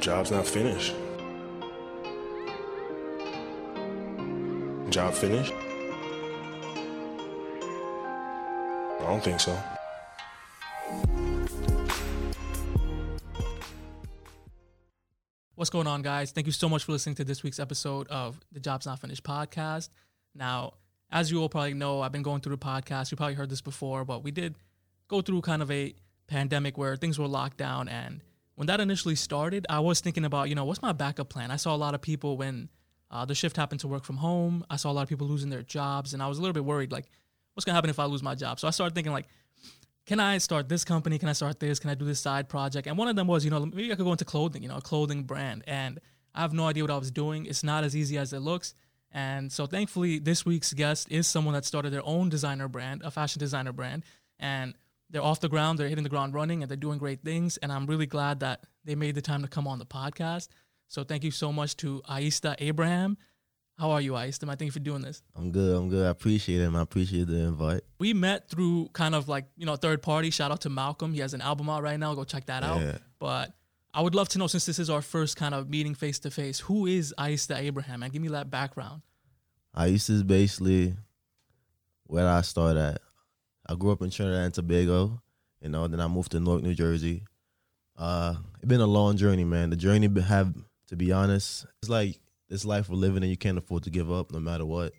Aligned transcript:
Job's 0.00 0.30
not 0.30 0.46
finished. 0.46 0.94
Job 4.90 5.14
finished? 5.14 5.52
I 9.00 9.10
don't 9.10 9.22
think 9.22 9.40
so. 9.40 9.56
What's 15.54 15.70
going 15.70 15.86
on, 15.86 16.02
guys? 16.02 16.32
Thank 16.32 16.46
you 16.46 16.52
so 16.52 16.68
much 16.68 16.84
for 16.84 16.92
listening 16.92 17.14
to 17.16 17.24
this 17.24 17.42
week's 17.42 17.58
episode 17.58 18.08
of 18.08 18.38
the 18.52 18.60
Job's 18.60 18.86
Not 18.86 19.00
Finished 19.00 19.24
podcast. 19.24 19.88
Now, 20.34 20.74
as 21.10 21.30
you 21.30 21.40
all 21.40 21.48
probably 21.48 21.74
know, 21.74 22.02
I've 22.02 22.12
been 22.12 22.22
going 22.22 22.40
through 22.40 22.56
the 22.56 22.64
podcast. 22.64 23.10
You 23.10 23.16
probably 23.16 23.34
heard 23.34 23.50
this 23.50 23.62
before, 23.62 24.04
but 24.04 24.22
we 24.22 24.30
did 24.30 24.54
go 25.08 25.22
through 25.22 25.40
kind 25.40 25.62
of 25.62 25.70
a 25.70 25.94
pandemic 26.26 26.76
where 26.76 26.96
things 26.96 27.18
were 27.18 27.26
locked 27.26 27.56
down. 27.56 27.88
And 27.88 28.20
when 28.56 28.66
that 28.66 28.80
initially 28.80 29.14
started, 29.14 29.66
I 29.70 29.80
was 29.80 30.00
thinking 30.00 30.24
about, 30.24 30.48
you 30.48 30.54
know, 30.54 30.64
what's 30.64 30.82
my 30.82 30.92
backup 30.92 31.28
plan? 31.28 31.50
I 31.50 31.56
saw 31.56 31.74
a 31.74 31.78
lot 31.78 31.94
of 31.94 32.02
people 32.02 32.36
when 32.36 32.68
uh, 33.10 33.24
the 33.24 33.34
shift 33.34 33.56
happened 33.56 33.80
to 33.80 33.88
work 33.88 34.04
from 34.04 34.16
home. 34.16 34.64
I 34.68 34.76
saw 34.76 34.90
a 34.90 34.94
lot 34.94 35.02
of 35.02 35.08
people 35.08 35.26
losing 35.26 35.50
their 35.50 35.62
jobs, 35.62 36.14
and 36.14 36.22
I 36.22 36.26
was 36.26 36.38
a 36.38 36.40
little 36.40 36.54
bit 36.54 36.64
worried, 36.64 36.90
like, 36.90 37.06
what's 37.54 37.64
gonna 37.64 37.74
happen 37.74 37.90
if 37.90 37.98
I 37.98 38.06
lose 38.06 38.22
my 38.22 38.34
job? 38.34 38.58
So 38.58 38.66
I 38.66 38.70
started 38.70 38.94
thinking, 38.94 39.12
like, 39.12 39.26
can 40.06 40.20
I 40.20 40.38
start 40.38 40.68
this 40.68 40.84
company? 40.84 41.18
Can 41.18 41.28
I 41.28 41.32
start 41.32 41.60
this? 41.60 41.78
Can 41.78 41.90
I 41.90 41.94
do 41.94 42.04
this 42.04 42.20
side 42.20 42.48
project? 42.48 42.86
And 42.86 42.96
one 42.96 43.08
of 43.08 43.16
them 43.16 43.26
was, 43.26 43.44
you 43.44 43.50
know, 43.50 43.66
maybe 43.66 43.92
I 43.92 43.96
could 43.96 44.04
go 44.04 44.12
into 44.12 44.24
clothing, 44.24 44.62
you 44.62 44.68
know, 44.68 44.76
a 44.76 44.80
clothing 44.80 45.24
brand. 45.24 45.64
And 45.66 46.00
I 46.34 46.42
have 46.42 46.52
no 46.52 46.66
idea 46.66 46.84
what 46.84 46.92
I 46.92 46.96
was 46.96 47.10
doing. 47.10 47.44
It's 47.46 47.64
not 47.64 47.82
as 47.82 47.96
easy 47.96 48.16
as 48.16 48.32
it 48.32 48.40
looks. 48.40 48.74
And 49.10 49.50
so 49.50 49.66
thankfully, 49.66 50.18
this 50.18 50.46
week's 50.46 50.72
guest 50.74 51.08
is 51.10 51.26
someone 51.26 51.54
that 51.54 51.64
started 51.64 51.92
their 51.92 52.04
own 52.04 52.28
designer 52.28 52.68
brand, 52.68 53.02
a 53.04 53.10
fashion 53.10 53.40
designer 53.40 53.72
brand. 53.72 54.04
And 54.38 54.74
they're 55.10 55.22
off 55.22 55.40
the 55.40 55.48
ground, 55.48 55.78
they're 55.78 55.88
hitting 55.88 56.04
the 56.04 56.10
ground 56.10 56.34
running, 56.34 56.62
and 56.62 56.70
they're 56.70 56.76
doing 56.76 56.98
great 56.98 57.22
things. 57.22 57.56
And 57.58 57.72
I'm 57.72 57.86
really 57.86 58.06
glad 58.06 58.40
that 58.40 58.64
they 58.84 58.94
made 58.94 59.14
the 59.14 59.22
time 59.22 59.42
to 59.42 59.48
come 59.48 59.68
on 59.68 59.78
the 59.78 59.86
podcast. 59.86 60.48
So 60.88 61.04
thank 61.04 61.24
you 61.24 61.30
so 61.30 61.52
much 61.52 61.76
to 61.78 62.02
Aista 62.08 62.54
Abraham. 62.58 63.16
How 63.78 63.90
are 63.90 64.00
you, 64.00 64.12
Aista? 64.12 64.44
I 64.44 64.54
thank 64.54 64.68
you 64.68 64.72
for 64.72 64.78
doing 64.78 65.02
this. 65.02 65.22
I'm 65.36 65.52
good. 65.52 65.76
I'm 65.76 65.90
good. 65.90 66.06
I 66.06 66.10
appreciate 66.10 66.62
it. 66.62 66.74
I 66.74 66.80
appreciate 66.80 67.26
the 67.26 67.36
invite. 67.36 67.82
We 67.98 68.14
met 68.14 68.48
through 68.48 68.88
kind 68.94 69.14
of 69.14 69.28
like, 69.28 69.44
you 69.56 69.66
know, 69.66 69.76
third 69.76 70.02
party. 70.02 70.30
Shout 70.30 70.50
out 70.50 70.62
to 70.62 70.70
Malcolm. 70.70 71.12
He 71.12 71.20
has 71.20 71.34
an 71.34 71.42
album 71.42 71.68
out 71.68 71.82
right 71.82 72.00
now. 72.00 72.14
Go 72.14 72.24
check 72.24 72.46
that 72.46 72.62
out. 72.62 73.00
But 73.18 73.52
I 73.92 74.00
would 74.00 74.14
love 74.14 74.28
to 74.30 74.38
know, 74.38 74.46
since 74.46 74.64
this 74.64 74.78
is 74.78 74.88
our 74.88 75.02
first 75.02 75.36
kind 75.36 75.54
of 75.54 75.68
meeting 75.68 75.94
face 75.94 76.18
to 76.20 76.30
face, 76.30 76.60
who 76.60 76.86
is 76.86 77.14
Aista 77.18 77.58
Abraham? 77.58 78.02
And 78.02 78.12
give 78.12 78.22
me 78.22 78.28
that 78.28 78.50
background. 78.50 79.02
Aista 79.76 80.10
is 80.10 80.22
basically 80.22 80.94
where 82.04 82.28
I 82.28 82.40
started 82.40 82.80
at. 82.80 83.02
I 83.68 83.74
grew 83.74 83.90
up 83.90 84.02
in 84.02 84.10
Trinidad 84.10 84.44
and 84.44 84.54
Tobago, 84.54 85.20
you 85.60 85.68
know. 85.68 85.86
Then 85.88 86.00
I 86.00 86.06
moved 86.06 86.32
to 86.32 86.40
Newark, 86.40 86.62
New 86.62 86.74
Jersey. 86.74 87.24
Uh, 87.96 88.34
it's 88.56 88.66
been 88.66 88.80
a 88.80 88.86
long 88.86 89.16
journey, 89.16 89.44
man. 89.44 89.70
The 89.70 89.76
journey 89.76 90.08
have, 90.20 90.54
to 90.88 90.96
be 90.96 91.12
honest, 91.12 91.66
it's 91.82 91.90
like 91.90 92.20
this 92.48 92.64
life 92.64 92.88
we're 92.88 92.96
living 92.96 93.22
and 93.22 93.30
You 93.30 93.36
can't 93.36 93.58
afford 93.58 93.82
to 93.84 93.90
give 93.90 94.10
up, 94.10 94.30
no 94.32 94.38
matter 94.38 94.64
what. 94.64 94.92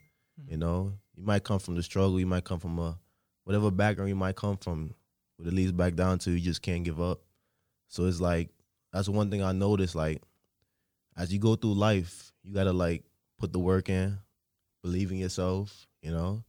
You 0.47 0.57
know, 0.57 0.93
you 1.15 1.23
might 1.23 1.43
come 1.43 1.59
from 1.59 1.75
the 1.75 1.83
struggle. 1.83 2.19
You 2.19 2.25
might 2.25 2.43
come 2.43 2.59
from 2.59 2.77
a 2.79 2.97
whatever 3.43 3.71
background 3.71 4.09
you 4.09 4.15
might 4.15 4.35
come 4.35 4.57
from. 4.57 4.93
What 5.37 5.47
it 5.47 5.53
leads 5.53 5.71
back 5.71 5.95
down 5.95 6.17
to, 6.19 6.31
you 6.31 6.39
just 6.39 6.61
can't 6.61 6.83
give 6.83 6.99
up. 6.99 7.21
So 7.87 8.05
it's 8.05 8.19
like 8.19 8.49
that's 8.91 9.07
one 9.07 9.29
thing 9.29 9.43
I 9.43 9.51
noticed. 9.51 9.95
Like 9.95 10.21
as 11.15 11.31
you 11.31 11.39
go 11.39 11.55
through 11.55 11.75
life, 11.75 12.31
you 12.43 12.53
gotta 12.53 12.73
like 12.73 13.03
put 13.39 13.53
the 13.53 13.59
work 13.59 13.87
in, 13.89 14.17
believe 14.81 15.11
in 15.11 15.17
yourself, 15.17 15.87
you 16.01 16.11
know, 16.11 16.43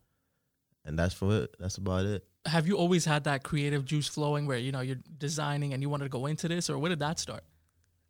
and 0.89 0.99
that's 0.99 1.15
for 1.15 1.37
it. 1.37 1.55
That's 1.61 1.77
about 1.77 2.07
it. 2.07 2.25
Have 2.47 2.67
you 2.67 2.77
always 2.79 3.05
had 3.05 3.25
that 3.25 3.45
creative 3.45 3.85
juice 3.85 4.09
flowing 4.09 4.47
where, 4.47 4.57
you 4.57 4.73
know, 4.73 4.81
you're 4.81 4.97
designing 5.19 5.75
and 5.75 5.83
you 5.83 5.91
wanted 5.91 6.05
to 6.05 6.11
go 6.11 6.25
into 6.27 6.49
this, 6.49 6.71
or 6.71 6.79
where 6.79 6.89
did 6.89 7.01
that 7.01 7.19
start? 7.19 7.45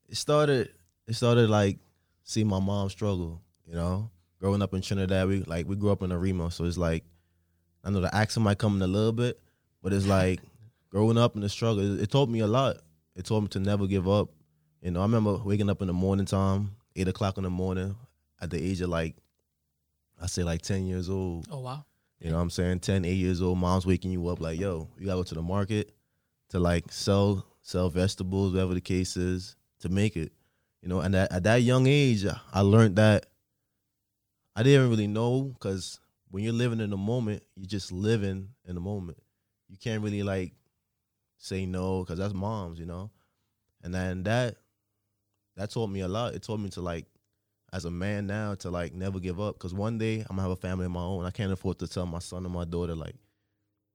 It 0.08 0.16
started. 0.16 0.70
It 1.06 1.14
started 1.14 1.50
like 1.50 1.78
seeing 2.22 2.46
my 2.46 2.60
mom 2.60 2.88
struggle. 2.88 3.42
You 3.66 3.74
know, 3.74 4.10
growing 4.40 4.62
up 4.62 4.72
in 4.72 4.80
Trinidad, 4.80 5.26
we 5.28 5.42
like 5.42 5.68
we 5.68 5.76
grew 5.76 5.90
up 5.90 6.02
in 6.02 6.12
Arima, 6.12 6.50
so 6.50 6.64
it's 6.64 6.78
like 6.78 7.04
I 7.84 7.90
know 7.90 8.00
the 8.00 8.14
accent 8.14 8.44
might 8.44 8.58
come 8.58 8.76
in 8.76 8.82
a 8.82 8.86
little 8.86 9.12
bit, 9.12 9.40
but 9.82 9.92
it's 9.92 10.06
like 10.06 10.40
growing 10.90 11.18
up 11.18 11.34
in 11.34 11.42
the 11.42 11.48
struggle. 11.48 11.80
It, 11.80 12.02
it 12.02 12.10
taught 12.10 12.28
me 12.28 12.40
a 12.40 12.46
lot. 12.46 12.76
It 13.16 13.26
taught 13.26 13.40
me 13.40 13.48
to 13.48 13.58
never 13.58 13.86
give 13.88 14.08
up. 14.08 14.30
You 14.82 14.92
know, 14.92 15.00
I 15.00 15.02
remember 15.02 15.36
waking 15.36 15.68
up 15.68 15.82
in 15.82 15.88
the 15.88 15.92
morning 15.92 16.26
time, 16.26 16.76
eight 16.94 17.08
o'clock 17.08 17.36
in 17.36 17.42
the 17.42 17.50
morning, 17.50 17.96
at 18.40 18.50
the 18.50 18.62
age 18.62 18.80
of 18.80 18.88
like, 18.88 19.16
I 20.22 20.26
say 20.26 20.44
like 20.44 20.62
ten 20.62 20.86
years 20.86 21.10
old. 21.10 21.48
Oh, 21.50 21.58
wow. 21.60 21.84
You 22.20 22.30
know 22.30 22.36
what 22.36 22.42
I'm 22.42 22.50
saying? 22.50 22.80
10, 22.80 23.04
8 23.04 23.12
years 23.12 23.42
old, 23.42 23.58
mom's 23.58 23.86
waking 23.86 24.10
you 24.10 24.26
up 24.28 24.40
like, 24.40 24.58
yo, 24.58 24.88
you 24.98 25.06
gotta 25.06 25.18
go 25.18 25.22
to 25.24 25.34
the 25.34 25.42
market 25.42 25.92
to 26.50 26.58
like 26.58 26.90
sell 26.90 27.46
sell 27.62 27.90
vegetables, 27.90 28.52
whatever 28.52 28.74
the 28.74 28.80
case 28.80 29.16
is, 29.16 29.56
to 29.80 29.88
make 29.88 30.16
it. 30.16 30.32
You 30.82 30.88
know, 30.88 31.00
and 31.00 31.14
at, 31.14 31.30
at 31.32 31.42
that 31.44 31.62
young 31.62 31.86
age, 31.86 32.24
I 32.52 32.60
learned 32.60 32.96
that 32.96 33.26
I 34.56 34.62
didn't 34.62 34.90
really 34.90 35.06
know 35.06 35.42
because 35.42 36.00
when 36.30 36.42
you're 36.42 36.52
living 36.52 36.80
in 36.80 36.90
the 36.90 36.96
moment, 36.96 37.42
you're 37.56 37.66
just 37.66 37.92
living 37.92 38.48
in 38.66 38.74
the 38.74 38.80
moment. 38.80 39.18
You 39.68 39.76
can't 39.76 40.02
really 40.02 40.22
like 40.22 40.52
say 41.36 41.66
no 41.66 42.00
because 42.00 42.18
that's 42.18 42.34
moms, 42.34 42.78
you 42.78 42.86
know. 42.86 43.10
And 43.82 43.94
then 43.94 44.24
that 44.24 44.56
that 45.56 45.70
taught 45.70 45.90
me 45.90 46.00
a 46.00 46.08
lot. 46.08 46.34
It 46.34 46.42
taught 46.42 46.60
me 46.60 46.70
to 46.70 46.80
like 46.80 47.06
as 47.72 47.84
a 47.84 47.90
man 47.90 48.26
now 48.26 48.54
to 48.56 48.70
like 48.70 48.94
never 48.94 49.20
give 49.20 49.40
up 49.40 49.56
because 49.56 49.74
one 49.74 49.98
day 49.98 50.20
I'm 50.20 50.36
gonna 50.36 50.42
have 50.42 50.50
a 50.50 50.56
family 50.56 50.86
of 50.86 50.92
my 50.92 51.02
own. 51.02 51.24
I 51.24 51.30
can't 51.30 51.52
afford 51.52 51.78
to 51.80 51.88
tell 51.88 52.06
my 52.06 52.18
son 52.18 52.46
or 52.46 52.48
my 52.48 52.64
daughter 52.64 52.94
like 52.94 53.14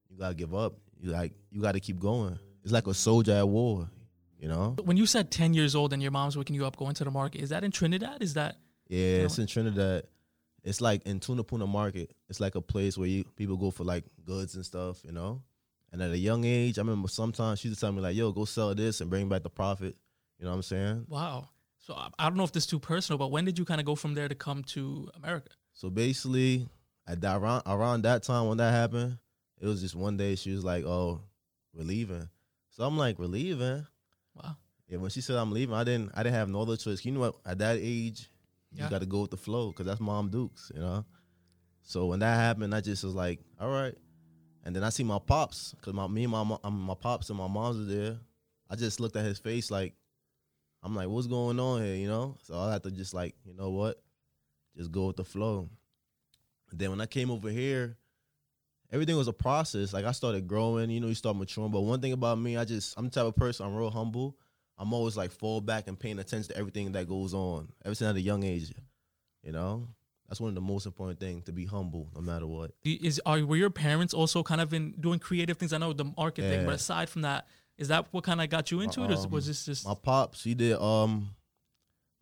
you 0.09 0.17
gotta 0.17 0.35
give 0.35 0.53
up. 0.53 0.75
You 0.99 1.11
like 1.11 1.33
you 1.51 1.61
gotta 1.61 1.79
keep 1.79 1.99
going. 1.99 2.37
It's 2.63 2.71
like 2.71 2.87
a 2.87 2.93
soldier 2.93 3.33
at 3.33 3.47
war, 3.47 3.89
you 4.39 4.47
know. 4.47 4.75
When 4.83 4.95
you 4.95 5.05
said 5.05 5.31
10 5.31 5.53
years 5.53 5.75
old 5.75 5.91
and 5.91 6.01
your 6.01 6.11
mom's 6.11 6.37
waking 6.37 6.55
you 6.55 6.65
up 6.65 6.77
going 6.77 6.93
to 6.95 7.03
the 7.03 7.11
market, 7.11 7.41
is 7.41 7.49
that 7.49 7.63
in 7.63 7.71
Trinidad? 7.71 8.21
Is 8.21 8.35
that 8.35 8.57
Yeah, 8.87 9.23
it's 9.25 9.39
in 9.39 9.47
Trinidad. 9.47 10.03
It's 10.63 10.79
like 10.79 11.05
in 11.05 11.19
Tunapuna 11.19 11.67
Market. 11.67 12.11
It's 12.29 12.39
like 12.39 12.55
a 12.55 12.61
place 12.61 12.97
where 12.97 13.07
you 13.07 13.25
people 13.35 13.57
go 13.57 13.69
for 13.69 13.83
like 13.83 14.05
goods 14.23 14.55
and 14.55 14.65
stuff, 14.65 15.03
you 15.03 15.11
know. 15.11 15.41
And 15.91 16.01
at 16.01 16.11
a 16.11 16.17
young 16.17 16.45
age, 16.45 16.77
I 16.79 16.81
remember 16.81 17.07
sometimes 17.07 17.59
she 17.59 17.67
used 17.67 17.79
to 17.79 17.85
tell 17.85 17.91
me 17.91 18.01
like, 18.01 18.15
"Yo, 18.15 18.31
go 18.31 18.45
sell 18.45 18.73
this 18.73 19.01
and 19.01 19.09
bring 19.09 19.27
back 19.29 19.43
the 19.43 19.49
profit." 19.49 19.95
You 20.39 20.45
know 20.45 20.51
what 20.51 20.57
I'm 20.57 20.63
saying? 20.63 21.05
wow? 21.07 21.49
So 21.85 21.93
I- 21.95 22.09
I 22.17 22.29
don't 22.29 22.37
know 22.37 22.45
if 22.45 22.53
this 22.53 22.63
is 22.63 22.67
too 22.69 22.79
personal, 22.79 23.17
but 23.17 23.27
when 23.27 23.43
did 23.43 23.59
you 23.59 23.65
kind 23.65 23.81
of 23.81 23.85
go 23.85 23.95
from 23.95 24.13
there 24.13 24.29
to 24.29 24.35
come 24.35 24.63
to 24.75 25.09
America? 25.15 25.51
So 25.73 25.89
basically, 25.89 26.69
at 27.05 27.19
that 27.21 27.35
around 27.35 27.63
around 27.65 28.03
that 28.03 28.23
time 28.23 28.47
when 28.47 28.57
that 28.59 28.71
happened, 28.71 29.17
it 29.59 29.67
was 29.67 29.81
just 29.81 29.93
one 29.93 30.15
day 30.15 30.35
she 30.35 30.51
was 30.51 30.63
like, 30.63 30.85
"Oh, 30.85 31.21
we're 31.73 31.83
leaving." 31.83 32.29
So 32.69 32.85
I'm 32.85 32.97
like, 32.97 33.19
"We're 33.19 33.25
leaving." 33.25 33.85
Wow. 34.33 34.55
Yeah, 34.87 34.97
when 34.99 35.09
she 35.09 35.19
said 35.19 35.35
I'm 35.35 35.51
leaving, 35.51 35.75
I 35.75 35.83
didn't 35.83 36.11
I 36.13 36.23
didn't 36.23 36.35
have 36.35 36.47
no 36.47 36.61
other 36.61 36.77
choice. 36.77 37.03
You 37.03 37.11
know 37.11 37.19
what? 37.19 37.35
At 37.45 37.57
that 37.57 37.77
age, 37.81 38.29
you 38.71 38.83
Yeah. 38.83 38.89
got 38.89 38.99
to 38.99 39.05
go 39.05 39.21
with 39.21 39.31
the 39.31 39.37
flow 39.37 39.67
because 39.71 39.85
that's 39.85 39.99
Mom 39.99 40.29
Dukes, 40.29 40.71
you 40.73 40.79
know. 40.79 41.03
So 41.81 42.05
when 42.05 42.19
that 42.19 42.35
happened, 42.35 42.73
I 42.73 42.79
just 42.79 43.03
was 43.03 43.13
like, 43.13 43.41
"All 43.59 43.69
right." 43.69 43.97
And 44.63 44.73
then 44.73 44.85
I 44.85 44.89
see 44.89 45.03
my 45.03 45.19
pops 45.19 45.73
because 45.73 45.93
my 45.93 46.07
me 46.07 46.23
and 46.23 46.31
my 46.31 46.57
um, 46.63 46.79
my 46.79 46.95
pops 46.95 47.29
and 47.29 47.37
my 47.37 47.47
mom's 47.49 47.77
are 47.81 47.93
there. 47.93 48.19
I 48.69 48.77
just 48.77 49.01
looked 49.01 49.17
at 49.17 49.25
his 49.25 49.37
face 49.39 49.69
like, 49.69 49.95
I'm 50.83 50.95
like, 50.95 51.07
"What's 51.07 51.27
going 51.27 51.59
on 51.59 51.83
here?" 51.83 51.95
You 51.95 52.07
know. 52.07 52.37
So 52.43 52.57
I 52.59 52.73
had 52.73 52.83
to 52.83 52.91
just 52.91 53.13
like, 53.13 53.35
you 53.45 53.53
know 53.53 53.69
what, 53.69 54.01
just 54.77 54.91
go 54.91 55.07
with 55.07 55.15
the 55.15 55.23
flow. 55.23 55.69
Then 56.71 56.89
when 56.89 57.01
I 57.01 57.05
came 57.05 57.29
over 57.31 57.49
here, 57.49 57.97
everything 58.91 59.15
was 59.15 59.27
a 59.27 59.33
process. 59.33 59.93
Like 59.93 60.05
I 60.05 60.11
started 60.11 60.47
growing, 60.47 60.89
you 60.89 60.99
know, 60.99 61.07
you 61.07 61.15
start 61.15 61.35
maturing. 61.37 61.71
But 61.71 61.81
one 61.81 62.01
thing 62.01 62.13
about 62.13 62.39
me, 62.39 62.57
I 62.57 62.65
just 62.65 62.97
I'm 62.97 63.05
the 63.05 63.11
type 63.11 63.25
of 63.25 63.35
person 63.35 63.65
I'm 63.65 63.75
real 63.75 63.91
humble. 63.91 64.37
I'm 64.77 64.93
always 64.93 65.15
like 65.15 65.31
fall 65.31 65.61
back 65.61 65.87
and 65.87 65.99
paying 65.99 66.19
attention 66.19 66.51
to 66.51 66.57
everything 66.57 66.91
that 66.93 67.07
goes 67.07 67.33
on. 67.33 67.69
Ever 67.85 67.95
since 67.95 68.09
at 68.09 68.15
a 68.15 68.21
young 68.21 68.43
age, 68.43 68.73
you 69.43 69.51
know, 69.51 69.87
that's 70.27 70.41
one 70.41 70.49
of 70.49 70.55
the 70.55 70.61
most 70.61 70.85
important 70.87 71.19
things 71.19 71.43
to 71.45 71.51
be 71.51 71.65
humble, 71.65 72.09
no 72.15 72.21
matter 72.21 72.47
what. 72.47 72.71
Is 72.83 73.21
are 73.25 73.45
were 73.45 73.55
your 73.55 73.69
parents 73.69 74.13
also 74.13 74.41
kind 74.41 74.61
of 74.61 74.73
in 74.73 74.93
doing 74.99 75.19
creative 75.19 75.57
things? 75.57 75.73
I 75.73 75.77
know 75.77 75.93
the 75.93 76.05
market 76.17 76.43
thing, 76.43 76.65
but 76.65 76.73
aside 76.75 77.09
from 77.09 77.21
that, 77.21 77.45
is 77.77 77.87
that 77.89 78.07
what 78.11 78.23
kind 78.23 78.41
of 78.41 78.49
got 78.49 78.71
you 78.71 78.81
into 78.81 79.03
it, 79.03 79.11
or 79.11 79.17
Um, 79.17 79.29
was 79.31 79.47
this 79.47 79.65
just 79.65 79.85
My 79.87 79.95
pops, 79.95 80.43
he 80.43 80.53
did 80.53 80.77
um, 80.79 81.29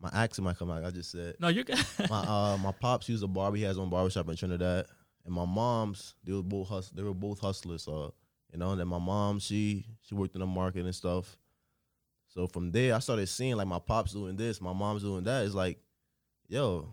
my 0.00 0.10
accent 0.12 0.44
might 0.44 0.58
come 0.58 0.70
out. 0.70 0.84
I 0.84 0.90
just 0.90 1.10
said 1.10 1.36
no? 1.38 1.48
You're 1.48 1.64
good. 1.64 1.78
my 2.10 2.18
uh 2.20 2.56
my 2.58 2.72
pops 2.72 3.08
used 3.08 3.22
a 3.22 3.28
barber. 3.28 3.56
He 3.56 3.62
has 3.64 3.78
own 3.78 3.90
barbershop 3.90 4.28
in 4.28 4.36
Trinidad, 4.36 4.86
and 5.24 5.34
my 5.34 5.44
mom's 5.44 6.14
they 6.24 6.32
were 6.32 6.42
both 6.42 6.68
hus- 6.68 6.90
they 6.90 7.02
were 7.02 7.14
both 7.14 7.38
hustlers. 7.40 7.82
So 7.84 8.14
you 8.52 8.58
know, 8.58 8.70
and 8.72 8.80
then 8.80 8.88
my 8.88 8.98
mom 8.98 9.38
she 9.38 9.84
she 10.02 10.14
worked 10.14 10.34
in 10.34 10.40
the 10.40 10.46
market 10.46 10.84
and 10.84 10.94
stuff. 10.94 11.36
So 12.28 12.46
from 12.46 12.72
there, 12.72 12.94
I 12.94 12.98
started 13.00 13.26
seeing 13.28 13.56
like 13.56 13.66
my 13.68 13.78
pops 13.78 14.12
doing 14.12 14.36
this, 14.36 14.60
my 14.60 14.72
mom's 14.72 15.02
doing 15.02 15.22
that. 15.24 15.44
It's 15.44 15.54
like, 15.54 15.78
yo, 16.48 16.88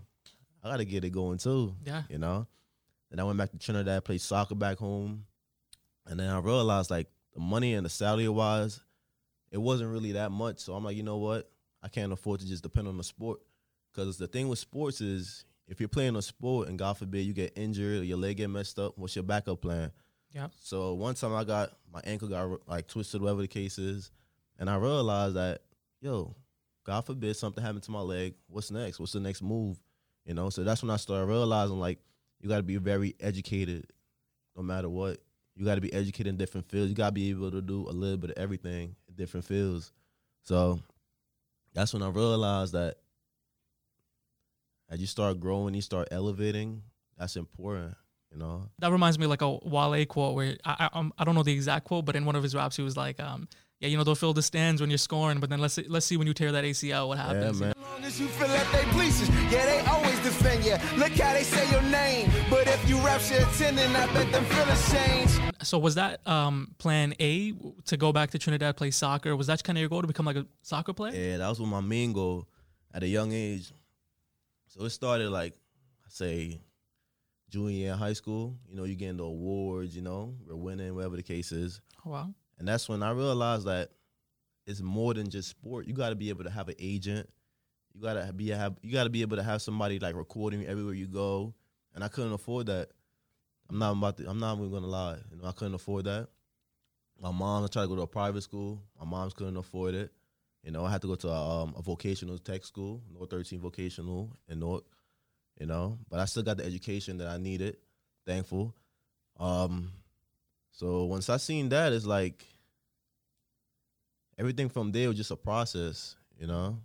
I 0.63 0.69
gotta 0.69 0.83
get 0.85 1.05
it 1.05 1.11
going 1.11 1.37
too. 1.37 1.73
yeah. 1.85 2.03
You 2.09 2.17
know. 2.17 2.45
And 3.11 3.19
I 3.19 3.23
went 3.23 3.37
back 3.39 3.49
to 3.51 3.57
Trinidad, 3.57 4.03
played 4.05 4.21
soccer 4.21 4.53
back 4.53 4.77
home, 4.77 5.25
and 6.05 6.19
then 6.19 6.29
I 6.29 6.37
realized 6.39 6.91
like 6.91 7.07
the 7.33 7.39
money 7.39 7.73
and 7.73 7.85
the 7.85 7.89
salary 7.89 8.29
wise, 8.29 8.81
it 9.51 9.57
wasn't 9.57 9.91
really 9.91 10.13
that 10.13 10.31
much. 10.31 10.59
So 10.59 10.73
I'm 10.73 10.83
like, 10.83 10.97
you 10.97 11.03
know 11.03 11.17
what? 11.17 11.49
I 11.81 11.87
can't 11.87 12.11
afford 12.11 12.41
to 12.41 12.47
just 12.47 12.63
depend 12.63 12.87
on 12.87 12.97
the 12.97 13.03
sport. 13.03 13.39
Because 13.91 14.17
the 14.17 14.27
thing 14.27 14.47
with 14.47 14.59
sports 14.59 15.01
is, 15.01 15.45
if 15.67 15.79
you're 15.79 15.89
playing 15.89 16.15
a 16.15 16.21
sport 16.21 16.67
and 16.67 16.77
God 16.77 16.97
forbid 16.97 17.25
you 17.25 17.33
get 17.33 17.53
injured 17.55 18.01
or 18.01 18.03
your 18.03 18.17
leg 18.17 18.37
get 18.37 18.49
messed 18.49 18.79
up, 18.79 18.97
what's 18.97 19.15
your 19.15 19.23
backup 19.23 19.61
plan? 19.61 19.91
Yeah. 20.31 20.47
So 20.59 20.93
one 20.93 21.15
time 21.15 21.33
I 21.33 21.43
got 21.43 21.71
my 21.91 22.01
ankle 22.03 22.27
got 22.27 22.67
like 22.67 22.87
twisted, 22.87 23.21
whatever 23.21 23.41
the 23.41 23.47
case 23.47 23.77
is, 23.77 24.11
and 24.59 24.69
I 24.69 24.75
realized 24.75 25.35
that 25.35 25.61
yo, 26.01 26.35
God 26.83 27.05
forbid 27.05 27.35
something 27.35 27.63
happened 27.63 27.83
to 27.83 27.91
my 27.91 28.01
leg. 28.01 28.35
What's 28.47 28.71
next? 28.71 28.99
What's 28.99 29.13
the 29.13 29.19
next 29.19 29.41
move? 29.41 29.79
You 30.25 30.33
know. 30.33 30.49
So 30.49 30.63
that's 30.63 30.81
when 30.81 30.91
I 30.91 30.97
started 30.97 31.25
realizing 31.25 31.79
like 31.79 31.99
you 32.39 32.49
got 32.49 32.57
to 32.57 32.63
be 32.63 32.77
very 32.77 33.15
educated, 33.19 33.87
no 34.55 34.63
matter 34.63 34.89
what. 34.89 35.19
You 35.59 35.65
got 35.65 35.75
to 35.75 35.81
be 35.81 35.91
educated 35.91 36.27
in 36.27 36.37
different 36.37 36.69
fields. 36.69 36.89
You 36.89 36.95
got 36.95 37.07
to 37.07 37.11
be 37.11 37.31
able 37.31 37.51
to 37.51 37.61
do 37.61 37.85
a 37.89 37.91
little 37.91 38.15
bit 38.15 38.29
of 38.29 38.37
everything 38.37 38.95
in 39.09 39.15
different 39.15 39.45
fields. 39.45 39.91
So 40.43 40.79
that's 41.73 41.93
when 41.93 42.01
I 42.01 42.07
realized 42.07 42.71
that 42.73 42.95
as 44.89 45.01
you 45.01 45.05
start 45.05 45.41
growing, 45.41 45.73
you 45.73 45.81
start 45.81 46.07
elevating. 46.11 46.83
That's 47.17 47.35
important, 47.35 47.93
you 48.31 48.39
know. 48.39 48.69
That 48.79 48.93
reminds 48.93 49.19
me 49.19 49.25
of 49.25 49.31
like 49.31 49.41
a 49.41 49.51
Wale 49.51 50.05
quote 50.05 50.33
where 50.33 50.55
I 50.63 50.89
I, 50.93 50.97
um, 50.97 51.11
I 51.17 51.25
don't 51.25 51.35
know 51.35 51.43
the 51.43 51.51
exact 51.51 51.83
quote, 51.83 52.05
but 52.05 52.15
in 52.15 52.23
one 52.23 52.37
of 52.37 52.43
his 52.43 52.55
raps 52.55 52.77
he 52.77 52.81
was 52.81 52.95
like, 52.95 53.19
um, 53.19 53.49
"Yeah, 53.81 53.89
you 53.89 53.97
know 53.97 54.05
they'll 54.05 54.15
fill 54.15 54.33
the 54.33 54.41
stands 54.41 54.79
when 54.79 54.89
you're 54.89 54.97
scoring, 54.97 55.41
but 55.41 55.49
then 55.49 55.59
let's 55.59 55.73
see, 55.73 55.85
let's 55.89 56.05
see 56.05 56.15
when 56.15 56.25
you 56.25 56.33
tear 56.33 56.53
that 56.53 56.63
ACL, 56.63 57.09
what 57.09 57.17
happens." 57.17 57.59
Yeah, 57.59 57.65
man. 57.67 57.75
long 57.99 58.03
as 58.05 58.17
you 58.17 58.27
feel 58.27 58.47
like 58.47 58.71
they 58.71 58.89
bleachers, 58.93 59.29
yeah, 59.51 59.65
they 59.65 59.79
always 59.91 60.17
defend 60.19 60.63
you. 60.63 60.77
Look 60.97 61.11
how 61.19 61.33
they 61.33 61.43
say 61.43 61.69
your 61.69 61.81
name, 61.81 62.31
but 62.49 62.65
if 62.65 62.89
you 62.89 62.97
rap 62.99 63.19
your 63.29 63.41
attendant, 63.41 63.93
I 63.93 64.05
bet 64.13 64.31
them 64.31 64.45
feelings 64.45 64.91
change. 64.91 65.18
So 65.61 65.77
was 65.77 65.95
that 65.95 66.25
um, 66.27 66.75
plan 66.77 67.13
A 67.19 67.53
to 67.85 67.97
go 67.97 68.13
back 68.13 68.31
to 68.31 68.39
Trinidad 68.39 68.77
play 68.77 68.91
soccer? 68.91 69.35
Was 69.35 69.47
that 69.47 69.63
kind 69.63 69.77
of 69.77 69.81
your 69.81 69.89
goal 69.89 70.01
to 70.01 70.07
become 70.07 70.25
like 70.25 70.37
a 70.37 70.45
soccer 70.61 70.93
player? 70.93 71.13
Yeah, 71.13 71.37
that 71.37 71.49
was 71.49 71.59
my 71.59 71.81
main 71.81 72.13
goal 72.13 72.47
at 72.93 73.03
a 73.03 73.07
young 73.07 73.31
age. 73.31 73.71
So 74.67 74.85
it 74.85 74.91
started 74.91 75.29
like, 75.29 75.53
I 76.05 76.09
say, 76.09 76.61
junior 77.49 77.71
year 77.71 77.93
in 77.93 77.97
high 77.97 78.13
school. 78.13 78.57
You 78.69 78.75
know, 78.75 78.83
you 78.85 78.95
getting 78.95 79.17
the 79.17 79.23
awards. 79.23 79.95
You 79.95 80.01
know, 80.01 80.35
we're 80.47 80.55
winning, 80.55 80.95
whatever 80.95 81.17
the 81.17 81.23
case 81.23 81.51
is. 81.51 81.81
Oh, 82.05 82.11
wow. 82.11 82.33
And 82.57 82.67
that's 82.67 82.87
when 82.87 83.03
I 83.03 83.11
realized 83.11 83.65
that 83.65 83.89
it's 84.65 84.81
more 84.81 85.13
than 85.13 85.29
just 85.29 85.49
sport. 85.49 85.87
You 85.87 85.93
got 85.93 86.09
to 86.09 86.15
be 86.15 86.29
able 86.29 86.43
to 86.43 86.49
have 86.49 86.69
an 86.69 86.75
agent. 86.79 87.27
You 87.95 88.01
gotta 88.01 88.31
be 88.31 88.49
have 88.49 88.77
you 88.81 88.93
gotta 88.93 89.09
be 89.09 89.21
able 89.23 89.37
to 89.37 89.43
have 89.43 89.61
somebody 89.61 89.97
like 89.99 90.15
recording 90.15 90.65
everywhere 90.65 90.93
you 90.93 91.07
go. 91.07 91.55
And 91.95 92.03
I 92.03 92.07
couldn't 92.07 92.33
afford 92.33 92.67
that. 92.67 92.91
I'm 93.69 93.77
not 93.77 93.91
about 93.91 94.17
to, 94.17 94.29
I'm 94.29 94.39
not 94.39 94.57
even 94.57 94.71
gonna 94.71 94.87
lie. 94.87 95.17
You 95.31 95.37
know, 95.37 95.47
I 95.47 95.51
couldn't 95.51 95.75
afford 95.75 96.05
that. 96.05 96.27
My 97.21 97.31
mom 97.31 97.67
tried 97.67 97.83
to 97.83 97.87
go 97.87 97.95
to 97.97 98.01
a 98.03 98.07
private 98.07 98.41
school. 98.41 98.81
My 98.99 99.05
mom's 99.05 99.33
couldn't 99.33 99.57
afford 99.57 99.93
it. 99.93 100.11
You 100.63 100.71
know, 100.71 100.85
I 100.85 100.91
had 100.91 101.01
to 101.01 101.07
go 101.07 101.15
to 101.15 101.27
a, 101.29 101.63
um, 101.63 101.73
a 101.77 101.81
vocational 101.81 102.37
tech 102.37 102.65
school, 102.65 103.01
North 103.13 103.29
13 103.29 103.59
Vocational 103.59 104.31
in 104.47 104.59
North. 104.59 104.83
You 105.59 105.65
know, 105.65 105.99
but 106.09 106.19
I 106.19 106.25
still 106.25 106.43
got 106.43 106.57
the 106.57 106.65
education 106.65 107.17
that 107.17 107.27
I 107.27 107.37
needed. 107.37 107.77
Thankful. 108.25 108.73
Um, 109.37 109.91
so 110.71 111.03
once 111.03 111.29
I 111.29 111.37
seen 111.37 111.69
that, 111.69 111.91
it's 111.91 112.05
like 112.05 112.45
everything 114.37 114.69
from 114.69 114.91
there 114.93 115.09
was 115.09 115.17
just 115.17 115.31
a 115.31 115.35
process. 115.35 116.15
You 116.39 116.47
know, 116.47 116.79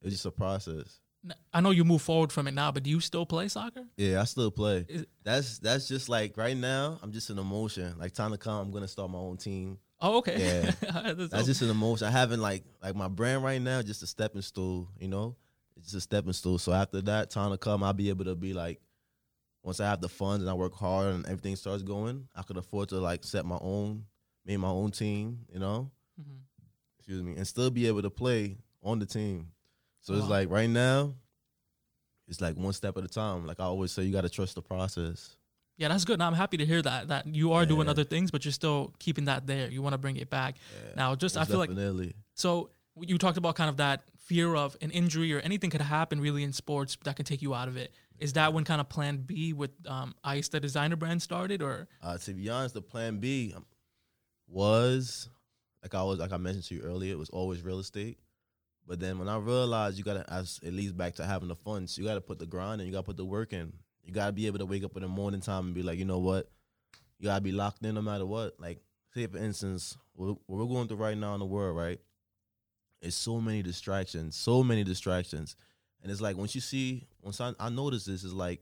it 0.00 0.06
was 0.06 0.14
just 0.14 0.26
a 0.26 0.32
process. 0.32 1.00
I 1.52 1.60
know 1.60 1.70
you 1.70 1.84
move 1.84 2.02
forward 2.02 2.32
from 2.32 2.46
it 2.46 2.52
now, 2.54 2.70
but 2.72 2.82
do 2.82 2.90
you 2.90 3.00
still 3.00 3.26
play 3.26 3.48
soccer? 3.48 3.84
Yeah, 3.96 4.20
I 4.20 4.24
still 4.24 4.50
play. 4.50 4.84
Is- 4.88 5.06
That's 5.24 5.58
that's 5.58 5.88
just 5.88 6.08
like 6.08 6.36
right 6.36 6.56
now. 6.56 6.98
I'm 7.02 7.12
just 7.12 7.30
in 7.30 7.38
emotion. 7.38 7.94
Like 7.98 8.12
time 8.12 8.30
to 8.32 8.38
come, 8.38 8.58
I'm 8.66 8.70
gonna 8.70 8.88
start 8.88 9.10
my 9.10 9.18
own 9.18 9.36
team. 9.36 9.78
Oh, 10.00 10.18
okay. 10.18 10.36
Yeah. 10.82 10.90
That's 11.14 11.28
That's 11.30 11.46
just 11.46 11.62
an 11.62 11.70
emotion. 11.70 12.06
I 12.06 12.10
haven't 12.10 12.40
like 12.40 12.64
like 12.82 12.94
my 12.94 13.08
brand 13.08 13.42
right 13.42 13.60
now. 13.60 13.80
Just 13.82 14.02
a 14.02 14.06
stepping 14.06 14.42
stool. 14.42 14.88
You 15.00 15.08
know, 15.08 15.36
it's 15.76 15.86
just 15.86 15.96
a 15.96 16.00
stepping 16.02 16.34
stool. 16.34 16.58
So 16.58 16.72
after 16.72 17.00
that, 17.02 17.30
time 17.30 17.50
to 17.50 17.58
come, 17.58 17.82
I'll 17.82 17.92
be 17.94 18.10
able 18.10 18.26
to 18.26 18.34
be 18.36 18.52
like, 18.52 18.80
once 19.62 19.80
I 19.80 19.86
have 19.86 20.00
the 20.02 20.08
funds 20.08 20.42
and 20.42 20.50
I 20.50 20.54
work 20.54 20.74
hard 20.74 21.14
and 21.14 21.24
everything 21.26 21.56
starts 21.56 21.82
going, 21.82 22.28
I 22.36 22.42
could 22.42 22.58
afford 22.58 22.90
to 22.90 22.96
like 22.98 23.24
set 23.24 23.46
my 23.46 23.58
own, 23.60 24.04
make 24.44 24.58
my 24.58 24.68
own 24.68 24.90
team. 24.90 25.40
You 25.52 25.60
know, 25.60 25.90
Mhm. 26.20 26.40
excuse 26.98 27.22
me, 27.22 27.36
and 27.36 27.46
still 27.46 27.70
be 27.70 27.86
able 27.86 28.02
to 28.02 28.10
play 28.10 28.58
on 28.82 28.98
the 28.98 29.06
team. 29.06 29.48
So 30.06 30.14
it's 30.14 30.28
like 30.28 30.48
right 30.50 30.70
now, 30.70 31.14
it's 32.28 32.40
like 32.40 32.56
one 32.56 32.72
step 32.72 32.96
at 32.96 33.02
a 33.02 33.08
time. 33.08 33.44
Like 33.44 33.58
I 33.58 33.64
always 33.64 33.90
say, 33.90 34.04
you 34.04 34.12
got 34.12 34.20
to 34.20 34.28
trust 34.28 34.54
the 34.54 34.62
process. 34.62 35.36
Yeah, 35.78 35.88
that's 35.88 36.04
good. 36.04 36.20
Now 36.20 36.28
I'm 36.28 36.34
happy 36.34 36.56
to 36.58 36.64
hear 36.64 36.80
that 36.80 37.08
that 37.08 37.26
you 37.26 37.52
are 37.52 37.66
doing 37.66 37.88
other 37.88 38.04
things, 38.04 38.30
but 38.30 38.44
you're 38.44 38.52
still 38.52 38.94
keeping 39.00 39.24
that 39.24 39.48
there. 39.48 39.68
You 39.68 39.82
want 39.82 39.94
to 39.94 39.98
bring 39.98 40.16
it 40.16 40.30
back. 40.30 40.56
Now, 40.96 41.16
just 41.16 41.36
I 41.36 41.40
Most 41.40 41.50
feel 41.50 41.58
like 41.58 41.70
definitely. 41.70 42.14
so 42.34 42.70
you 43.00 43.18
talked 43.18 43.36
about 43.36 43.56
kind 43.56 43.68
of 43.68 43.78
that 43.78 44.04
fear 44.16 44.54
of 44.54 44.76
an 44.80 44.90
injury 44.92 45.32
or 45.34 45.40
anything 45.40 45.70
could 45.70 45.80
happen 45.82 46.20
really 46.20 46.44
in 46.44 46.52
sports 46.52 46.96
that 47.04 47.16
can 47.16 47.24
take 47.24 47.42
you 47.42 47.52
out 47.52 47.66
of 47.66 47.76
it. 47.76 47.92
Is 48.18 48.34
that 48.34 48.54
when 48.54 48.62
kind 48.64 48.80
of 48.80 48.88
Plan 48.88 49.18
B 49.18 49.52
with 49.52 49.72
um, 49.86 50.14
Aista 50.24 50.60
designer 50.60 50.96
brand 50.96 51.20
started, 51.20 51.62
or 51.62 51.88
Uh, 52.00 52.16
to 52.16 52.32
be 52.32 52.48
honest, 52.48 52.74
the 52.74 52.80
plan 52.80 53.18
B 53.18 53.52
um, 53.54 53.66
was 54.46 55.28
like 55.82 55.94
I 55.94 56.02
was 56.04 56.20
like 56.20 56.32
I 56.32 56.36
mentioned 56.36 56.64
to 56.66 56.76
you 56.76 56.82
earlier, 56.82 57.12
it 57.12 57.18
was 57.18 57.28
always 57.30 57.62
real 57.62 57.80
estate. 57.80 58.18
But 58.86 59.00
then 59.00 59.18
when 59.18 59.28
I 59.28 59.36
realized 59.36 59.98
you 59.98 60.04
gotta 60.04 60.24
as 60.32 60.60
it 60.62 60.72
leads 60.72 60.92
back 60.92 61.16
to 61.16 61.26
having 61.26 61.48
the 61.48 61.56
funds, 61.56 61.94
So 61.94 62.02
you 62.02 62.08
gotta 62.08 62.20
put 62.20 62.38
the 62.38 62.46
grind 62.46 62.80
in, 62.80 62.86
you 62.86 62.92
gotta 62.92 63.04
put 63.04 63.16
the 63.16 63.24
work 63.24 63.52
in. 63.52 63.72
You 64.04 64.12
gotta 64.12 64.32
be 64.32 64.46
able 64.46 64.58
to 64.58 64.66
wake 64.66 64.84
up 64.84 64.96
in 64.96 65.02
the 65.02 65.08
morning 65.08 65.40
time 65.40 65.66
and 65.66 65.74
be 65.74 65.82
like, 65.82 65.98
you 65.98 66.04
know 66.04 66.20
what? 66.20 66.48
You 67.18 67.24
gotta 67.24 67.40
be 67.40 67.52
locked 67.52 67.84
in 67.84 67.96
no 67.96 68.02
matter 68.02 68.26
what. 68.26 68.60
Like, 68.60 68.80
say 69.12 69.26
for 69.26 69.38
instance, 69.38 69.96
what 70.14 70.38
we're 70.46 70.66
going 70.66 70.86
through 70.86 70.98
right 70.98 71.18
now 71.18 71.34
in 71.34 71.40
the 71.40 71.46
world, 71.46 71.76
right? 71.76 72.00
It's 73.02 73.16
so 73.16 73.40
many 73.40 73.62
distractions, 73.62 74.36
so 74.36 74.62
many 74.62 74.84
distractions. 74.84 75.56
And 76.02 76.12
it's 76.12 76.20
like 76.20 76.36
once 76.36 76.54
you 76.54 76.60
see, 76.60 77.08
once 77.20 77.40
I, 77.40 77.52
I 77.58 77.68
notice 77.68 78.04
this, 78.04 78.22
is 78.22 78.32
like 78.32 78.60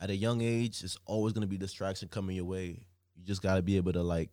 at 0.00 0.08
a 0.08 0.16
young 0.16 0.40
age, 0.40 0.82
it's 0.82 0.96
always 1.04 1.34
gonna 1.34 1.46
be 1.46 1.58
distraction 1.58 2.08
coming 2.08 2.36
your 2.36 2.46
way. 2.46 2.86
You 3.14 3.24
just 3.24 3.42
gotta 3.42 3.60
be 3.60 3.76
able 3.76 3.92
to 3.92 4.02
like 4.02 4.30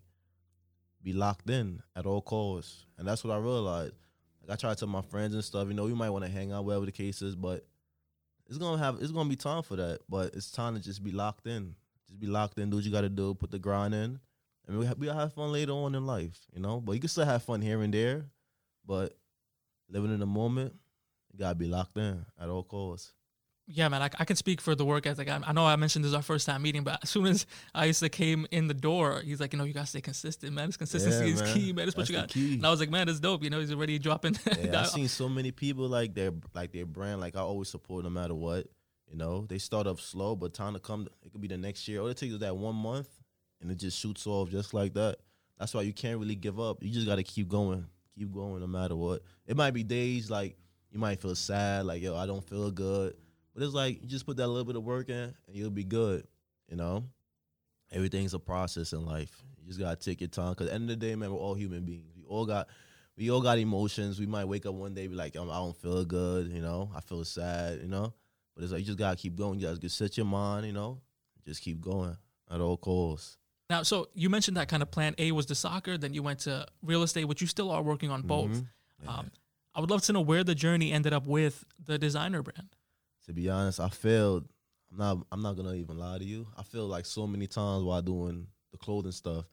be 1.03 1.11
locked 1.11 1.49
in 1.49 1.81
at 1.95 2.05
all 2.05 2.21
costs. 2.21 2.85
And 2.97 3.05
that's 3.05 3.25
what 3.25 3.33
I 3.33 3.37
realized. 3.37 3.93
Like 4.41 4.53
I 4.53 4.55
try 4.55 4.69
to 4.71 4.75
tell 4.75 4.87
my 4.87 5.01
friends 5.01 5.33
and 5.33 5.43
stuff, 5.43 5.67
you 5.67 5.73
know, 5.73 5.87
you 5.87 5.95
might 5.95 6.09
want 6.09 6.25
to 6.25 6.31
hang 6.31 6.51
out, 6.51 6.65
whatever 6.65 6.85
the 6.85 6.91
case 6.91 7.21
is, 7.21 7.35
but 7.35 7.65
it's 8.47 8.57
gonna 8.57 8.77
have 8.77 9.01
it's 9.01 9.11
gonna 9.11 9.29
be 9.29 9.35
time 9.35 9.63
for 9.63 9.75
that. 9.77 9.99
But 10.09 10.35
it's 10.35 10.51
time 10.51 10.75
to 10.75 10.81
just 10.81 11.03
be 11.03 11.11
locked 11.11 11.47
in. 11.47 11.75
Just 12.07 12.19
be 12.19 12.27
locked 12.27 12.57
in, 12.57 12.69
do 12.69 12.77
what 12.77 12.85
you 12.85 12.91
gotta 12.91 13.09
do, 13.09 13.33
put 13.33 13.51
the 13.51 13.59
grind 13.59 13.93
in. 13.93 14.19
And 14.67 14.77
we 14.77 14.87
we'll 14.97 15.13
have 15.13 15.33
fun 15.33 15.51
later 15.51 15.71
on 15.71 15.95
in 15.95 16.05
life, 16.05 16.37
you 16.53 16.61
know. 16.61 16.81
But 16.81 16.93
you 16.93 16.99
can 16.99 17.09
still 17.09 17.25
have 17.25 17.43
fun 17.43 17.61
here 17.61 17.81
and 17.81 17.93
there. 17.93 18.25
But 18.85 19.17
living 19.89 20.13
in 20.13 20.19
the 20.19 20.25
moment, 20.25 20.73
you 21.31 21.39
gotta 21.39 21.55
be 21.55 21.67
locked 21.67 21.97
in 21.97 22.25
at 22.39 22.49
all 22.49 22.63
costs. 22.63 23.13
Yeah, 23.67 23.87
man, 23.87 24.01
I, 24.01 24.09
I 24.19 24.25
can 24.25 24.35
speak 24.35 24.59
for 24.59 24.75
the 24.75 24.83
work 24.83 25.05
ethic. 25.05 25.29
I, 25.29 25.39
I 25.45 25.53
know 25.53 25.65
I 25.65 25.75
mentioned 25.77 26.03
this 26.03 26.09
is 26.09 26.15
our 26.15 26.21
first 26.21 26.45
time 26.45 26.61
meeting, 26.61 26.83
but 26.83 26.99
as 27.03 27.09
soon 27.09 27.25
as 27.27 27.45
Aista 27.75 28.11
came 28.11 28.45
in 28.51 28.67
the 28.67 28.73
door, 28.73 29.21
he's 29.23 29.39
like, 29.39 29.53
you 29.53 29.59
know, 29.59 29.65
you 29.65 29.73
gotta 29.73 29.87
stay 29.87 30.01
consistent, 30.01 30.53
man. 30.53 30.67
This 30.67 30.77
consistency 30.77 31.27
Yeah, 31.27 31.33
is 31.35 31.41
man. 31.41 31.53
key, 31.53 31.73
man. 31.73 31.85
That's 31.85 31.95
what 31.97 32.09
you 32.09 32.15
got. 32.15 32.27
key. 32.29 32.55
And 32.55 32.65
I 32.65 32.69
was 32.69 32.79
like, 32.79 32.89
man, 32.89 33.07
that's 33.07 33.19
dope. 33.19 33.43
You 33.43 33.49
know, 33.49 33.59
he's 33.59 33.71
already 33.71 33.97
dropping. 33.99 34.37
Yeah, 34.61 34.81
I've 34.81 34.87
seen 34.89 35.07
so 35.07 35.29
many 35.29 35.51
people 35.51 35.87
like 35.87 36.13
their 36.13 36.31
like 36.53 36.71
their 36.73 36.85
brand. 36.85 37.21
Like 37.21 37.35
I 37.35 37.39
always 37.41 37.69
support 37.69 38.03
no 38.03 38.09
matter 38.09 38.35
what. 38.35 38.67
You 39.09 39.17
know, 39.17 39.45
they 39.47 39.57
start 39.57 39.87
off 39.87 39.99
slow, 39.99 40.35
but 40.37 40.53
time 40.53 40.73
to 40.73 40.79
come, 40.79 41.07
it 41.25 41.31
could 41.31 41.41
be 41.41 41.47
the 41.49 41.57
next 41.57 41.85
year. 41.87 41.99
All 42.01 42.07
it 42.07 42.15
takes 42.17 42.33
is 42.33 42.39
that 42.39 42.55
one 42.55 42.75
month, 42.75 43.09
and 43.61 43.69
it 43.69 43.75
just 43.75 43.99
shoots 43.99 44.25
off 44.25 44.49
just 44.49 44.73
like 44.73 44.93
that. 44.93 45.17
That's 45.59 45.73
why 45.73 45.81
you 45.81 45.91
can't 45.93 46.17
really 46.17 46.35
give 46.35 46.59
up. 46.61 46.81
You 46.81 46.89
just 46.89 47.05
got 47.07 47.15
to 47.17 47.23
keep 47.23 47.49
going, 47.49 47.85
keep 48.17 48.33
going 48.33 48.61
no 48.61 48.67
matter 48.67 48.95
what. 48.95 49.21
It 49.45 49.57
might 49.57 49.71
be 49.71 49.83
days 49.83 50.31
like 50.31 50.55
you 50.91 50.99
might 50.99 51.19
feel 51.21 51.35
sad, 51.35 51.85
like 51.85 52.01
yo, 52.01 52.15
I 52.15 52.25
don't 52.25 52.43
feel 52.47 52.71
good, 52.71 53.15
but 53.53 53.63
it's 53.63 53.73
like 53.73 54.01
you 54.01 54.07
just 54.07 54.25
put 54.25 54.37
that 54.37 54.47
little 54.47 54.65
bit 54.65 54.75
of 54.75 54.83
work 54.83 55.09
in, 55.09 55.15
and 55.47 55.55
you'll 55.55 55.69
be 55.69 55.83
good. 55.83 56.25
You 56.69 56.77
know, 56.77 57.03
everything's 57.91 58.33
a 58.33 58.39
process 58.39 58.93
in 58.93 59.05
life. 59.05 59.43
You 59.59 59.67
just 59.67 59.79
gotta 59.79 59.95
take 59.97 60.21
your 60.21 60.27
time. 60.29 60.55
Cause 60.55 60.67
at 60.67 60.69
the 60.69 60.75
end 60.75 60.83
of 60.89 60.99
the 60.99 61.05
day, 61.07 61.15
man, 61.15 61.31
we're 61.31 61.37
all 61.39 61.53
human 61.53 61.83
beings. 61.83 62.13
We 62.15 62.23
all 62.25 62.45
got 62.45 62.67
we 63.17 63.29
all 63.29 63.41
got 63.41 63.57
emotions. 63.59 64.19
We 64.19 64.25
might 64.25 64.45
wake 64.45 64.65
up 64.65 64.73
one 64.73 64.93
day 64.93 65.07
be 65.07 65.15
like, 65.15 65.35
um, 65.35 65.49
I 65.49 65.57
don't 65.57 65.75
feel 65.75 66.03
good, 66.05 66.47
you 66.47 66.61
know, 66.61 66.89
I 66.95 67.01
feel 67.01 67.23
sad, 67.25 67.81
you 67.81 67.87
know. 67.87 68.13
But 68.55 68.63
it's 68.63 68.71
like 68.73 68.79
you 68.79 68.85
just 68.85 68.97
gotta 68.97 69.17
keep 69.17 69.35
going. 69.35 69.59
You 69.59 69.67
gotta 69.67 69.89
set 69.89 70.17
your 70.17 70.25
mind, 70.25 70.65
you 70.65 70.73
know, 70.73 71.01
just 71.45 71.61
keep 71.61 71.81
going 71.81 72.15
at 72.49 72.61
all 72.61 72.77
costs. 72.77 73.37
Now, 73.69 73.83
so 73.83 74.09
you 74.13 74.29
mentioned 74.29 74.57
that 74.57 74.67
kind 74.67 74.83
of 74.83 74.91
plan 74.91 75.15
A 75.17 75.31
was 75.31 75.45
the 75.45 75.55
soccer, 75.55 75.97
then 75.97 76.13
you 76.13 76.21
went 76.23 76.39
to 76.39 76.65
real 76.83 77.03
estate, 77.03 77.25
which 77.25 77.39
you 77.41 77.47
still 77.47 77.69
are 77.71 77.81
working 77.81 78.09
on 78.09 78.21
both. 78.21 78.49
Mhm. 78.51 78.67
Um, 79.07 79.31
I 79.73 79.79
would 79.79 79.89
love 79.89 80.01
to 80.03 80.13
know 80.13 80.19
where 80.21 80.43
the 80.43 80.53
journey 80.55 80.91
ended 80.91 81.13
up 81.13 81.25
with 81.25 81.63
the 81.83 81.97
designer 81.97 82.41
brand. 82.43 82.75
To 83.25 83.33
be 83.33 83.49
honest, 83.49 83.79
I 83.79 83.89
failed. 83.89 84.47
I'm 84.91 84.97
not. 84.97 85.17
I'm 85.31 85.41
not 85.41 85.55
gonna 85.55 85.75
even 85.75 85.97
lie 85.97 86.17
to 86.17 86.25
you. 86.25 86.47
I 86.57 86.63
feel 86.63 86.87
like 86.87 87.05
so 87.05 87.27
many 87.27 87.47
times 87.47 87.83
while 87.83 88.01
doing 88.01 88.47
the 88.71 88.77
clothing 88.77 89.11
stuff. 89.11 89.45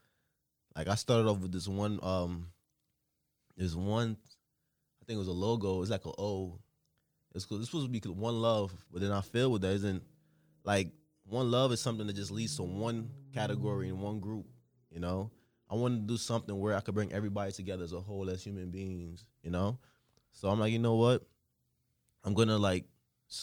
Like 0.76 0.88
I 0.88 0.94
started 0.94 1.28
off 1.28 1.38
with 1.38 1.52
this 1.52 1.68
one. 1.68 1.98
Um, 2.02 2.48
there's 3.56 3.76
one. 3.76 4.16
I 5.00 5.04
think 5.04 5.16
it 5.16 5.18
was 5.18 5.28
a 5.28 5.32
logo. 5.32 5.82
It's 5.82 5.90
like 5.90 6.06
a 6.06 6.12
O. 6.18 6.58
It's 7.34 7.44
cool. 7.44 7.58
It's 7.58 7.66
supposed 7.66 7.92
to 7.92 8.00
be 8.00 8.00
one 8.08 8.40
love, 8.40 8.72
but 8.90 9.00
then 9.00 9.12
I 9.12 9.20
failed 9.20 9.52
with 9.52 9.62
that 9.62 9.72
isn't 9.72 10.02
like 10.64 10.90
one 11.24 11.50
love 11.50 11.72
is 11.72 11.80
something 11.80 12.06
that 12.06 12.16
just 12.16 12.30
leads 12.30 12.56
to 12.56 12.62
one 12.62 13.10
category 13.34 13.88
and 13.88 14.00
one 14.00 14.18
group. 14.18 14.46
You 14.90 15.00
know, 15.00 15.30
I 15.70 15.74
wanted 15.74 16.00
to 16.00 16.14
do 16.14 16.16
something 16.16 16.58
where 16.58 16.74
I 16.74 16.80
could 16.80 16.94
bring 16.94 17.12
everybody 17.12 17.52
together 17.52 17.84
as 17.84 17.92
a 17.92 18.00
whole 18.00 18.30
as 18.30 18.42
human 18.42 18.70
beings. 18.70 19.26
You 19.42 19.50
know, 19.50 19.78
so 20.32 20.48
I'm 20.48 20.58
like, 20.58 20.72
you 20.72 20.78
know 20.78 20.94
what? 20.94 21.22
I'm 22.24 22.34
gonna 22.34 22.58
like 22.58 22.84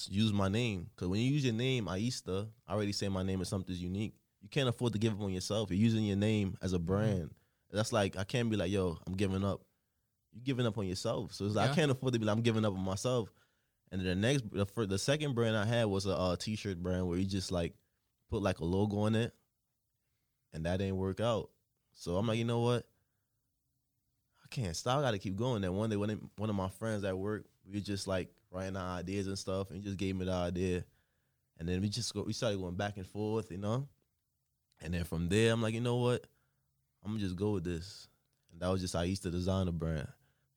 use 0.09 0.33
my 0.33 0.47
name 0.47 0.87
because 0.95 1.07
when 1.07 1.19
you 1.19 1.31
use 1.31 1.45
your 1.45 1.53
name, 1.53 1.85
Aista, 1.85 2.47
I 2.67 2.73
already 2.73 2.91
say 2.91 3.07
my 3.09 3.23
name 3.23 3.41
is 3.41 3.49
something 3.49 3.75
unique. 3.75 4.13
You 4.41 4.49
can't 4.49 4.69
afford 4.69 4.93
to 4.93 4.99
give 4.99 5.13
up 5.13 5.21
on 5.21 5.33
yourself. 5.33 5.69
You're 5.69 5.79
using 5.79 6.03
your 6.03 6.17
name 6.17 6.57
as 6.61 6.73
a 6.73 6.79
brand. 6.79 7.31
That's 7.71 7.91
like 7.91 8.17
I 8.17 8.23
can't 8.23 8.49
be 8.49 8.55
like, 8.55 8.71
yo, 8.71 8.97
I'm 9.05 9.13
giving 9.13 9.43
up. 9.43 9.61
You're 10.33 10.43
giving 10.43 10.65
up 10.65 10.77
on 10.77 10.87
yourself. 10.87 11.33
So 11.33 11.45
it's 11.45 11.55
like 11.55 11.67
Yeah. 11.67 11.71
I 11.71 11.75
can't 11.75 11.91
afford 11.91 12.13
to 12.13 12.19
be 12.19 12.25
like 12.25 12.35
I'm 12.35 12.43
giving 12.43 12.65
up 12.65 12.73
on 12.73 12.81
myself. 12.81 13.31
And 13.91 14.01
then 14.01 14.07
the 14.07 14.15
next, 14.27 14.43
the 14.51 14.65
first, 14.65 14.89
the 14.89 14.97
second 14.97 15.35
brand 15.35 15.55
I 15.55 15.65
had 15.65 15.85
was 15.85 16.05
a 16.05 16.15
uh, 16.15 16.35
t-shirt 16.35 16.81
brand 16.81 17.07
where 17.07 17.17
you 17.17 17.25
just 17.25 17.51
like 17.51 17.73
put 18.29 18.41
like 18.41 18.59
a 18.59 18.65
logo 18.65 18.99
on 18.99 19.15
it, 19.15 19.33
and 20.53 20.65
that 20.65 20.77
didn't 20.77 20.97
work 20.97 21.19
out. 21.19 21.49
So 21.93 22.17
I'm 22.17 22.27
like, 22.27 22.37
you 22.37 22.45
know 22.45 22.59
what? 22.61 22.85
I 24.43 24.47
can't 24.49 24.75
stop. 24.75 24.99
I 24.99 25.01
got 25.01 25.11
to 25.11 25.19
keep 25.19 25.35
going. 25.35 25.61
Then 25.61 25.73
one 25.73 25.89
day, 25.89 25.95
one 25.95 26.09
of, 26.09 26.19
one 26.37 26.49
of 26.49 26.55
my 26.55 26.69
friends 26.69 27.03
at 27.03 27.17
work, 27.17 27.45
we 27.65 27.75
were 27.79 27.83
just 27.83 28.07
like 28.07 28.29
writing 28.55 28.77
our 28.77 28.97
ideas 28.97 29.27
and 29.27 29.37
stuff, 29.37 29.69
and 29.69 29.77
he 29.77 29.83
just 29.83 29.97
gave 29.97 30.15
me 30.15 30.25
the 30.25 30.31
idea, 30.31 30.83
and 31.59 31.67
then 31.67 31.81
we 31.81 31.89
just 31.89 32.13
go, 32.13 32.23
we 32.23 32.33
started 32.33 32.59
going 32.59 32.75
back 32.75 32.97
and 32.97 33.05
forth, 33.05 33.51
you 33.51 33.57
know. 33.57 33.87
And 34.81 34.93
then 34.93 35.03
from 35.03 35.29
there, 35.29 35.53
I'm 35.53 35.61
like, 35.61 35.73
you 35.73 35.81
know 35.81 35.97
what? 35.97 36.25
I'm 37.03 37.11
gonna 37.11 37.23
just 37.23 37.35
go 37.35 37.51
with 37.51 37.63
this. 37.63 38.07
And 38.51 38.61
that 38.61 38.69
was 38.69 38.81
just 38.81 38.93
how 38.93 39.01
I 39.01 39.05
used 39.05 39.23
to 39.23 39.31
design 39.31 39.67
the 39.67 39.71
brand. 39.71 40.07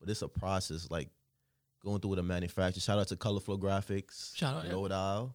But 0.00 0.09
it's 0.09 0.23
a 0.23 0.28
process, 0.28 0.88
like 0.90 1.09
going 1.85 2.00
through 2.00 2.11
with 2.11 2.19
a 2.19 2.25
manufacturer. 2.25 2.81
Shout 2.81 2.99
out 2.99 3.09
to 3.09 3.17
Colorflow 3.17 3.59
Graphics, 3.59 4.37
Shout 4.37 4.57
out, 4.57 4.64
yeah. 4.67 4.73
Rhode 4.73 4.93
Isle. 4.93 5.35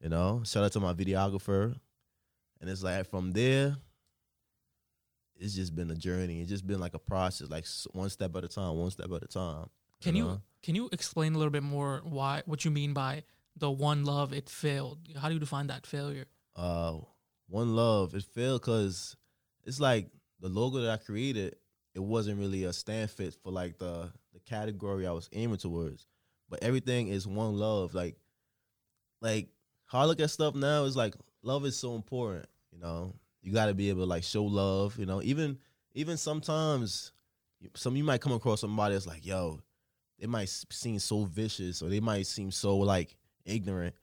You 0.00 0.10
know, 0.10 0.42
shout 0.44 0.64
out 0.64 0.72
to 0.72 0.80
my 0.80 0.92
videographer. 0.92 1.74
And 2.60 2.70
it's 2.70 2.82
like 2.82 3.08
from 3.08 3.32
there, 3.32 3.76
it's 5.38 5.54
just 5.54 5.74
been 5.74 5.90
a 5.90 5.94
journey. 5.94 6.40
It's 6.40 6.50
just 6.50 6.66
been 6.66 6.80
like 6.80 6.94
a 6.94 6.98
process, 6.98 7.50
like 7.50 7.66
one 7.92 8.10
step 8.10 8.34
at 8.36 8.44
a 8.44 8.48
time, 8.48 8.76
one 8.76 8.90
step 8.90 9.10
at 9.12 9.22
a 9.22 9.26
time. 9.26 9.68
Can 10.00 10.16
you 10.16 10.24
know? 10.24 10.42
can 10.62 10.74
you 10.74 10.88
explain 10.92 11.34
a 11.34 11.38
little 11.38 11.50
bit 11.50 11.62
more 11.62 12.00
why 12.04 12.42
what 12.46 12.64
you 12.64 12.70
mean 12.70 12.92
by 12.92 13.24
the 13.56 13.70
one 13.70 14.04
love 14.04 14.32
it 14.32 14.48
failed? 14.48 14.98
How 15.20 15.28
do 15.28 15.34
you 15.34 15.40
define 15.40 15.68
that 15.68 15.86
failure? 15.86 16.26
uh 16.56 16.94
one 17.48 17.76
love 17.76 18.14
it 18.14 18.24
failed 18.24 18.60
because 18.60 19.14
it's 19.64 19.78
like 19.78 20.08
the 20.40 20.48
logo 20.48 20.78
that 20.80 20.90
i 20.90 20.96
created 20.96 21.54
it 21.94 22.02
wasn't 22.02 22.38
really 22.38 22.64
a 22.64 22.72
stand 22.72 23.10
fit 23.10 23.34
for 23.42 23.52
like 23.52 23.78
the 23.78 24.10
the 24.32 24.40
category 24.40 25.06
i 25.06 25.12
was 25.12 25.28
aiming 25.32 25.58
towards 25.58 26.06
but 26.48 26.62
everything 26.62 27.08
is 27.08 27.26
one 27.26 27.56
love 27.58 27.94
like 27.94 28.16
like 29.20 29.48
how 29.84 30.00
i 30.00 30.04
look 30.04 30.20
at 30.20 30.30
stuff 30.30 30.54
now 30.54 30.84
is 30.84 30.96
like 30.96 31.14
love 31.42 31.64
is 31.66 31.76
so 31.76 31.94
important 31.94 32.46
you 32.72 32.78
know 32.80 33.14
you 33.42 33.52
got 33.52 33.66
to 33.66 33.74
be 33.74 33.88
able 33.90 34.02
to 34.02 34.06
like 34.06 34.24
show 34.24 34.44
love 34.44 34.98
you 34.98 35.06
know 35.06 35.22
even 35.22 35.58
even 35.94 36.16
sometimes 36.16 37.12
some 37.74 37.96
you 37.96 38.04
might 38.04 38.20
come 38.20 38.32
across 38.32 38.60
somebody 38.60 38.94
that's 38.94 39.06
like 39.06 39.24
yo 39.24 39.60
they 40.18 40.26
might 40.26 40.48
seem 40.48 40.98
so 40.98 41.24
vicious 41.24 41.82
or 41.82 41.88
they 41.88 42.00
might 42.00 42.26
seem 42.26 42.50
so 42.50 42.78
like 42.78 43.16
ignorant 43.44 43.94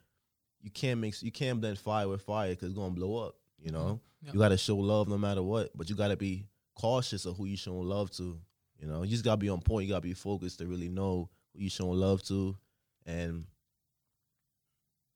you 0.63 0.71
can't 0.71 0.99
mix 0.99 1.21
you 1.21 1.31
can't 1.31 1.59
blend 1.59 1.77
fire 1.77 2.07
with 2.07 2.21
fire 2.21 2.49
because 2.49 2.69
it's 2.69 2.77
gonna 2.77 2.95
blow 2.95 3.27
up. 3.27 3.35
You 3.59 3.71
know, 3.71 3.79
mm-hmm. 3.79 4.27
Yeah. 4.27 4.33
you 4.33 4.39
gotta 4.39 4.57
show 4.57 4.77
love 4.77 5.07
no 5.07 5.17
matter 5.17 5.43
what, 5.43 5.77
but 5.77 5.89
you 5.89 5.95
gotta 5.95 6.15
be 6.17 6.47
cautious 6.73 7.25
of 7.25 7.37
who 7.37 7.45
you 7.45 7.57
showing 7.57 7.87
love 7.87 8.09
to. 8.11 8.39
You 8.79 8.87
know, 8.87 9.03
you 9.03 9.09
just 9.09 9.23
gotta 9.23 9.37
be 9.37 9.49
on 9.49 9.61
point. 9.61 9.85
You 9.85 9.93
gotta 9.93 10.01
be 10.01 10.13
focused 10.13 10.59
to 10.59 10.65
really 10.65 10.89
know 10.89 11.29
who 11.53 11.61
you 11.61 11.69
showing 11.69 11.99
love 11.99 12.23
to, 12.23 12.57
and 13.05 13.45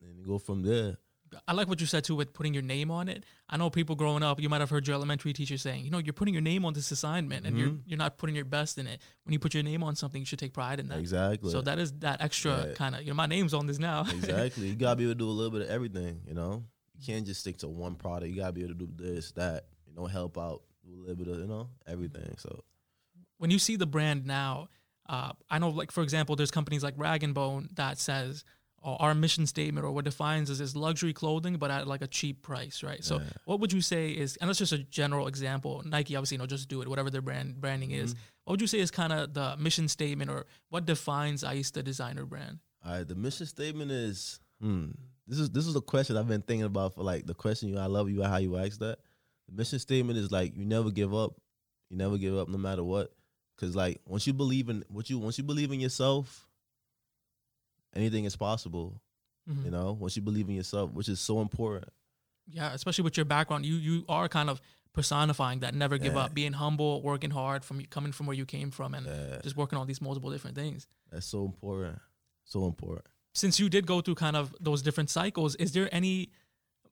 and 0.02 0.24
go 0.24 0.38
from 0.38 0.62
there. 0.62 0.98
I 1.46 1.52
like 1.52 1.68
what 1.68 1.80
you 1.80 1.86
said 1.86 2.04
too 2.04 2.14
with 2.16 2.32
putting 2.32 2.54
your 2.54 2.62
name 2.62 2.90
on 2.90 3.08
it. 3.08 3.24
I 3.48 3.56
know 3.56 3.70
people 3.70 3.96
growing 3.96 4.22
up, 4.22 4.40
you 4.40 4.48
might 4.48 4.60
have 4.60 4.70
heard 4.70 4.86
your 4.86 4.94
elementary 4.94 5.32
teacher 5.32 5.56
saying, 5.58 5.84
you 5.84 5.90
know, 5.90 5.98
you're 5.98 6.12
putting 6.12 6.34
your 6.34 6.40
name 6.42 6.64
on 6.64 6.72
this 6.74 6.90
assignment 6.90 7.46
and 7.46 7.58
you're 7.58 7.70
Mhm. 7.70 7.82
you're 7.86 7.98
not 7.98 8.18
putting 8.18 8.36
your 8.36 8.44
best 8.44 8.78
in 8.78 8.86
it. 8.86 9.00
When 9.24 9.32
you 9.32 9.38
put 9.38 9.54
your 9.54 9.62
name 9.62 9.82
on 9.82 9.96
something, 9.96 10.20
you 10.20 10.26
should 10.26 10.38
take 10.38 10.52
pride 10.52 10.80
in 10.80 10.88
that. 10.88 10.98
Exactly. 10.98 11.50
So 11.50 11.60
that 11.62 11.78
is 11.78 11.92
that 12.00 12.20
extra 12.20 12.68
Yeah. 12.68 12.74
kind 12.74 12.94
of, 12.94 13.02
you 13.02 13.08
know, 13.08 13.14
my 13.14 13.26
name's 13.26 13.54
on 13.54 13.66
this 13.66 13.78
now. 13.78 14.02
exactly. 14.10 14.68
You 14.68 14.74
gotta 14.84 14.96
be 14.96 15.04
able 15.04 15.12
to 15.14 15.18
do 15.18 15.28
a 15.28 15.30
little 15.30 15.52
bit 15.52 15.62
of 15.62 15.68
everything. 15.68 16.22
You 16.26 16.34
know, 16.34 16.64
you 16.98 17.04
can't 17.04 17.26
just 17.26 17.40
stick 17.40 17.58
to 17.58 17.68
one 17.68 17.94
product. 17.94 18.30
You 18.30 18.36
gotta 18.36 18.52
be 18.52 18.62
able 18.64 18.74
to 18.74 18.86
do 18.86 18.88
this, 18.96 19.32
that. 19.32 19.66
You 19.86 19.94
know, 19.94 20.06
help 20.06 20.36
out, 20.38 20.62
do 20.84 20.94
a 20.94 21.00
little 21.00 21.16
bit 21.16 21.28
of 21.28 21.38
you 21.40 21.46
know 21.46 21.70
everything. 21.86 22.36
So 22.38 22.64
when 23.38 23.50
you 23.50 23.58
see 23.58 23.76
the 23.76 23.86
brand 23.86 24.26
now, 24.26 24.68
uh, 25.08 25.32
I 25.48 25.58
know, 25.58 25.70
like 25.70 25.90
for 25.90 26.02
example, 26.02 26.36
there's 26.36 26.50
companies 26.50 26.82
like 26.82 26.94
Rag 26.98 27.22
and 27.22 27.32
Bone 27.34 27.68
that 27.74 27.98
says 27.98 28.44
oh, 28.84 28.96
our 28.96 29.14
mission 29.14 29.46
statement 29.46 29.84
or 29.86 29.90
what 29.92 30.04
defines 30.04 30.50
us 30.50 30.60
is 30.60 30.76
luxury 30.76 31.12
clothing, 31.12 31.56
but 31.56 31.70
at 31.70 31.86
like 31.86 32.02
a 32.02 32.06
cheap 32.06 32.42
price, 32.42 32.82
right? 32.82 33.02
So, 33.02 33.18
Yeah. 33.18 33.24
what 33.44 33.60
would 33.60 33.72
you 33.72 33.80
say 33.80 34.10
is, 34.10 34.36
and 34.36 34.48
that's 34.48 34.58
just 34.58 34.72
a 34.72 34.78
general 34.78 35.26
example. 35.26 35.82
Nike, 35.84 36.16
obviously, 36.16 36.36
you 36.36 36.38
know, 36.38 36.46
just 36.46 36.68
do 36.68 36.82
it, 36.82 36.88
whatever 36.88 37.10
their 37.10 37.22
brand 37.22 37.60
branding 37.60 37.90
is. 37.90 38.14
Mm-hmm. 38.14 38.22
What 38.44 38.52
would 38.52 38.60
you 38.60 38.66
say 38.66 38.78
is 38.78 38.90
kind 38.90 39.12
of 39.12 39.34
the 39.34 39.56
mission 39.58 39.88
statement 39.88 40.30
or 40.30 40.46
what 40.70 40.86
defines 40.86 41.42
Aista 41.44 41.82
designer 41.84 42.24
brand? 42.24 42.60
All 42.84 42.92
right, 42.92 43.06
the 43.06 43.14
mission 43.14 43.46
statement 43.46 43.90
is 43.90 44.40
hmm. 44.60 44.90
This 45.26 45.38
is 45.40 45.50
this 45.50 45.66
is 45.66 45.76
a 45.76 45.82
question 45.82 46.16
I've 46.16 46.26
been 46.26 46.40
thinking 46.40 46.64
about 46.64 46.94
for 46.94 47.02
like 47.02 47.26
the 47.26 47.34
question 47.34 47.68
you 47.68 47.78
I 47.78 47.84
love 47.84 48.08
you 48.08 48.22
how 48.22 48.38
you 48.38 48.56
asked 48.56 48.80
that. 48.80 48.98
The 49.46 49.54
mission 49.54 49.78
statement 49.78 50.18
is 50.18 50.32
like 50.32 50.56
you 50.56 50.64
never 50.64 50.90
give 50.90 51.14
up. 51.14 51.34
You 51.90 51.98
never 51.98 52.16
give 52.16 52.36
up 52.36 52.48
no 52.48 52.56
matter 52.56 52.82
what. 52.82 53.12
Cause 53.58 53.76
like 53.76 54.00
once 54.06 54.26
you 54.26 54.32
believe 54.32 54.70
in 54.70 54.84
what 54.88 55.10
you 55.10 55.18
once 55.18 55.36
you 55.36 55.44
believe 55.44 55.70
in 55.70 55.80
yourself, 55.80 56.47
anything 57.94 58.24
is 58.24 58.36
possible. 58.36 59.00
Mhm. 59.48 59.64
You 59.64 59.70
know, 59.70 59.92
once 59.92 60.16
you 60.16 60.22
believe 60.22 60.48
in 60.48 60.54
yourself, 60.56 60.92
which 60.92 61.08
is 61.08 61.20
so 61.20 61.40
important. 61.40 61.92
Yeah, 62.46 62.72
especially 62.72 63.04
with 63.04 63.16
your 63.16 63.24
background, 63.26 63.66
you 63.66 63.74
you 63.76 64.04
are 64.08 64.28
kind 64.28 64.50
of 64.50 64.60
personifying 64.92 65.60
that 65.60 65.74
never 65.74 65.96
give 65.98 66.14
Yeah. 66.14 66.20
up, 66.24 66.34
being 66.34 66.54
humble, 66.54 67.02
working 67.02 67.30
hard 67.30 67.64
from 67.64 67.84
coming 67.86 68.12
from 68.12 68.26
where 68.26 68.36
you 68.36 68.46
came 68.46 68.70
from, 68.70 68.94
and 68.94 69.06
Yeah. 69.06 69.40
just 69.42 69.56
working 69.56 69.78
on 69.78 69.86
these 69.86 70.00
multiple 70.00 70.30
different 70.30 70.56
things. 70.56 70.86
That's 71.10 71.26
so 71.26 71.44
important. 71.44 72.00
So 72.44 72.66
important. 72.66 73.06
since 73.34 73.60
you 73.60 73.68
did 73.68 73.86
go 73.86 74.00
through 74.00 74.16
kind 74.16 74.34
of 74.36 74.52
those 74.58 74.82
different 74.82 75.10
cycles, 75.10 75.54
is 75.56 75.70
there 75.72 75.88
any? 75.94 76.30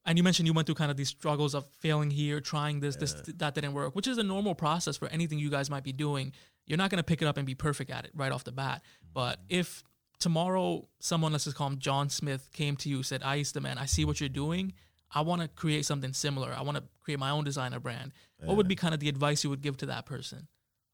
And 0.05 0.17
you 0.17 0.23
mentioned 0.23 0.47
you 0.47 0.53
went 0.53 0.67
through 0.67 0.76
kind 0.76 0.93
of 0.93 0.97
these 0.97 1.09
struggles 1.09 1.55
of 1.55 1.67
failing 1.81 2.12
here, 2.12 2.41
trying 2.41 2.79
this, 2.79 2.95
this, 2.95 3.15
that 3.38 3.55
didn't 3.57 3.73
work, 3.73 3.97
which 3.97 4.07
is 4.07 4.19
a 4.19 4.23
normal 4.23 4.55
process 4.55 4.97
for 4.97 5.09
anything 5.09 5.41
you 5.41 5.50
guys 5.50 5.69
might 5.69 5.83
be 5.83 5.91
doing. 5.93 6.33
You're 6.67 6.79
not 6.79 6.91
going 6.91 6.99
to 6.99 7.03
pick 7.05 7.21
it 7.23 7.26
up 7.26 7.37
and 7.38 7.45
be 7.47 7.57
perfect 7.57 7.91
at 7.91 8.05
it 8.05 8.12
right 8.15 8.31
off 8.31 8.45
the 8.45 8.53
bat. 8.53 8.85
But 9.12 9.41
if 9.49 9.83
tomorrow 10.18 10.88
someone, 10.99 11.32
let's 11.32 11.44
just 11.44 11.56
call 11.56 11.68
him 11.68 11.78
John 11.78 12.08
Smith, 12.08 12.50
came 12.52 12.76
to 12.76 12.88
you 12.88 13.02
said, 13.02 13.23
"Aista, 13.23 13.61
man, 13.61 13.78
I 13.78 13.87
see 13.87 14.04
what 14.04 14.20
you're 14.20 14.28
doing. 14.28 14.73
I 15.14 15.20
want 15.20 15.42
to 15.42 15.49
create 15.49 15.87
something 15.87 16.12
similar. 16.12 16.52
I 16.52 16.62
want 16.62 16.78
to 16.78 16.85
create 17.00 17.18
my 17.18 17.30
own 17.30 17.44
designer 17.44 17.80
brand." 17.80 18.12
What 18.42 18.56
would 18.56 18.68
be 18.68 18.76
kind 18.76 18.92
of 18.94 19.00
the 19.00 19.08
advice 19.08 19.44
you 19.44 19.50
would 19.50 19.62
give 19.62 19.76
to 19.78 19.87
that 19.87 20.06
person? 20.06 20.49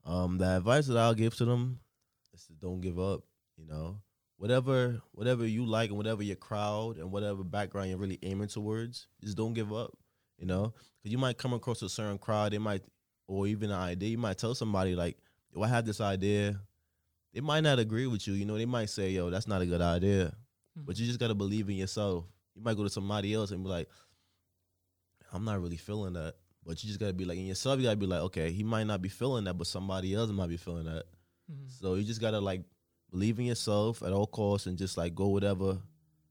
Um, 0.04 0.38
the 0.38 0.56
advice 0.56 0.86
that 0.86 0.96
I'll 0.96 1.14
give 1.14 1.34
to 1.36 1.44
them 1.44 1.80
is 2.32 2.44
to 2.46 2.52
don't 2.54 2.80
give 2.80 2.98
up. 2.98 3.22
You 3.56 3.66
know, 3.66 4.00
whatever 4.36 5.00
whatever 5.12 5.46
you 5.46 5.64
like 5.64 5.90
and 5.90 5.96
whatever 5.96 6.22
your 6.22 6.36
crowd 6.36 6.96
and 6.96 7.10
whatever 7.12 7.44
background 7.44 7.90
you're 7.90 7.98
really 7.98 8.18
aiming 8.22 8.48
towards, 8.48 9.06
just 9.22 9.36
don't 9.36 9.54
give 9.54 9.72
up. 9.72 9.96
You 10.38 10.46
know, 10.46 10.74
because 10.98 11.12
you 11.12 11.18
might 11.18 11.38
come 11.38 11.52
across 11.52 11.82
a 11.82 11.88
certain 11.88 12.18
crowd, 12.18 12.52
they 12.52 12.58
might, 12.58 12.82
or 13.28 13.46
even 13.46 13.70
an 13.70 13.78
idea, 13.78 14.10
you 14.10 14.18
might 14.18 14.38
tell 14.38 14.54
somebody 14.54 14.96
like, 14.96 15.16
"Yo, 15.54 15.62
I 15.62 15.68
have 15.68 15.84
this 15.84 16.00
idea." 16.00 16.60
They 17.32 17.40
might 17.40 17.62
not 17.62 17.78
agree 17.78 18.06
with 18.06 18.26
you. 18.26 18.34
You 18.34 18.44
know, 18.44 18.58
they 18.58 18.66
might 18.66 18.90
say, 18.90 19.10
"Yo, 19.10 19.30
that's 19.30 19.48
not 19.48 19.62
a 19.62 19.66
good 19.66 19.80
idea," 19.80 20.34
hmm. 20.76 20.84
but 20.84 20.98
you 20.98 21.06
just 21.06 21.18
gotta 21.18 21.34
believe 21.34 21.68
in 21.68 21.76
yourself. 21.76 22.24
You 22.54 22.62
might 22.62 22.76
go 22.76 22.84
to 22.84 22.90
somebody 22.90 23.32
else 23.32 23.50
and 23.50 23.62
be 23.62 23.70
like, 23.70 23.88
"I'm 25.32 25.44
not 25.44 25.60
really 25.60 25.76
feeling 25.76 26.14
that." 26.14 26.34
But 26.64 26.82
you 26.82 26.88
just 26.88 27.00
gotta 27.00 27.12
be 27.12 27.24
like 27.24 27.38
in 27.38 27.46
yourself. 27.46 27.78
You 27.78 27.84
gotta 27.84 27.96
be 27.96 28.06
like, 28.06 28.20
okay, 28.20 28.52
he 28.52 28.62
might 28.62 28.84
not 28.84 29.02
be 29.02 29.08
feeling 29.08 29.44
that, 29.44 29.54
but 29.54 29.66
somebody 29.66 30.14
else 30.14 30.30
might 30.30 30.48
be 30.48 30.56
feeling 30.56 30.84
that. 30.84 31.04
Hmm. 31.50 31.66
So 31.66 31.94
you 31.94 32.04
just 32.04 32.20
gotta 32.20 32.40
like 32.40 32.62
believe 33.10 33.38
in 33.38 33.46
yourself 33.46 34.02
at 34.02 34.12
all 34.12 34.26
costs 34.26 34.66
and 34.66 34.78
just 34.78 34.96
like 34.96 35.14
go 35.14 35.28
whatever 35.28 35.78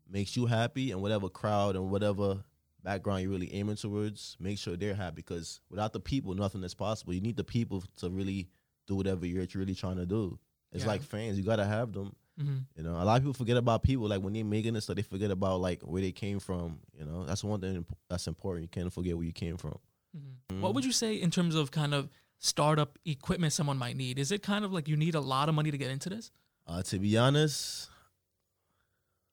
makes 0.10 0.36
you 0.36 0.46
happy 0.46 0.91
and 0.91 1.01
whatever 1.01 1.29
crowd 1.29 1.75
and 1.75 1.89
whatever 1.89 2.43
background 2.84 3.22
you're 3.22 3.31
really 3.31 3.53
aiming 3.53 3.75
towards. 3.75 4.38
Make 4.39 4.58
sure 4.58 4.75
they're 4.75 4.96
happy 4.96 5.17
because 5.17 5.60
without 5.70 5.93
the 5.93 6.00
people, 6.00 6.34
nothing 6.34 6.63
is 6.63 6.74
possible. 6.74 7.13
You 7.13 7.22
need 7.22 7.38
the 7.38 7.43
people 7.43 7.84
to 7.98 8.10
really 8.10 8.50
do 8.88 8.96
whatever 8.96 9.25
you're 9.25 9.46
really 9.55 9.75
trying 9.75 9.98
to 9.98 10.05
do. 10.05 10.39
It's 10.72 10.84
Yeah. 10.84 10.90
like 10.92 11.04
fans. 11.04 11.38
You 11.38 11.44
gotta 11.44 11.66
have 11.66 11.92
them. 11.94 12.16
Mm-hmm. 12.40 12.58
You 12.78 12.84
know, 12.84 12.94
a 12.94 13.04
lot 13.04 13.18
of 13.18 13.24
people 13.24 13.34
forget 13.34 13.58
about 13.58 13.84
people. 13.84 14.08
Like 14.08 14.22
when 14.22 14.34
they're 14.34 14.44
making 14.46 14.74
this 14.74 14.86
stuff, 14.86 14.96
they 14.96 15.01
forget 15.01 15.32
about 15.32 15.60
like 15.60 15.82
where 15.84 16.01
they 16.01 16.12
came 16.12 16.40
from. 16.40 16.80
You 16.98 17.06
know, 17.06 17.25
that's 17.25 17.44
one 17.44 17.60
thing 17.62 17.86
that's 18.10 18.28
important. 18.28 18.63
You 18.63 18.70
can't 18.70 18.92
forget 18.92 19.16
where 19.16 19.25
you 19.25 19.34
came 19.34 19.58
from. 19.58 19.78
mm-hmm 20.18 20.62
What 20.62 20.74
would 20.74 20.86
you 20.86 20.92
say 20.94 21.16
in 21.16 21.30
terms 21.32 21.56
of 21.56 21.72
kind 21.72 21.94
of 21.94 22.10
startup 22.40 22.98
equipment 23.06 23.54
someone 23.54 23.78
might 23.78 23.96
need? 23.98 24.18
Is 24.18 24.32
it 24.32 24.42
kind 24.42 24.63
of 24.66 24.72
like 24.74 24.88
you 24.88 24.96
need 24.98 25.13
a 25.16 25.20
lot 25.22 25.50
of 25.50 25.56
money 25.56 25.72
to 25.72 25.78
get 25.78 25.92
into 25.92 26.10
this? 26.10 26.32
Uh, 26.66 26.82
to 26.84 27.00
be 27.00 27.18
honest, 27.18 27.90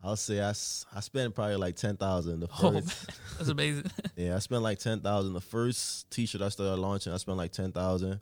I'll 0.02 0.16
say 0.16 0.40
I, 0.40 0.50
s- 0.50 0.86
I 0.94 1.00
spent 1.00 1.34
probably 1.34 1.56
like 1.56 1.76
ten 1.76 1.96
thousand 1.96 2.40
the 2.40 2.48
first. 2.48 2.62
Oh, 2.64 2.70
man, 2.72 2.82
that's 3.38 3.48
amazing. 3.48 3.90
Yeah, 4.16 4.34
I 4.36 4.38
spent 4.40 4.62
like 4.62 4.78
ten 4.80 5.00
thousand. 5.00 5.32
The 5.34 5.40
first 5.40 6.10
T-shirt 6.10 6.42
I 6.42 6.48
started 6.48 6.80
launching, 6.80 7.12
I 7.12 7.16
spent 7.16 7.38
like 7.38 7.52
ten 7.52 7.72
thousand, 7.72 8.20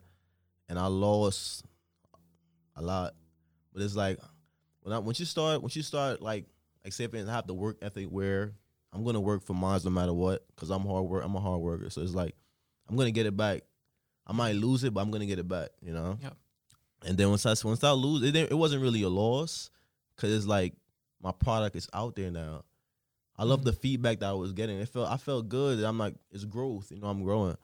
and 0.69 0.77
I 0.79 0.85
lost 0.87 1.65
a 2.77 2.81
lot. 2.81 3.13
But 3.73 3.81
it's 3.83 3.95
like 3.95 4.19
when 4.81 4.93
I 4.93 4.99
once 4.99 5.19
you 5.19 5.25
start 5.25 5.61
once 5.61 5.75
you 5.75 5.83
start 5.83 6.21
like 6.21 6.45
like 6.83 6.93
say 6.93 7.03
if 7.03 7.13
I 7.13 7.29
have 7.29 7.47
the 7.47 7.53
work 7.53 7.77
ethic 7.81 8.07
where 8.07 8.53
I'm 8.93 9.03
gonna 9.03 9.19
work 9.19 9.43
for 9.43 9.53
mine 9.53 9.79
no 9.83 9.91
matter 9.91 10.13
what 10.13 10.45
because 10.55 10.69
I'm 10.69 10.85
hard 10.85 11.05
work. 11.05 11.23
I'm 11.25 11.35
a 11.35 11.39
hard 11.39 11.61
worker, 11.61 11.89
so 11.89 12.01
it's 12.01 12.15
like 12.15 12.35
I'm 12.89 12.95
gonna 12.95 13.11
get 13.11 13.25
it 13.25 13.35
back. 13.35 13.63
I 14.25 14.33
might 14.33 14.55
lose 14.55 14.83
it, 14.83 14.93
but 14.93 15.01
I'm 15.01 15.11
gonna 15.11 15.25
get 15.25 15.39
it 15.39 15.47
back. 15.47 15.69
You 15.81 15.93
know. 15.93 16.17
Yep. 16.21 16.37
And 17.05 17.17
then 17.17 17.29
once 17.29 17.45
I 17.45 17.53
once 17.63 17.83
I 17.83 17.91
lose, 17.91 18.23
it 18.23 18.35
it 18.35 18.57
wasn't 18.57 18.81
really 18.81 19.03
a 19.03 19.09
loss 19.09 19.69
because 20.15 20.33
it's 20.33 20.45
like 20.45 20.73
my 21.21 21.31
product 21.31 21.75
is 21.75 21.89
out 21.93 22.15
there 22.15 22.31
now. 22.31 22.63
I 23.37 23.43
love 23.43 23.63
the 23.63 23.71
mm-hmm. 23.71 23.81
feedback 23.81 24.19
that 24.19 24.29
I 24.29 24.33
was 24.33 24.53
getting. 24.53 24.79
It 24.79 24.89
felt 24.89 25.09
I 25.09 25.17
felt 25.17 25.49
good. 25.49 25.83
I'm 25.83 25.97
like 25.97 26.15
it's 26.31 26.45
growth. 26.45 26.91
You 26.91 26.99
know, 26.99 27.07
I'm 27.07 27.23
growing. 27.23 27.57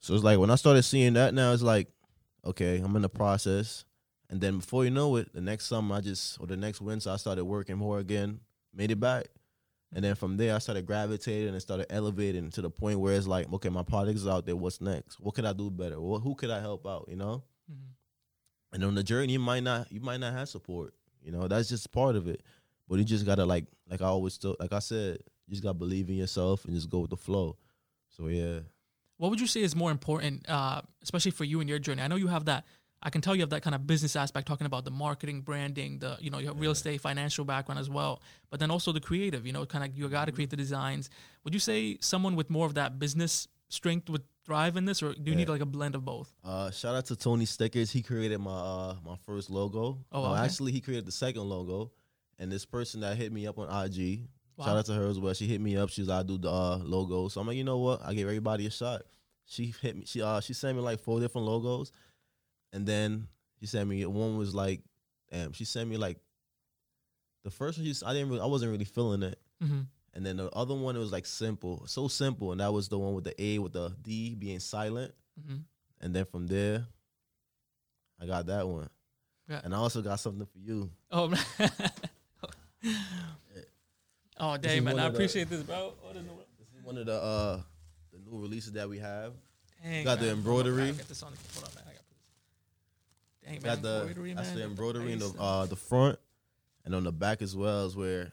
So 0.00 0.14
it's 0.14 0.24
like 0.24 0.38
when 0.38 0.50
I 0.50 0.56
started 0.56 0.82
seeing 0.82 1.12
that 1.14 1.34
now, 1.34 1.52
it's 1.52 1.62
like 1.62 1.88
okay, 2.44 2.78
I'm 2.78 2.96
in 2.96 3.02
the 3.02 3.08
process, 3.08 3.84
And 4.30 4.40
then 4.40 4.58
before 4.58 4.84
you 4.84 4.90
know 4.90 5.16
it, 5.16 5.32
the 5.34 5.40
next 5.40 5.66
summer 5.66 5.96
I 5.96 6.00
just 6.00 6.40
or 6.40 6.46
the 6.46 6.56
next 6.56 6.80
winter 6.80 7.10
I 7.10 7.16
started 7.16 7.44
working 7.44 7.76
more 7.76 7.98
again, 7.98 8.40
made 8.72 8.90
it 8.90 9.00
back. 9.00 9.26
And 9.92 10.04
then 10.04 10.14
from 10.14 10.36
there 10.36 10.54
I 10.54 10.58
started 10.58 10.86
gravitating 10.86 11.48
and 11.52 11.60
started 11.60 11.92
elevating 11.92 12.48
to 12.52 12.62
the 12.62 12.70
point 12.70 13.00
where 13.00 13.14
it's 13.14 13.26
like, 13.26 13.52
okay, 13.52 13.68
my 13.68 13.82
product 13.82 14.16
is 14.16 14.26
out 14.28 14.46
there. 14.46 14.54
What's 14.54 14.80
next? 14.80 15.18
What 15.18 15.34
could 15.34 15.44
I 15.44 15.52
do 15.52 15.68
better? 15.68 16.00
What, 16.00 16.20
who 16.20 16.36
could 16.36 16.50
I 16.50 16.60
help 16.60 16.86
out? 16.86 17.06
You 17.08 17.16
know. 17.16 17.42
Mhm. 17.70 17.76
And 18.72 18.84
on 18.84 18.94
the 18.94 19.02
journey, 19.02 19.32
you 19.32 19.40
might 19.40 19.64
not 19.64 19.90
you 19.90 20.00
might 20.00 20.20
not 20.20 20.32
have 20.32 20.48
support. 20.48 20.94
You 21.22 21.32
know, 21.32 21.48
that's 21.48 21.68
just 21.68 21.90
part 21.90 22.14
of 22.14 22.28
it. 22.28 22.42
But 22.88 22.98
you 22.98 23.04
just 23.04 23.26
gotta 23.26 23.44
like 23.44 23.66
like 23.88 24.00
I 24.00 24.06
always 24.06 24.34
still 24.34 24.56
like 24.60 24.72
I 24.72 24.78
said, 24.78 25.18
you 25.48 25.50
just 25.50 25.62
gotta 25.64 25.74
believe 25.74 26.08
in 26.08 26.14
yourself 26.14 26.64
and 26.64 26.74
just 26.74 26.88
go 26.88 27.00
with 27.00 27.10
the 27.10 27.16
flow. 27.16 27.56
So 28.16 28.28
yeah. 28.28 28.60
What 29.16 29.30
would 29.30 29.40
you 29.40 29.46
say 29.46 29.60
is 29.60 29.76
more 29.76 29.90
important, 29.90 30.48
uh, 30.48 30.80
especially 31.02 31.32
for 31.32 31.44
you 31.44 31.60
and 31.60 31.68
your 31.68 31.78
journey? 31.78 32.00
I 32.00 32.06
know 32.06 32.16
you 32.16 32.28
have 32.28 32.46
that. 32.46 32.64
I 33.02 33.08
can 33.10 33.20
tell 33.22 33.34
you 33.34 33.40
have 33.40 33.50
that 33.50 33.62
kind 33.62 33.74
of 33.74 33.86
business 33.86 34.14
aspect, 34.14 34.46
talking 34.46 34.66
about 34.66 34.84
the 34.84 34.90
marketing, 34.90 35.40
branding, 35.40 35.98
the 36.00 36.16
you 36.20 36.30
know 36.30 36.38
your 36.38 36.54
real 36.54 36.72
estate, 36.72 37.00
financial 37.00 37.44
background 37.44 37.78
as 37.78 37.88
well. 37.88 38.20
But 38.50 38.60
then 38.60 38.70
also 38.70 38.92
the 38.92 39.00
creative. 39.00 39.46
You 39.46 39.52
know, 39.52 39.64
kind 39.66 39.84
of 39.84 39.96
you 39.96 40.08
got 40.08 40.26
to 40.26 40.32
create 40.32 40.50
the 40.50 40.56
designs. 40.56 41.08
Would 41.44 41.54
you 41.54 41.60
say 41.60 41.96
someone 42.00 42.36
with 42.36 42.50
more 42.50 42.66
of 42.66 42.74
that 42.74 42.98
business 42.98 43.48
strength 43.68 44.10
would 44.10 44.22
thrive 44.44 44.76
in 44.76 44.84
this, 44.84 45.02
or 45.02 45.14
do 45.14 45.30
you 45.30 45.36
need 45.36 45.48
like 45.48 45.60
a 45.62 45.66
blend 45.66 45.94
of 45.94 46.04
both? 46.04 46.34
Uh, 46.44 46.70
shout 46.70 46.94
out 46.94 47.06
to 47.06 47.16
Tony 47.16 47.44
Stickers. 47.46 47.90
He 47.90 48.02
created 48.02 48.38
my 48.38 48.50
uh, 48.52 48.96
my 49.04 49.16
first 49.24 49.48
logo. 49.50 49.98
Oh, 50.12 50.22
No, 50.22 50.32
okay. 50.34 50.44
actually, 50.44 50.72
he 50.72 50.80
created 50.80 51.06
the 51.06 51.12
second 51.12 51.42
logo. 51.48 51.92
And 52.38 52.50
this 52.50 52.64
person 52.64 53.00
that 53.00 53.16
hit 53.18 53.32
me 53.32 53.46
up 53.46 53.58
on 53.58 53.66
IG, 53.84 54.22
Wow. 54.56 54.64
shout 54.66 54.76
out 54.78 54.86
to 54.86 54.94
her 54.94 55.06
as 55.08 55.18
well. 55.18 55.32
She 55.34 55.46
hit 55.46 55.60
me 55.60 55.76
up. 55.76 55.88
She's 55.90 56.08
like, 56.08 56.20
I 56.20 56.22
do 56.22 56.36
the 56.38 56.50
uh, 56.50 56.78
logo. 56.78 57.28
So 57.28 57.40
I'm 57.40 57.46
like, 57.46 57.56
you 57.56 57.64
know 57.64 57.78
what? 57.78 58.00
I 58.04 58.12
give 58.14 58.26
everybody 58.28 58.66
a 58.66 58.70
shot. 58.70 59.02
She 59.46 59.74
hit 59.82 59.96
me. 59.96 60.04
She 60.06 60.20
uh 60.22 60.40
she 60.40 60.52
sent 60.54 60.76
me 60.76 60.82
like 60.82 61.00
four 61.00 61.18
different 61.20 61.46
logos, 61.46 61.92
and 62.72 62.86
then 62.86 63.26
she 63.58 63.66
sent 63.66 63.88
me 63.88 64.04
one 64.06 64.36
was 64.38 64.54
like, 64.54 64.80
damn. 65.30 65.52
She 65.52 65.64
sent 65.64 65.88
me 65.88 65.96
like 65.96 66.18
the 67.44 67.50
first 67.50 67.78
one. 67.78 67.86
She, 67.86 67.94
I 68.04 68.12
didn't. 68.12 68.28
Really, 68.30 68.40
I 68.40 68.46
wasn't 68.46 68.70
really 68.72 68.84
feeling 68.84 69.22
it. 69.22 69.38
hmm 69.62 69.80
And 70.14 70.24
then 70.26 70.36
the 70.36 70.48
other 70.50 70.74
one 70.74 70.96
it 70.96 70.98
was 71.00 71.12
like 71.12 71.26
simple, 71.26 71.84
so 71.86 72.08
simple, 72.08 72.52
and 72.52 72.60
that 72.60 72.72
was 72.72 72.88
the 72.88 72.98
one 72.98 73.14
with 73.14 73.24
the 73.24 73.34
A 73.42 73.58
with 73.58 73.72
the 73.72 73.92
D 74.02 74.34
being 74.34 74.60
silent. 74.60 75.12
hmm 75.46 75.56
And 76.00 76.14
then 76.14 76.24
from 76.26 76.46
there, 76.46 76.86
I 78.20 78.26
got 78.26 78.46
that 78.46 78.66
one. 78.68 78.88
Yeah. 79.48 79.60
And 79.64 79.74
I 79.74 79.78
also 79.78 80.00
got 80.02 80.20
something 80.20 80.46
for 80.46 80.58
you. 80.58 80.90
Oh, 81.10 81.32
oh, 84.38 84.56
dang 84.56 84.84
man, 84.84 84.98
I 84.98 85.06
of 85.06 85.12
the- 85.12 85.16
appreciate 85.18 85.48
this, 85.50 85.62
bro. 85.62 85.94
What 86.02 86.16
is 86.16 86.22
it? 86.24 86.30
This 86.58 86.68
is 86.78 86.84
one 86.84 86.98
of 86.98 87.06
the 87.06 87.14
uh 87.14 87.60
the 88.12 88.18
new 88.30 88.38
releases 88.40 88.72
that 88.72 88.88
we 88.88 88.98
have. 88.98 89.32
Dang, 89.82 90.04
Got 90.04 90.20
the 90.20 90.30
embroidery. 90.30 90.82
I 90.82 90.86
gotta 90.86 90.98
Get 90.98 91.08
this 91.08 91.22
on. 91.22 91.32
Hold 91.54 91.64
on, 91.76 91.82
man. 93.50 93.58
I 93.58 93.74
gotta 93.76 93.80
put 93.80 93.82
this. 93.82 93.82
Dang, 93.82 93.82
man. 93.82 93.82
got 93.82 93.82
the 93.82 94.00
embroidery, 94.08 94.32
that's 94.34 94.48
man. 94.48 94.58
the 94.58 94.64
embroidery 94.64 95.12
in 95.12 95.18
the 95.18 95.32
uh 95.38 95.66
the 95.66 95.76
front 95.76 96.18
and 96.84 96.94
on 96.94 97.04
the 97.04 97.12
back 97.12 97.42
as 97.42 97.54
well 97.56 97.86
is 97.86 97.96
where 97.96 98.32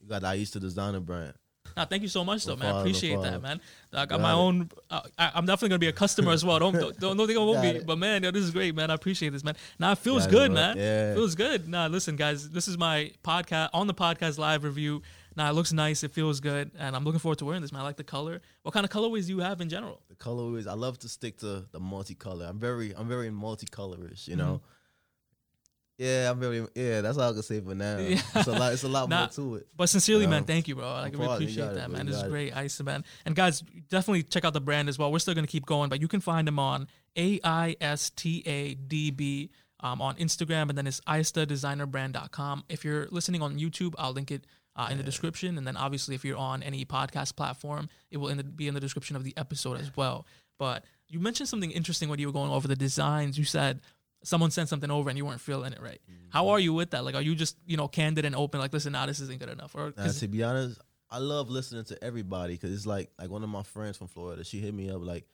you 0.00 0.08
got 0.08 0.22
the 0.22 0.28
Aista 0.28 0.60
designer 0.60 1.00
brand. 1.00 1.34
Nah, 1.74 1.86
thank 1.86 2.02
you 2.02 2.08
so 2.08 2.22
much, 2.22 2.44
though, 2.44 2.52
No 2.54 2.58
man. 2.58 2.66
I 2.66 2.70
problem, 2.72 2.84
no 2.84 2.90
appreciate 2.98 3.22
that, 3.22 3.40
man. 3.40 3.60
I 3.94 3.96
got 4.00 4.08
Got 4.10 4.20
my 4.20 4.32
it. 4.32 4.36
own. 4.36 4.70
Uh, 4.90 5.00
I, 5.16 5.30
I'm 5.34 5.46
definitely 5.46 5.70
gonna 5.70 5.78
be 5.78 5.86
a 5.88 5.92
customer 5.92 6.32
as 6.32 6.44
well. 6.44 6.58
Don't 6.58 6.74
don't, 7.00 7.16
don't 7.16 7.26
think 7.26 7.38
I 7.38 7.42
won't 7.42 7.62
be. 7.62 7.68
it. 7.68 7.86
But 7.86 7.96
man, 7.96 8.22
yo, 8.22 8.30
this 8.30 8.42
is 8.44 8.50
great, 8.50 8.74
man. 8.74 8.90
I 8.90 8.94
appreciate 8.94 9.30
this, 9.30 9.42
man. 9.42 9.56
Now 9.78 9.92
it 9.92 9.98
feels 9.98 10.24
Got 10.24 10.30
good, 10.32 10.46
bro. 10.52 10.54
man. 10.60 10.76
Yeah. 10.76 11.14
feels 11.14 11.34
good. 11.34 11.68
Nah, 11.68 11.86
listen, 11.86 12.16
guys, 12.16 12.50
this 12.50 12.68
is 12.68 12.76
my 12.76 13.12
podcast 13.24 13.70
on 13.72 13.86
the 13.86 13.94
podcast 13.94 14.38
live 14.38 14.64
review. 14.64 15.00
Now 15.36 15.48
it 15.50 15.54
looks 15.54 15.72
nice. 15.72 16.02
It 16.02 16.12
feels 16.12 16.40
good, 16.40 16.70
and 16.78 16.94
I'm 16.94 17.04
looking 17.04 17.20
forward 17.20 17.38
to 17.38 17.44
wearing 17.44 17.62
this, 17.62 17.72
man. 17.72 17.82
I 17.82 17.84
like 17.84 17.96
the 17.96 18.04
color. 18.04 18.40
What 18.62 18.72
kind 18.72 18.84
of 18.84 18.90
colorways 18.90 19.26
do 19.26 19.34
you 19.34 19.40
have 19.40 19.60
in 19.60 19.68
general? 19.68 20.00
The 20.08 20.14
colorways, 20.16 20.66
I 20.66 20.74
love 20.74 20.98
to 21.00 21.08
stick 21.08 21.38
to 21.38 21.64
the 21.72 21.80
multicolor. 21.80 22.48
I'm 22.48 22.58
very 22.58 22.94
I'm 22.94 23.08
very 23.08 23.30
multicolorish, 23.30 24.28
you 24.28 24.36
know. 24.36 24.54
Mm-hmm. 24.54 24.66
Yeah, 25.98 26.30
I'm 26.30 26.40
very 26.40 26.66
yeah, 26.74 27.00
that's 27.00 27.18
all 27.18 27.30
I 27.30 27.32
can 27.32 27.42
say 27.42 27.60
for 27.60 27.74
now. 27.74 27.98
Yeah. 28.00 28.20
It's 28.34 28.48
a 28.48 28.52
lot 28.52 28.72
it's 28.72 28.82
a 28.82 28.88
lot 28.88 29.08
Nah, 29.08 29.20
more 29.20 29.28
to 29.28 29.54
it. 29.56 29.68
But 29.76 29.88
sincerely, 29.88 30.26
man, 30.26 30.44
thank 30.44 30.66
you, 30.66 30.74
bro. 30.74 30.90
Like, 30.90 31.14
I 31.14 31.18
really. 31.18 31.34
Appreciate 31.34 31.64
got 31.64 31.72
it, 31.72 31.74
that, 31.76 31.90
man. 31.90 32.06
This 32.06 32.16
is 32.16 32.22
great, 32.24 32.56
Ice 32.56 32.80
man. 32.82 33.04
And 33.24 33.36
guys, 33.36 33.60
definitely 33.88 34.22
check 34.24 34.44
out 34.44 34.52
the 34.52 34.60
brand 34.60 34.88
as 34.88 34.98
well. 34.98 35.12
We're 35.12 35.20
still 35.20 35.34
gonna 35.34 35.46
keep 35.46 35.66
going, 35.66 35.90
but 35.90 36.00
you 36.00 36.08
can 36.08 36.20
find 36.20 36.48
them 36.48 36.58
on 36.58 36.88
A 37.16 37.38
I 37.44 37.76
S 37.80 38.10
T 38.10 38.42
A 38.46 38.74
D 38.74 39.10
B 39.10 39.50
um, 39.80 40.00
on 40.00 40.16
Instagram, 40.16 40.70
and 40.70 40.78
then 40.78 40.86
it's 40.86 41.00
aistadesignerbrand.com. 41.02 42.64
If 42.68 42.84
you're 42.84 43.06
listening 43.10 43.42
on 43.42 43.58
YouTube, 43.58 43.94
I'll 43.98 44.12
link 44.12 44.30
it. 44.30 44.46
Uh, 44.74 44.88
in 44.90 44.96
the 44.96 45.02
description, 45.04 45.58
and 45.58 45.66
then 45.66 45.76
obviously, 45.76 46.14
if 46.14 46.24
you're 46.24 46.38
on 46.38 46.62
any 46.62 46.82
podcast 46.86 47.36
platform, 47.36 47.90
it 48.10 48.16
will 48.16 48.28
in 48.28 48.38
the, 48.38 48.44
be 48.44 48.68
in 48.68 48.72
the 48.72 48.80
description 48.80 49.16
of 49.16 49.22
the 49.22 49.34
episode 49.36 49.78
as 49.78 49.94
well. 49.96 50.24
But 50.58 50.82
you 51.08 51.20
mentioned 51.20 51.50
something 51.50 51.70
interesting 51.70 52.08
when 52.08 52.18
you 52.18 52.26
were 52.26 52.32
going 52.32 52.50
over 52.50 52.66
the 52.66 52.74
designs. 52.76 53.36
You 53.36 53.44
said 53.44 53.80
someone 54.24 54.50
sent 54.50 54.70
something 54.70 54.90
over 54.90 55.10
and 55.10 55.18
you 55.18 55.26
weren't 55.26 55.42
feeling 55.42 55.74
it 55.74 55.82
right. 55.82 56.00
How 56.30 56.48
are 56.48 56.58
you 56.58 56.72
with 56.72 56.92
that? 56.92 57.04
Like, 57.04 57.14
are 57.14 57.20
you 57.20 57.34
just 57.34 57.58
you 57.66 57.76
know 57.76 57.86
candid 57.86 58.24
and 58.24 58.34
open? 58.34 58.60
Like, 58.60 58.72
listen, 58.72 58.92
now 58.92 59.04
this 59.04 59.20
isn't 59.20 59.38
good 59.40 59.50
enough. 59.50 59.74
Or 59.74 59.92
'cause- 59.92 60.20
to 60.20 60.28
be 60.28 60.42
honest, 60.42 60.80
I 61.10 61.18
love 61.18 61.50
listening 61.50 61.84
to 61.84 62.02
everybody 62.02 62.54
because 62.54 62.72
it's 62.72 62.86
like 62.86 63.10
like 63.18 63.28
one 63.28 63.42
of 63.42 63.50
my 63.50 63.62
friends 63.64 63.98
from 63.98 64.06
Florida. 64.08 64.42
She 64.42 64.58
hit 64.60 64.72
me 64.72 64.88
up 64.88 65.02
like 65.04 65.26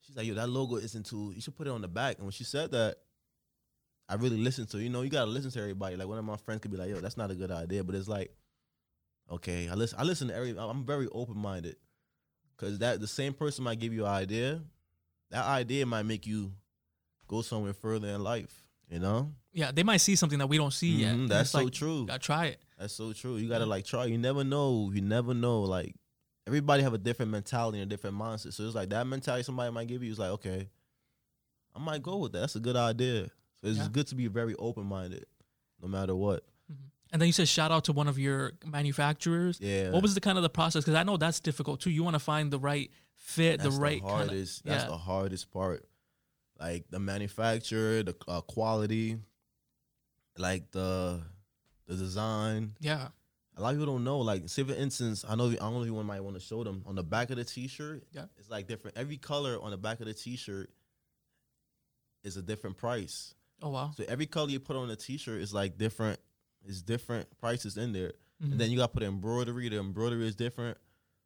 she's 0.00 0.16
like, 0.16 0.24
"Yo, 0.26 0.32
that 0.36 0.48
logo 0.48 0.76
isn't 0.76 1.04
too. 1.04 1.32
You 1.34 1.42
should 1.42 1.56
put 1.56 1.66
it 1.66 1.70
on 1.70 1.82
the 1.82 1.88
back." 1.88 2.16
And 2.16 2.24
when 2.24 2.32
she 2.32 2.44
said 2.44 2.70
that, 2.70 2.96
I 4.08 4.14
really 4.14 4.38
listened 4.38 4.70
to. 4.70 4.78
You 4.82 4.88
know, 4.88 5.02
you 5.02 5.10
gotta 5.10 5.30
listen 5.30 5.50
to 5.50 5.60
everybody. 5.60 5.96
Like 5.96 6.08
one 6.08 6.16
of 6.18 6.24
my 6.24 6.38
friends 6.38 6.60
could 6.62 6.70
be 6.70 6.78
like, 6.78 6.88
"Yo, 6.88 7.00
that's 7.00 7.18
not 7.18 7.30
a 7.30 7.34
good 7.34 7.50
idea," 7.50 7.84
but 7.84 7.94
it's 7.94 8.08
like, 8.08 8.34
okay, 9.30 9.68
I 9.68 9.74
listen. 9.74 9.98
I 9.98 10.04
listen 10.04 10.28
to 10.28 10.34
every. 10.34 10.56
I'm 10.58 10.84
very 10.84 11.08
open 11.12 11.36
minded 11.38 11.76
because 12.56 12.78
that 12.80 13.00
the 13.00 13.06
same 13.08 13.32
person 13.34 13.64
might 13.64 13.78
give 13.78 13.92
you 13.92 14.04
an 14.04 14.10
idea. 14.12 14.62
That 15.30 15.44
idea 15.44 15.84
might 15.86 16.04
make 16.04 16.26
you 16.26 16.52
go 17.26 17.42
somewhere 17.42 17.74
further 17.74 18.08
in 18.08 18.22
life. 18.22 18.54
You 18.90 18.98
know, 19.00 19.34
yeah, 19.52 19.70
they 19.70 19.82
might 19.82 19.98
see 19.98 20.16
something 20.16 20.38
that 20.38 20.46
we 20.46 20.56
don't 20.56 20.72
see 20.72 20.88
yet. 21.02 21.10
Mhm, 21.14 21.18
and 21.20 21.28
that's 21.28 21.50
so 21.50 21.64
like, 21.64 21.72
true. 21.74 22.06
Gotta 22.06 22.18
try 22.20 22.46
it. 22.46 22.60
That's 22.78 22.94
so 22.94 23.12
true. 23.12 23.36
You 23.36 23.48
gotta 23.48 23.66
like 23.66 23.84
try. 23.84 24.06
You 24.06 24.16
never 24.16 24.44
know. 24.44 24.90
You 24.94 25.02
never 25.02 25.34
know. 25.34 25.60
Like 25.60 25.94
everybody 26.46 26.82
have 26.82 26.94
a 26.94 26.98
different 26.98 27.30
mentality 27.30 27.80
and 27.80 27.92
a 27.92 27.94
different 27.94 28.16
mindset. 28.16 28.54
So 28.54 28.62
it's 28.62 28.74
like 28.74 28.88
that 28.90 29.06
mentality 29.06 29.42
somebody 29.42 29.70
might 29.70 29.88
give 29.88 30.02
you 30.02 30.10
is 30.10 30.18
like, 30.18 30.30
okay, 30.30 30.70
I 31.76 31.78
might 31.80 32.02
go 32.02 32.16
with 32.16 32.32
that. 32.32 32.40
That's 32.40 32.56
a 32.56 32.60
good 32.60 32.76
idea. 32.76 33.26
So 33.60 33.66
it's 33.68 33.78
Yeah. 33.78 33.88
good 33.92 34.06
to 34.06 34.14
be 34.14 34.26
very 34.28 34.54
open 34.54 34.86
minded, 34.86 35.26
no 35.82 35.88
matter 35.88 36.14
what. 36.16 36.44
And 37.12 37.20
then 37.22 37.26
you 37.26 37.32
said 37.32 37.48
shout 37.48 37.70
out 37.72 37.84
to 37.84 37.92
one 37.92 38.06
of 38.08 38.18
your 38.18 38.52
manufacturers. 38.66 39.58
Yeah. 39.60 39.90
What 39.90 40.02
was 40.02 40.14
the 40.14 40.20
kind 40.20 40.36
of 40.36 40.42
the 40.42 40.50
process? 40.50 40.84
Because 40.84 40.94
I 40.96 41.02
know 41.04 41.16
that's 41.16 41.40
difficult 41.40 41.80
too. 41.80 41.90
You 41.90 42.02
want 42.04 42.14
to 42.14 42.20
find 42.20 42.50
the 42.50 42.58
right 42.58 42.90
fit, 43.14 43.60
That's 43.60 43.74
the 43.74 43.80
right 43.80 44.02
of. 44.02 44.08
hardest. 44.10 44.64
That's 44.64 44.84
Yeah. 44.84 44.90
the 44.90 44.96
hardest 44.98 45.50
part. 45.50 45.88
Like 46.60 46.86
the 46.90 46.98
manufacturer, 46.98 48.02
the 48.02 48.14
uh, 48.26 48.40
quality, 48.42 49.18
like 50.36 50.70
the 50.72 51.22
the 51.86 51.94
design. 51.96 52.74
yeah. 52.80 53.08
A 53.56 53.62
lot 53.62 53.70
of 53.74 53.80
people 53.80 53.94
don't 53.94 54.04
know. 54.04 54.18
Like, 54.20 54.48
say 54.48 54.62
for 54.62 54.72
instance, 54.74 55.24
I 55.28 55.34
know 55.34 55.46
I 55.50 55.54
don't 55.56 55.72
know 55.74 55.80
if 55.80 55.86
you 55.86 56.02
might 56.04 56.20
want 56.20 56.36
to 56.36 56.40
show 56.40 56.62
them 56.62 56.84
on 56.86 56.94
the 56.94 57.02
back 57.02 57.30
of 57.30 57.36
the 57.38 57.44
T-shirt. 57.44 58.04
Yeah. 58.12 58.26
it's 58.38 58.48
like 58.48 58.68
different. 58.68 58.96
Every 58.96 59.16
color 59.16 59.58
on 59.60 59.72
the 59.72 59.76
back 59.76 59.98
of 59.98 60.06
the 60.06 60.14
T-shirt 60.14 60.70
is 62.22 62.36
a 62.36 62.42
different 62.42 62.76
price. 62.76 63.34
Oh 63.62 63.70
wow. 63.70 63.90
So 63.96 64.04
every 64.06 64.26
color 64.26 64.50
you 64.50 64.60
put 64.60 64.76
on 64.76 64.86
the 64.88 64.94
T-shirt 64.96 65.40
is 65.40 65.52
like 65.52 65.76
different. 65.78 66.20
It's 66.64 66.82
different 66.82 67.26
prices 67.38 67.76
in 67.76 67.92
there, 67.92 68.12
Mhm. 68.42 68.52
and 68.52 68.60
then 68.60 68.70
you 68.70 68.76
got 68.76 68.88
to 68.88 68.92
put 68.92 69.02
embroidery. 69.02 69.68
The 69.68 69.78
embroidery 69.78 70.26
is 70.26 70.36
different. 70.36 70.76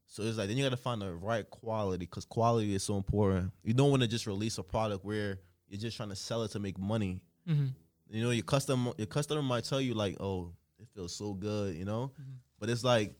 So 0.06 0.22
it's 0.24 0.36
like 0.38 0.48
then 0.48 0.56
you 0.58 0.62
got 0.64 0.70
to 0.70 0.76
find 0.76 1.00
the 1.00 1.12
right 1.14 1.48
quality 1.48 2.04
because 2.06 2.24
quality 2.26 2.74
is 2.74 2.82
so 2.82 2.96
important. 2.96 3.50
You 3.64 3.72
don't 3.74 3.90
want 3.90 4.02
to 4.02 4.08
just 4.08 4.26
release 4.26 4.58
a 4.58 4.62
product 4.62 5.04
where 5.04 5.40
you're 5.68 5.80
just 5.80 5.96
trying 5.96 6.10
to 6.10 6.16
sell 6.16 6.42
it 6.42 6.50
to 6.52 6.58
make 6.60 6.78
money. 6.78 7.22
hmm 7.46 7.68
You 8.10 8.22
know, 8.22 8.30
your 8.30 8.44
custom 8.44 8.92
your 8.98 9.06
customer 9.06 9.42
might 9.42 9.64
tell 9.64 9.80
you 9.80 9.94
like, 9.94 10.16
"Oh, 10.20 10.52
it 10.78 10.86
feels 10.94 11.14
so 11.16 11.32
good," 11.32 11.74
you 11.76 11.84
know. 11.86 12.12
Mm-hmm. 12.20 12.32
But 12.60 12.68
it's 12.70 12.84
like 12.84 13.16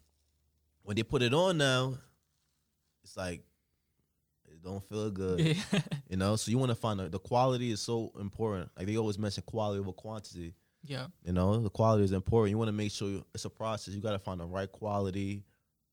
when 0.82 0.96
they 0.96 1.02
put 1.02 1.22
it 1.22 1.32
on 1.32 1.56
now, 1.56 1.96
it's 3.02 3.16
like 3.16 3.42
it 4.50 4.62
don't 4.62 4.82
feel 4.84 5.10
good, 5.10 5.40
Yeah. 5.40 5.54
you 6.10 6.16
know. 6.16 6.36
So 6.36 6.50
you 6.50 6.58
want 6.58 6.70
to 6.70 6.74
find 6.76 7.00
the, 7.00 7.08
the 7.08 7.18
quality 7.18 7.70
is 7.70 7.80
so 7.80 8.12
important. 8.20 8.70
Like 8.76 8.86
they 8.86 8.96
always 8.98 9.18
mention 9.18 9.42
quality 9.44 9.80
over 9.80 9.92
quantity. 9.92 10.54
Yeah. 10.84 11.06
You 11.24 11.32
know, 11.32 11.58
the 11.60 11.70
quality 11.70 12.04
is 12.04 12.12
important. 12.12 12.50
You 12.50 12.58
want 12.58 12.68
to 12.68 12.72
make 12.72 12.90
sure 12.92 13.08
you- 13.08 13.24
it's 13.34 13.44
a 13.44 13.50
process. 13.50 13.94
You 13.94 14.00
got 14.00 14.12
to 14.12 14.18
find 14.18 14.40
the 14.40 14.46
right 14.46 14.70
quality, 14.70 15.44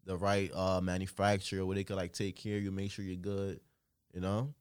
the 0.06 0.17
right 0.17 0.52
uh, 0.54 0.82
manufacturer 0.82 1.65
where 1.65 1.75
they 1.75 1.84
could 1.84 1.95
like 1.97 2.13
take 2.13 2.36
care 2.36 2.58
of 2.58 2.63
you, 2.63 2.71
make 2.71 2.91
sure 2.91 3.06
you're 3.06 3.15
good. 3.15 3.60
You 4.13 4.21
know, 4.21 4.54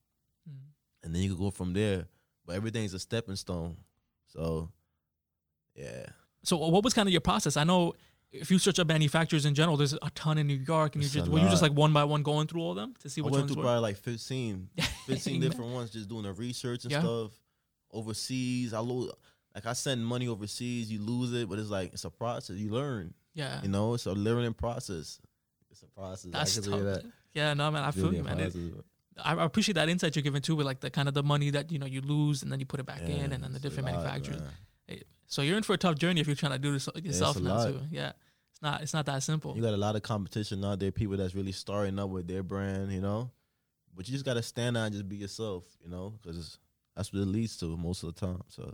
Mhm. 0.49 0.59
and 1.03 1.15
then 1.15 1.23
you 1.23 1.31
can 1.31 1.39
go 1.39 1.51
from 1.51 1.73
there. 1.73 2.07
But 2.45 2.57
everything's 2.57 2.93
a 2.95 2.99
stepping 2.99 3.37
stone. 3.37 3.77
So, 4.27 4.71
yeah. 5.75 6.07
So 6.45 6.57
what 6.57 6.85
was 6.85 6.95
kind 6.95 7.09
of 7.09 7.13
your 7.13 7.21
process? 7.21 7.57
I 7.57 7.65
know 7.65 7.95
if 8.31 8.51
you 8.51 8.59
search 8.59 8.79
up 8.79 8.87
manufacturers 8.89 9.45
in 9.47 9.55
general, 9.55 9.77
there's 9.79 9.95
a 9.95 10.11
ton 10.15 10.37
in 10.39 10.47
New 10.47 10.55
York, 10.55 10.95
and 10.95 11.03
you 11.03 11.09
just 11.11 11.29
were 11.29 11.39
you 11.39 11.49
just 11.49 11.63
like 11.63 11.73
one 11.73 11.93
by 11.95 12.05
one 12.05 12.23
going 12.23 12.47
through 12.47 12.61
all 12.61 12.71
of 12.73 12.77
them 12.77 12.95
to 13.01 13.09
see 13.09 13.21
I 13.21 13.25
which 13.25 13.33
went 13.35 13.47
through 13.49 13.57
were? 13.57 13.63
probably 13.63 13.81
like 13.81 13.97
15, 13.97 14.69
15 15.07 15.41
different 15.41 15.73
ones 15.73 15.91
just 15.91 16.09
doing 16.09 16.25
the 16.25 16.33
research 16.33 16.85
and 16.85 16.93
Yeah. 16.93 17.01
stuff. 17.01 17.31
Overseas, 17.91 18.75
I 18.75 18.81
lose 18.81 19.11
like 19.59 19.67
I 19.67 19.73
send 19.75 20.07
money 20.07 20.29
overseas, 20.29 20.91
you 20.91 21.01
lose 21.01 21.33
it, 21.33 21.49
but 21.49 21.59
it's 21.59 21.71
like 21.71 21.93
it's 21.93 22.05
a 22.05 22.11
process. 22.11 22.57
You 22.57 22.71
learn. 22.71 23.13
Yeah. 23.35 23.61
You 23.63 23.69
know, 23.69 23.95
it's 23.95 24.07
a 24.07 24.13
learning 24.13 24.55
process. 24.55 25.21
It's 25.71 25.83
a 25.83 25.87
process. 25.87 26.31
That's 26.33 26.59
I 26.59 26.71
tough. 26.71 26.81
that. 26.81 27.05
Yeah, 27.35 27.55
no 27.55 27.71
man, 27.71 27.85
I 27.85 27.91
feel 27.91 28.13
you, 28.15 28.23
man. 28.23 28.41
It- 28.41 28.55
I 29.25 29.33
appreciate 29.45 29.75
that 29.75 29.89
insight 29.89 30.15
you're 30.15 30.23
giving 30.23 30.43
too, 30.43 30.55
with 30.55 30.65
like 30.65 30.79
the 30.79 30.91
kind 30.91 31.09
of 31.09 31.15
the 31.15 31.25
money 31.25 31.51
that 31.51 31.73
you 31.73 31.81
know 31.81 31.87
you 31.87 32.01
lose 32.03 32.45
and 32.45 32.53
then 32.53 32.61
you 32.61 32.67
put 32.67 32.79
it 32.79 32.87
back 32.87 33.01
in, 33.03 33.33
and 33.33 33.43
then 33.43 33.53
the 33.53 33.59
different 33.59 33.87
lot, 33.89 33.97
manufacturers. 33.97 34.41
man. 34.41 34.51
Hey, 34.87 35.03
So 35.27 35.43
you're 35.43 35.57
in 35.57 35.65
for 35.65 35.73
a 35.73 35.77
tough 35.77 35.97
journey 35.99 36.21
if 36.21 36.29
you're 36.29 36.37
trying 36.37 36.53
to 36.53 36.59
do 36.61 36.71
this 36.73 36.89
yourself 37.03 37.37
a 37.37 37.41
now 37.41 37.57
lot. 37.57 37.67
too. 37.69 37.81
Yeah, 37.91 38.13
it's 38.53 38.63
not 38.63 38.81
it's 38.83 38.95
not 38.95 39.07
that 39.07 39.25
simple. 39.25 39.57
You 39.57 39.63
got 39.63 39.75
a 39.75 39.77
lot 39.77 39.97
of 39.97 40.03
competition 40.03 40.65
out 40.65 40.79
there, 40.79 40.93
people 40.93 41.17
that's 41.17 41.35
really 41.35 41.51
starting 41.51 41.99
up 41.99 42.11
with 42.11 42.29
their 42.29 42.45
brand, 42.45 42.93
you 42.93 43.01
know. 43.01 43.31
But 43.93 44.07
you 44.09 44.13
just 44.13 44.25
gotta 44.25 44.43
stand 44.43 44.77
out 44.77 44.85
and 44.85 44.93
just 44.93 45.09
be 45.09 45.17
yourself, 45.17 45.65
you 45.83 45.91
know, 45.91 46.15
because 46.23 46.59
that's 46.95 47.13
what 47.13 47.21
it 47.23 47.27
leads 47.27 47.57
to 47.59 47.77
most 47.77 48.05
of 48.05 48.15
the 48.15 48.21
time. 48.21 48.41
So 48.49 48.73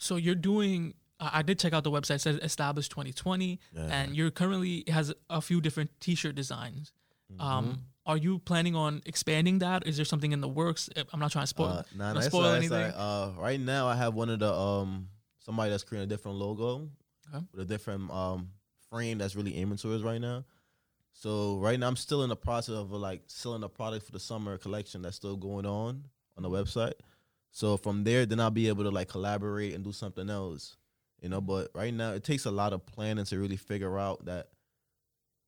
so 0.00 0.16
you're 0.16 0.34
doing. 0.34 0.94
I 1.22 1.42
did 1.42 1.58
check 1.58 1.74
out 1.74 1.84
the 1.84 1.90
website. 1.90 2.14
It 2.16 2.20
says 2.22 2.36
established 2.42 2.90
2020, 2.92 3.60
Yeah. 3.74 3.82
and 3.82 4.16
you're 4.16 4.30
currently 4.30 4.84
has 4.88 5.12
a 5.28 5.42
few 5.42 5.60
different 5.60 5.90
T-shirt 6.00 6.34
designs. 6.34 6.92
Mm-hmm. 7.30 7.42
Um, 7.42 7.78
are 8.06 8.16
you 8.16 8.38
planning 8.38 8.74
on 8.74 9.02
expanding 9.04 9.58
that? 9.58 9.86
Is 9.86 9.96
there 9.96 10.06
something 10.06 10.32
in 10.32 10.40
the 10.40 10.48
works? 10.48 10.88
I'm 11.12 11.20
not 11.20 11.30
trying 11.30 11.42
to 11.42 11.46
spoil. 11.46 11.66
uh, 11.66 11.82
nah, 11.94 12.14
not 12.14 12.14
nah, 12.14 12.20
spoil 12.22 12.46
anything. 12.46 12.80
Uh, 12.92 13.32
right 13.38 13.60
now, 13.60 13.86
I 13.86 13.96
have 13.96 14.14
one 14.14 14.30
of 14.30 14.38
the 14.38 14.50
um 14.52 15.08
somebody 15.44 15.70
that's 15.70 15.84
creating 15.84 16.04
a 16.04 16.08
different 16.08 16.38
logo 16.38 16.88
Okay. 17.34 17.44
with 17.52 17.60
a 17.60 17.64
different 17.66 18.10
um 18.10 18.48
frame 18.88 19.18
that's 19.18 19.36
really 19.36 19.56
aiming 19.58 19.76
towards 19.76 20.02
right 20.02 20.20
now. 20.20 20.44
So 21.12 21.58
right 21.58 21.78
now, 21.78 21.88
I'm 21.88 21.96
still 21.96 22.22
in 22.22 22.30
the 22.30 22.36
process 22.36 22.74
of 22.74 22.92
like 22.92 23.22
selling 23.26 23.60
the 23.60 23.68
product 23.68 24.06
for 24.06 24.12
the 24.12 24.20
summer 24.20 24.56
collection 24.56 25.02
that's 25.02 25.16
still 25.16 25.36
going 25.36 25.66
on 25.66 26.04
on 26.38 26.42
the 26.42 26.48
website. 26.50 26.94
So 27.52 27.76
from 27.76 28.04
there, 28.04 28.26
then 28.26 28.40
I'll 28.40 28.50
be 28.50 28.68
able 28.68 28.84
to 28.84 28.90
like 28.90 29.08
collaborate 29.08 29.74
and 29.74 29.82
do 29.84 29.92
something 29.92 30.30
else, 30.30 30.76
you 31.20 31.28
know. 31.28 31.40
But 31.40 31.70
right 31.74 31.92
now, 31.92 32.12
it 32.12 32.22
takes 32.24 32.44
a 32.44 32.50
lot 32.50 32.72
of 32.72 32.86
planning 32.86 33.24
to 33.24 33.38
really 33.38 33.56
figure 33.56 33.98
out 33.98 34.24
that 34.26 34.48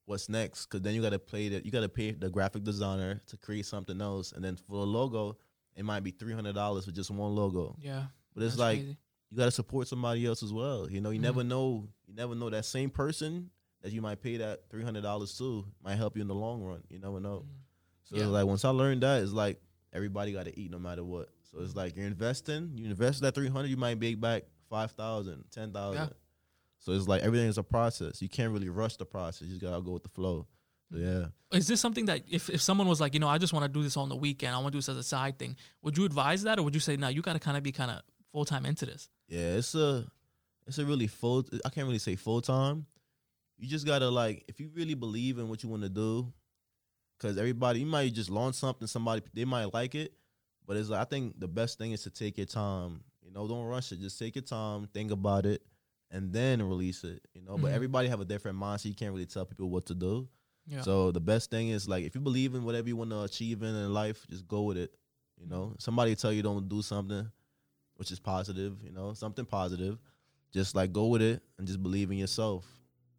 what's 0.06 0.28
next. 0.28 0.66
Because 0.66 0.82
then 0.82 0.94
you 0.94 1.02
got 1.02 1.10
to 1.10 1.18
play 1.18 1.48
that 1.50 1.64
you 1.64 1.70
got 1.70 1.80
to 1.80 1.88
pay 1.88 2.12
the 2.12 2.28
graphic 2.30 2.64
designer 2.64 3.20
to 3.26 3.36
create 3.36 3.66
something 3.66 4.00
else, 4.00 4.32
and 4.32 4.44
then 4.44 4.56
for 4.56 4.80
the 4.80 4.86
logo, 4.86 5.36
it 5.76 5.84
might 5.84 6.02
be 6.02 6.10
three 6.10 6.32
hundred 6.34 6.54
dollars 6.54 6.84
for 6.84 6.90
just 6.92 7.10
one 7.10 7.34
logo. 7.34 7.76
yeah, 7.80 8.06
But 8.34 8.44
it's 8.44 8.58
like 8.58 8.78
crazy. 8.80 8.96
you 9.30 9.36
got 9.38 9.44
to 9.46 9.50
support 9.50 9.88
somebody 9.88 10.26
else 10.26 10.42
as 10.42 10.52
well. 10.52 10.90
You 10.90 11.00
know, 11.00 11.10
you 11.10 11.18
Mhm. 11.20 11.22
never 11.22 11.44
know. 11.44 11.88
You 12.06 12.14
never 12.14 12.34
know 12.34 12.50
that 12.50 12.64
same 12.64 12.90
person 12.90 13.50
that 13.82 13.92
you 13.92 14.02
might 14.02 14.20
pay 14.20 14.36
that 14.38 14.68
three 14.70 14.82
hundred 14.82 15.02
dollars 15.02 15.36
to 15.38 15.64
might 15.82 15.96
help 15.96 16.16
you 16.16 16.22
in 16.22 16.28
the 16.28 16.34
long 16.34 16.62
run. 16.62 16.82
You 16.88 16.98
never 16.98 17.20
know. 17.20 17.46
So 18.04 18.16
Yeah. 18.16 18.22
it's 18.24 18.30
like 18.32 18.46
once 18.46 18.64
I 18.64 18.70
learned 18.70 19.02
that, 19.04 19.22
it's 19.22 19.32
like 19.32 19.60
everybody 19.92 20.32
got 20.32 20.44
to 20.46 20.58
eat 20.60 20.70
no 20.70 20.78
matter 20.80 21.04
what. 21.04 21.28
So 21.54 21.60
it's 21.60 21.76
like 21.76 21.96
you're 21.96 22.06
investing. 22.06 22.72
You 22.76 22.86
invest 22.86 23.20
that 23.22 23.34
three 23.34 23.48
hundred, 23.48 23.68
you 23.68 23.76
might 23.76 23.98
make 24.00 24.20
back 24.20 24.44
five 24.70 24.90
thousand, 24.92 25.44
ten 25.50 25.72
thousand. 25.72 26.02
Yeah. 26.02 26.08
So 26.78 26.92
it's 26.92 27.06
like 27.06 27.22
everything 27.22 27.48
is 27.48 27.58
a 27.58 27.62
process. 27.62 28.20
You 28.22 28.28
can't 28.28 28.52
really 28.52 28.68
rush 28.70 28.96
the 28.96 29.04
process. 29.04 29.42
You 29.42 29.48
just 29.48 29.60
gotta 29.62 29.82
go 29.82 29.92
with 29.92 30.02
the 30.02 30.08
flow. 30.08 30.46
So 30.90 30.96
Mm-hmm. 30.98 31.20
yeah. 31.20 31.26
Is 31.58 31.66
this 31.66 31.80
something 31.80 32.06
that 32.06 32.22
if, 32.30 32.48
if 32.50 32.60
someone 32.60 32.88
was 32.88 33.00
like, 33.00 33.14
you 33.14 33.20
know, 33.20 33.28
I 33.28 33.38
just 33.38 33.52
want 33.52 33.64
to 33.64 33.68
do 33.68 33.82
this 33.82 33.96
on 33.96 34.08
the 34.08 34.16
weekend, 34.16 34.54
I 34.54 34.58
want 34.58 34.68
to 34.68 34.72
do 34.72 34.78
this 34.78 34.88
as 34.88 34.96
a 34.96 35.02
side 35.02 35.38
thing, 35.38 35.56
would 35.82 35.96
you 35.96 36.04
advise 36.04 36.42
that, 36.42 36.58
or 36.58 36.62
would 36.64 36.74
you 36.74 36.80
say, 36.80 36.96
no, 36.96 37.08
you 37.08 37.22
got 37.22 37.34
to 37.34 37.38
kind 37.38 37.56
of 37.56 37.62
be 37.62 37.72
kind 37.72 37.90
of 37.90 38.00
full 38.30 38.44
time 38.44 38.66
into 38.66 38.84
this? 38.86 39.08
Yeah, 39.28 39.56
it's 39.56 39.74
a 39.74 40.06
it's 40.66 40.78
a 40.78 40.84
really 40.86 41.06
full 41.06 41.44
I 41.64 41.68
can't 41.70 41.86
really 41.86 41.98
say 41.98 42.16
full 42.16 42.40
time. 42.40 42.86
You 43.58 43.68
just 43.68 43.86
gotta 43.86 44.08
like 44.08 44.44
if 44.48 44.58
you 44.58 44.70
really 44.74 44.94
believe 44.94 45.38
in 45.38 45.48
what 45.48 45.62
you 45.62 45.68
want 45.68 45.82
to 45.82 45.88
do, 45.88 46.32
because 47.18 47.38
everybody 47.38 47.80
you 47.80 47.86
might 47.86 48.12
just 48.12 48.30
launch 48.30 48.56
something, 48.56 48.86
somebody 48.86 49.22
they 49.34 49.44
might 49.44 49.72
like 49.72 49.94
it, 49.94 50.12
but 50.72 50.80
it's 50.80 50.88
like 50.88 51.00
I 51.00 51.04
think 51.04 51.38
the 51.38 51.48
best 51.48 51.76
thing 51.76 51.92
is 51.92 52.02
to 52.04 52.11
take 52.11 52.38
your 52.38 52.46
time. 52.46 53.02
You 53.22 53.30
know, 53.30 53.46
don't 53.46 53.66
rush 53.66 53.92
it. 53.92 54.00
Just 54.00 54.18
take 54.18 54.35
your 54.37 54.42
time, 54.42 54.88
think 54.94 55.11
about 55.11 55.44
it, 55.44 55.62
and 56.11 56.32
then 56.32 56.62
release 56.62 57.04
it. 57.04 57.20
You 57.35 57.42
know, 57.42 57.58
but 57.58 57.70
Mhm. 57.70 57.74
everybody 57.74 58.08
have 58.08 58.20
a 58.20 58.24
different 58.24 58.58
mindset. 58.58 58.87
You 58.87 58.94
can't 58.94 59.12
really 59.12 59.26
tell 59.26 59.44
people 59.44 59.68
what 59.68 59.85
to 59.87 59.94
do. 59.94 60.28
Yeah. 60.66 60.80
So 60.80 61.12
the 61.12 61.20
best 61.20 61.50
thing 61.50 61.68
is 61.68 61.87
like 61.88 62.04
if 62.06 62.14
you 62.14 62.22
believe 62.22 62.54
in 62.54 62.64
whatever 62.64 62.88
you 62.88 62.96
want 62.96 63.11
to 63.11 63.20
achieve 63.20 63.62
in, 63.62 63.74
in 63.74 63.92
life, 63.92 64.26
just 64.30 64.48
go 64.48 64.62
with 64.62 64.78
it. 64.78 64.94
You 65.38 65.46
know, 65.46 65.74
somebody 65.78 66.14
tell 66.16 66.32
you 66.32 66.42
don't 66.42 66.68
do 66.68 66.80
something, 66.80 67.30
which 67.96 68.11
is 68.11 68.18
positive. 68.18 68.82
You 68.82 68.92
know, 68.92 69.12
something 69.12 69.44
positive. 69.44 69.98
Just 70.52 70.74
like 70.74 70.90
go 70.92 71.06
with 71.08 71.20
it 71.22 71.42
and 71.58 71.66
just 71.66 71.82
believe 71.82 72.11
in 72.11 72.16
yourself. 72.16 72.64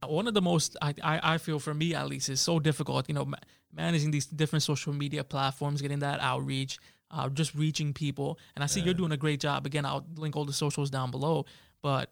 one 0.05 0.27
of 0.27 0.33
the 0.33 0.41
most 0.41 0.75
I, 0.81 0.93
I 1.03 1.33
I 1.33 1.37
feel 1.37 1.59
for 1.59 1.73
me 1.73 1.93
at 1.95 2.07
least 2.09 2.29
is 2.29 2.41
so 2.41 2.59
difficult. 2.59 3.07
You 3.09 3.15
know, 3.15 3.25
ma- 3.25 3.37
managing 3.71 4.11
these 4.11 4.25
different 4.25 4.63
social 4.63 4.91
media 4.93 5.23
platforms, 5.23 5.81
getting 5.81 5.99
that 5.99 6.19
outreach, 6.19 6.77
uh, 7.11 7.29
just 7.29 7.53
reaching 7.55 7.93
people. 7.93 8.39
And 8.55 8.63
I 8.63 8.67
see 8.67 8.79
you're 8.81 8.93
doing 8.93 9.11
a 9.11 9.17
great 9.17 9.39
job. 9.39 9.65
Again, 9.65 9.85
I'll 9.85 10.05
link 10.15 10.35
all 10.35 10.45
the 10.45 10.53
socials 10.53 10.89
down 10.89 11.11
below. 11.11 11.45
But 11.81 12.11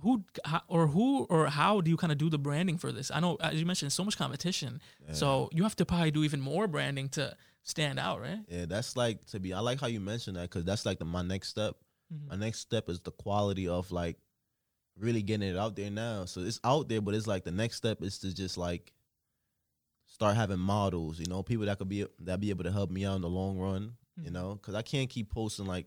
who 0.00 0.24
or 0.68 0.86
who 0.88 1.24
or 1.24 1.46
how 1.46 1.80
do 1.80 1.90
you 1.90 1.96
kind 1.96 2.12
of 2.12 2.18
do 2.18 2.28
the 2.28 2.38
branding 2.38 2.76
for 2.78 2.92
this? 2.92 3.10
I 3.10 3.20
know 3.20 3.36
as 3.40 3.54
you 3.58 3.66
mentioned, 3.66 3.92
so 3.92 4.04
much 4.04 4.16
competition. 4.18 4.80
So 5.12 5.48
you 5.52 5.62
have 5.62 5.76
to 5.76 5.86
probably 5.86 6.10
do 6.10 6.22
even 6.24 6.40
more 6.40 6.66
branding 6.68 7.08
to 7.10 7.36
stand 7.62 7.98
out, 7.98 8.20
right? 8.20 8.40
Yeah, 8.48 8.66
that's 8.66 8.96
like 8.96 9.24
to 9.26 9.40
be. 9.40 9.52
I 9.52 9.60
like 9.60 9.80
how 9.80 9.86
you 9.88 10.00
mentioned 10.00 10.36
that 10.36 10.42
because 10.42 10.64
that's 10.64 10.84
like 10.86 10.98
the, 10.98 11.04
my 11.04 11.22
next 11.22 11.48
step. 11.48 11.76
Mhm. 12.12 12.28
My 12.28 12.36
next 12.36 12.60
step 12.60 12.88
is 12.88 13.00
the 13.00 13.10
quality 13.10 13.66
of 13.68 13.90
like 13.90 14.18
really 14.98 15.22
getting 15.22 15.48
it 15.48 15.56
out 15.56 15.74
there 15.76 15.90
now. 15.90 16.24
So 16.26 16.42
it's 16.42 16.60
out 16.62 16.88
there, 16.88 17.00
but 17.00 17.14
it's 17.14 17.26
like 17.26 17.44
the 17.44 17.50
next 17.50 17.76
step 17.76 18.02
is 18.02 18.18
to 18.18 18.32
just 18.34 18.56
like 18.56 18.92
start 20.06 20.36
having 20.36 20.58
models. 20.58 21.18
You 21.18 21.26
know, 21.26 21.42
people 21.42 21.66
that 21.66 21.78
could 21.78 21.88
be 21.88 22.06
that 22.20 22.40
be 22.40 22.50
able 22.50 22.64
to 22.64 22.72
help 22.72 22.90
me 22.90 23.04
out 23.04 23.16
in 23.16 23.22
the 23.22 23.28
long 23.28 23.58
run. 23.58 23.94
You 24.22 24.30
Mhm. 24.30 24.32
know, 24.32 24.54
because 24.54 24.74
I 24.74 24.82
can't 24.82 25.10
keep 25.10 25.30
posting 25.30 25.66
like 25.66 25.86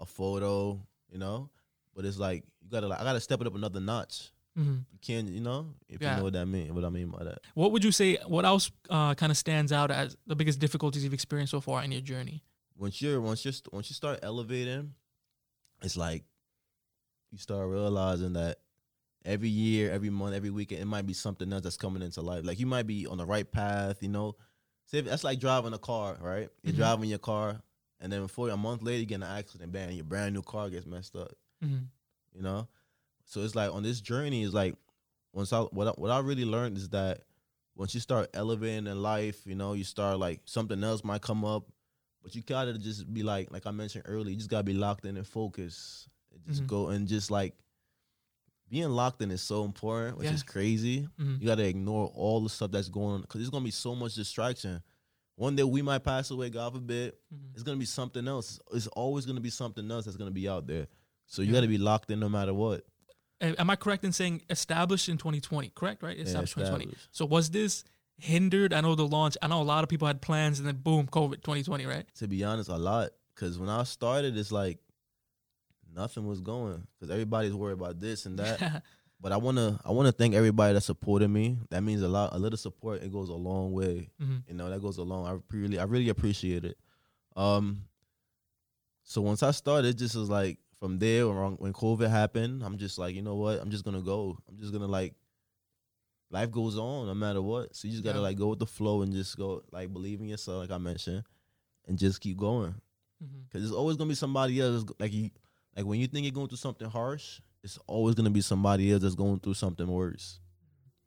a 0.00 0.06
photo. 0.06 0.80
You 1.10 1.18
know, 1.18 1.50
but 1.94 2.04
it's 2.04 2.18
like 2.18 2.44
you 2.62 2.68
gotta 2.70 2.86
like 2.88 3.00
I 3.00 3.04
gotta 3.04 3.20
step 3.20 3.40
it 3.40 3.46
up 3.46 3.54
another 3.54 3.80
notch. 3.80 4.30
hmm 4.54 4.78
You 4.92 4.98
can't, 5.00 5.28
you 5.28 5.40
know, 5.40 5.74
if 5.88 6.00
Yeah. 6.00 6.10
you 6.12 6.16
know 6.16 6.22
what 6.24 6.32
that 6.32 6.46
mean. 6.46 6.74
What 6.74 6.84
I 6.84 6.88
mean 6.88 7.08
by 7.10 7.24
that. 7.24 7.38
What 7.54 7.72
would 7.72 7.84
you 7.84 7.92
say? 7.92 8.16
What 8.26 8.44
else 8.44 8.70
uh, 8.90 9.14
kind 9.14 9.30
of 9.30 9.36
stands 9.38 9.70
out 9.72 9.90
as 9.90 10.16
the 10.26 10.34
biggest 10.36 10.58
difficulties 10.58 11.04
you've 11.04 11.14
experienced 11.14 11.50
so 11.50 11.60
far 11.60 11.82
in 11.82 11.92
your 11.92 12.00
journey? 12.00 12.42
once 12.78 13.00
you're 13.00 13.20
once 13.20 13.44
you're 13.44 13.52
st- 13.52 13.72
once 13.72 13.88
you 13.90 13.94
start 13.94 14.18
elevating, 14.22 14.94
it's 15.82 15.96
like 15.96 16.24
you 17.30 17.38
start 17.38 17.68
realizing 17.68 18.34
that 18.34 18.58
every 19.24 19.48
year, 19.48 19.90
every 19.90 20.10
month, 20.10 20.34
every 20.34 20.50
weekend, 20.50 20.80
it 20.82 20.86
might 20.86 21.06
be 21.06 21.12
something 21.12 21.52
else 21.52 21.62
that's 21.62 21.76
coming 21.76 22.02
into 22.02 22.20
life. 22.20 22.44
Like 22.44 22.58
you 22.60 22.66
might 22.66 22.86
be 22.86 23.06
on 23.06 23.18
the 23.18 23.26
right 23.26 23.50
path, 23.50 24.02
you 24.02 24.08
know. 24.08 24.36
Say 24.86 25.00
that's 25.00 25.24
like 25.24 25.40
driving 25.40 25.72
a 25.72 25.78
car, 25.78 26.16
right? 26.20 26.48
You're 26.62 26.72
Mhm. 26.72 26.76
driving 26.76 27.08
your 27.10 27.18
car, 27.18 27.60
and 28.00 28.12
then 28.12 28.22
before 28.22 28.48
a 28.50 28.56
month 28.56 28.82
later, 28.82 29.00
you 29.00 29.06
get 29.06 29.16
in 29.16 29.22
an 29.24 29.36
accident, 29.36 29.72
bang, 29.72 29.92
your 29.92 30.04
brand 30.04 30.34
new 30.34 30.42
car 30.42 30.70
gets 30.70 30.86
messed 30.86 31.16
up. 31.16 31.32
hmm 31.60 31.78
You 32.34 32.42
know, 32.42 32.68
so 33.24 33.40
it's 33.42 33.54
like 33.54 33.72
on 33.72 33.82
this 33.82 34.00
journey, 34.00 34.42
is 34.42 34.54
like 34.54 34.76
once 35.32 35.52
I 35.52 35.60
what 35.62 35.88
I, 35.88 35.90
what 35.92 36.10
I 36.10 36.18
really 36.20 36.44
learned 36.44 36.76
is 36.76 36.88
that 36.90 37.22
once 37.74 37.94
you 37.94 38.00
start 38.00 38.30
elevating 38.34 38.86
in 38.86 39.02
life, 39.02 39.46
you 39.46 39.54
know, 39.54 39.72
you 39.72 39.84
start 39.84 40.18
like 40.18 40.40
something 40.44 40.82
else 40.84 41.02
might 41.02 41.22
come 41.22 41.44
up, 41.44 41.64
but 42.22 42.34
you 42.34 42.42
gotta 42.42 42.78
just 42.78 43.12
be 43.12 43.22
like, 43.22 43.50
like 43.50 43.66
I 43.66 43.70
mentioned 43.72 44.04
earlier, 44.06 44.30
you 44.30 44.36
just 44.36 44.50
gotta 44.50 44.64
be 44.64 44.74
locked 44.74 45.04
in 45.04 45.16
and 45.16 45.26
focus. 45.26 46.08
And 46.32 46.44
just 46.44 46.62
Mhm. 46.62 46.66
go 46.68 46.88
and 46.88 47.08
just 47.08 47.30
like 47.30 47.54
being 48.68 48.88
locked 48.88 49.22
in 49.22 49.30
is 49.30 49.42
so 49.42 49.64
important, 49.64 50.18
which 50.18 50.26
Yeah. 50.26 50.34
is 50.34 50.42
crazy. 50.42 51.08
Mhm. 51.18 51.40
You 51.40 51.46
gotta 51.46 51.64
ignore 51.66 52.08
all 52.08 52.40
the 52.40 52.48
stuff 52.48 52.70
that's 52.72 52.88
going 52.88 53.14
on 53.14 53.20
because 53.22 53.40
there's 53.40 53.50
gonna 53.50 53.64
be 53.64 53.70
so 53.70 53.94
much 53.94 54.14
distraction. 54.14 54.82
One 55.36 55.54
day 55.54 55.62
we 55.64 55.82
might 55.82 55.98
pass 56.02 56.30
away, 56.30 56.50
God 56.50 56.72
forbid. 56.74 57.12
Mhm. 57.32 57.52
It's 57.54 57.62
gonna 57.62 57.76
be 57.78 57.84
something 57.84 58.26
else. 58.26 58.58
It's 58.72 58.86
always 58.88 59.26
gonna 59.26 59.40
be 59.40 59.50
something 59.50 59.88
else 59.90 60.04
that's 60.06 60.16
gonna 60.16 60.30
be 60.30 60.48
out 60.48 60.66
there. 60.66 60.88
So 61.26 61.42
you 61.42 61.48
Yeah. 61.48 61.54
gotta 61.54 61.68
be 61.68 61.78
locked 61.78 62.10
in 62.10 62.18
no 62.20 62.28
matter 62.28 62.54
what. 62.54 62.84
Am 63.40 63.68
I 63.68 63.76
correct 63.76 64.02
in 64.04 64.12
saying 64.12 64.42
established 64.48 65.08
in 65.10 65.18
2020? 65.18 65.68
Correct, 65.70 66.02
right? 66.02 66.18
Established 66.18 66.54
2020. 66.54 66.84
established. 66.86 67.08
So 67.12 67.26
was 67.26 67.50
this 67.50 67.84
hindered? 68.16 68.72
I 68.72 68.80
know 68.80 68.94
the 68.94 69.06
launch. 69.06 69.36
I 69.42 69.46
know 69.46 69.60
a 69.60 69.62
lot 69.62 69.84
of 69.84 69.90
people 69.90 70.06
had 70.06 70.22
plans, 70.22 70.58
and 70.58 70.66
then 70.66 70.76
boom, 70.76 71.06
COVID 71.06 71.42
2020, 71.42 71.84
right? 71.84 72.06
to 72.14 72.26
be 72.26 72.42
honest, 72.42 72.70
a 72.70 72.76
lot. 72.78 73.10
Because 73.34 73.58
when 73.58 73.68
I 73.68 73.82
started, 73.82 74.38
it's 74.38 74.50
like 74.50 74.78
nothing 75.96 76.26
was 76.26 76.40
going. 76.40 76.86
Because 76.98 77.10
everybody's 77.10 77.54
worried 77.54 77.74
about 77.74 77.98
this 77.98 78.26
and 78.26 78.38
that. 78.38 78.82
but 79.20 79.32
I 79.32 79.36
wanna, 79.38 79.80
I 79.84 79.90
wanna 79.90 80.12
thank 80.12 80.34
everybody 80.34 80.74
that 80.74 80.82
supported 80.82 81.28
me. 81.28 81.58
That 81.70 81.82
means 81.82 82.02
a 82.02 82.08
lot. 82.08 82.34
A 82.34 82.38
little 82.38 82.56
support, 82.58 83.02
it 83.02 83.10
goes 83.12 83.28
a 83.30 83.34
long 83.34 83.72
way. 83.72 84.10
Mhm. 84.22 84.42
You 84.48 84.54
know, 84.54 84.68
that 84.70 84.80
goes 84.82 84.98
a 84.98 85.02
long. 85.02 85.26
I 85.26 85.38
really, 85.56 85.78
I 85.78 85.84
really 85.84 86.08
appreciate 86.10 86.64
it. 86.64 86.76
Um. 87.34 87.82
So 89.04 89.20
once 89.20 89.42
I 89.42 89.52
started, 89.52 89.88
it 89.88 89.98
just 89.98 90.16
was 90.16 90.28
like 90.28 90.58
from 90.80 90.98
there 90.98 91.26
when 91.28 91.52
when 91.54 91.72
COVID 91.72 92.10
happened, 92.10 92.62
I'm 92.62 92.76
just 92.76 92.98
like, 92.98 93.14
you 93.14 93.22
know 93.22 93.36
what? 93.36 93.60
I'm 93.60 93.70
just 93.70 93.84
gonna 93.84 94.02
go. 94.02 94.38
I'm 94.48 94.58
just 94.58 94.72
gonna 94.72 94.86
like. 94.86 95.14
Life 96.30 96.50
goes 96.50 96.76
on 96.76 97.06
no 97.06 97.14
matter 97.14 97.40
what. 97.40 97.74
So 97.76 97.86
you 97.86 97.92
just 97.92 98.02
gotta 98.02 98.18
Yeah. 98.18 98.22
like 98.24 98.36
go 98.36 98.48
with 98.48 98.58
the 98.58 98.66
flow 98.66 99.02
and 99.02 99.12
just 99.12 99.36
go 99.36 99.62
like 99.70 99.92
believe 99.92 100.20
in 100.20 100.26
yourself, 100.28 100.58
like 100.58 100.72
I 100.72 100.78
mentioned, 100.78 101.22
and 101.86 101.96
just 101.96 102.20
keep 102.20 102.36
going. 102.36 102.74
Mhm. 103.22 103.48
Cause 103.50 103.62
there's 103.62 103.70
always 103.72 103.96
gonna 103.96 104.08
be 104.08 104.16
somebody 104.16 104.60
else 104.60 104.84
like 104.98 105.12
you 105.12 105.30
like 105.76 105.84
when 105.86 106.00
you 106.00 106.06
think 106.06 106.24
you're 106.24 106.32
going 106.32 106.48
through 106.48 106.56
something 106.58 106.88
harsh, 106.88 107.40
it's 107.62 107.78
always 107.86 108.14
gonna 108.14 108.30
be 108.30 108.40
somebody 108.40 108.92
else 108.92 109.02
that's 109.02 109.14
going 109.14 109.40
through 109.40 109.54
something 109.54 109.86
worse. 109.86 110.40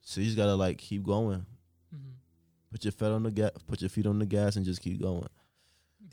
So 0.01 0.21
you 0.21 0.25
just 0.25 0.37
gotta 0.37 0.55
like 0.55 0.77
keep 0.77 1.03
going. 1.03 1.45
Mhm. 1.93 2.13
Put 2.71 2.83
your 2.85 2.91
feet 2.91 3.05
on 3.07 3.23
the 3.23 3.31
gas 3.31 3.51
put 3.67 3.81
your 3.81 3.89
feet 3.89 4.05
on 4.05 4.19
the 4.19 4.25
gas 4.25 4.55
and 4.55 4.65
just 4.65 4.81
keep 4.81 5.01
going. 5.01 5.27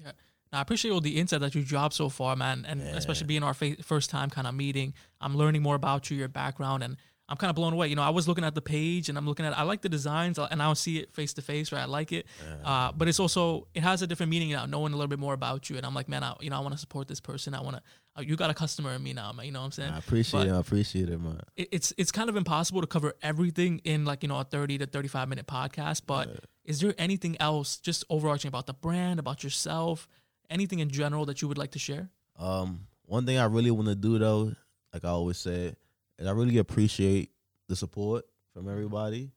Yeah. 0.02 0.12
Now, 0.52 0.58
I 0.58 0.62
appreciate 0.62 0.90
all 0.92 1.00
the 1.00 1.16
insight 1.18 1.40
that 1.40 1.54
you 1.54 1.62
dropped 1.64 1.94
so 1.94 2.08
far, 2.08 2.36
man, 2.36 2.64
and 2.66 2.80
Yeah. 2.80 2.96
especially 2.96 3.26
being 3.26 3.42
our 3.42 3.52
fa- 3.54 3.82
first 3.82 4.10
time 4.10 4.30
kind 4.30 4.46
of 4.46 4.54
meeting. 4.54 4.94
I'm 5.20 5.36
learning 5.36 5.62
more 5.62 5.74
about 5.74 6.10
you, 6.10 6.16
your 6.16 6.28
background, 6.28 6.82
and 6.82 6.96
I'm 7.28 7.36
kind 7.36 7.48
of 7.50 7.56
blown 7.56 7.72
away. 7.72 7.88
You 7.88 7.96
know, 7.96 8.02
I 8.02 8.10
was 8.10 8.28
looking 8.28 8.44
at 8.44 8.54
the 8.54 8.62
page 8.62 9.08
and 9.08 9.18
I'm 9.18 9.26
looking 9.26 9.44
at 9.44 9.58
I 9.58 9.62
like 9.62 9.80
the 9.82 9.88
designs 9.88 10.38
and 10.38 10.62
I 10.62 10.66
don't 10.66 10.78
see 10.78 10.98
it 10.98 11.12
face 11.12 11.32
to 11.34 11.42
face, 11.42 11.72
right? 11.72 11.82
I 11.82 11.86
like 11.86 12.12
it, 12.12 12.26
uh, 12.64 12.92
but 12.92 13.08
it's 13.08 13.18
also 13.18 13.66
it 13.74 13.82
has 13.82 14.00
a 14.02 14.06
different 14.06 14.30
meaning 14.30 14.50
now, 14.52 14.66
knowing 14.66 14.92
a 14.92 14.96
little 14.96 15.08
bit 15.08 15.18
more 15.18 15.34
about 15.34 15.68
you. 15.68 15.76
And 15.76 15.84
I'm 15.84 15.94
like, 15.94 16.08
man, 16.08 16.22
I, 16.22 16.34
you 16.40 16.50
know, 16.50 16.56
I 16.56 16.60
want 16.60 16.72
to 16.74 16.78
support 16.78 17.08
this 17.08 17.20
person. 17.20 17.54
I 17.54 17.60
want 17.62 17.76
to. 17.76 17.82
Uh, 18.16 18.22
you 18.22 18.34
got 18.36 18.48
a 18.48 18.54
customer 18.54 18.92
in 18.92 19.02
me 19.02 19.12
now, 19.12 19.30
man. 19.32 19.44
You 19.44 19.52
know 19.52 19.58
what 19.58 19.66
I'm 19.66 19.72
saying? 19.72 19.92
I 19.92 19.98
appreciate 19.98 20.40
But 20.40 20.46
it. 20.48 20.52
I 20.52 20.58
appreciate 20.58 21.08
it, 21.10 21.20
man. 21.20 21.40
it- 21.56 21.68
it's 21.72 21.92
it's 21.98 22.12
kind 22.12 22.28
of 22.30 22.36
impossible 22.36 22.80
to 22.80 22.86
cover 22.86 23.12
everything 23.22 23.80
in 23.84 24.04
like 24.04 24.22
you 24.22 24.28
know 24.28 24.38
a 24.38 24.44
30 24.44 24.78
to 24.78 24.86
35 24.86 25.28
minute 25.28 25.46
podcast 25.46 26.02
but 26.06 26.28
is 26.64 26.80
there 26.80 26.94
anything 26.96 27.36
else 27.40 27.76
just 27.78 28.04
overarching 28.08 28.48
about 28.48 28.66
the 28.66 28.72
brand 28.74 29.18
about 29.20 29.42
yourself 29.44 30.08
anything 30.48 30.78
in 30.78 30.88
general 30.90 31.26
that 31.26 31.42
you 31.42 31.48
would 31.48 31.58
like 31.58 31.72
to 31.72 31.78
share 31.78 32.08
Um, 32.38 32.86
one 33.04 33.26
thing 33.26 33.36
I 33.38 33.44
really 33.46 33.70
want 33.70 33.88
to 33.88 33.94
do 33.94 34.18
though, 34.18 34.52
like 34.94 35.04
I 35.04 35.08
always 35.08 35.36
said, 35.38 35.76
is 36.18 36.26
I 36.26 36.30
really 36.32 36.58
appreciate 36.58 37.30
the 37.68 37.76
support 37.76 38.24
from 38.52 38.68
everybody. 38.68 39.30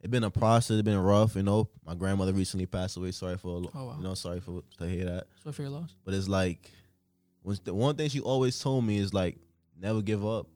It's 0.00 0.10
been 0.10 0.24
a 0.24 0.30
process. 0.30 0.72
It's 0.76 0.82
been 0.82 0.98
rough, 0.98 1.34
you 1.36 1.42
know. 1.42 1.68
My 1.84 1.94
grandmother 1.94 2.32
recently 2.32 2.66
passed 2.66 2.96
away. 2.96 3.12
Sorry 3.12 3.36
for, 3.38 3.62
Oh, 3.74 3.84
wow. 3.86 3.94
you 3.96 4.04
know, 4.04 4.14
sorry 4.14 4.40
for 4.40 4.62
to 4.78 4.86
hear 4.86 5.04
that. 5.06 5.26
sorry 5.42 5.52
for 5.54 5.62
your 5.62 5.70
loss 5.70 5.94
But 6.04 6.14
it's 6.14 6.28
like, 6.28 6.70
when 7.42 7.56
the 7.64 7.72
one 7.74 7.96
thing 7.96 8.08
she 8.10 8.20
always 8.20 8.58
told 8.60 8.84
me 8.84 8.98
is 8.98 9.14
like, 9.14 9.38
never 9.80 10.02
give 10.02 10.24
up. 10.26 10.46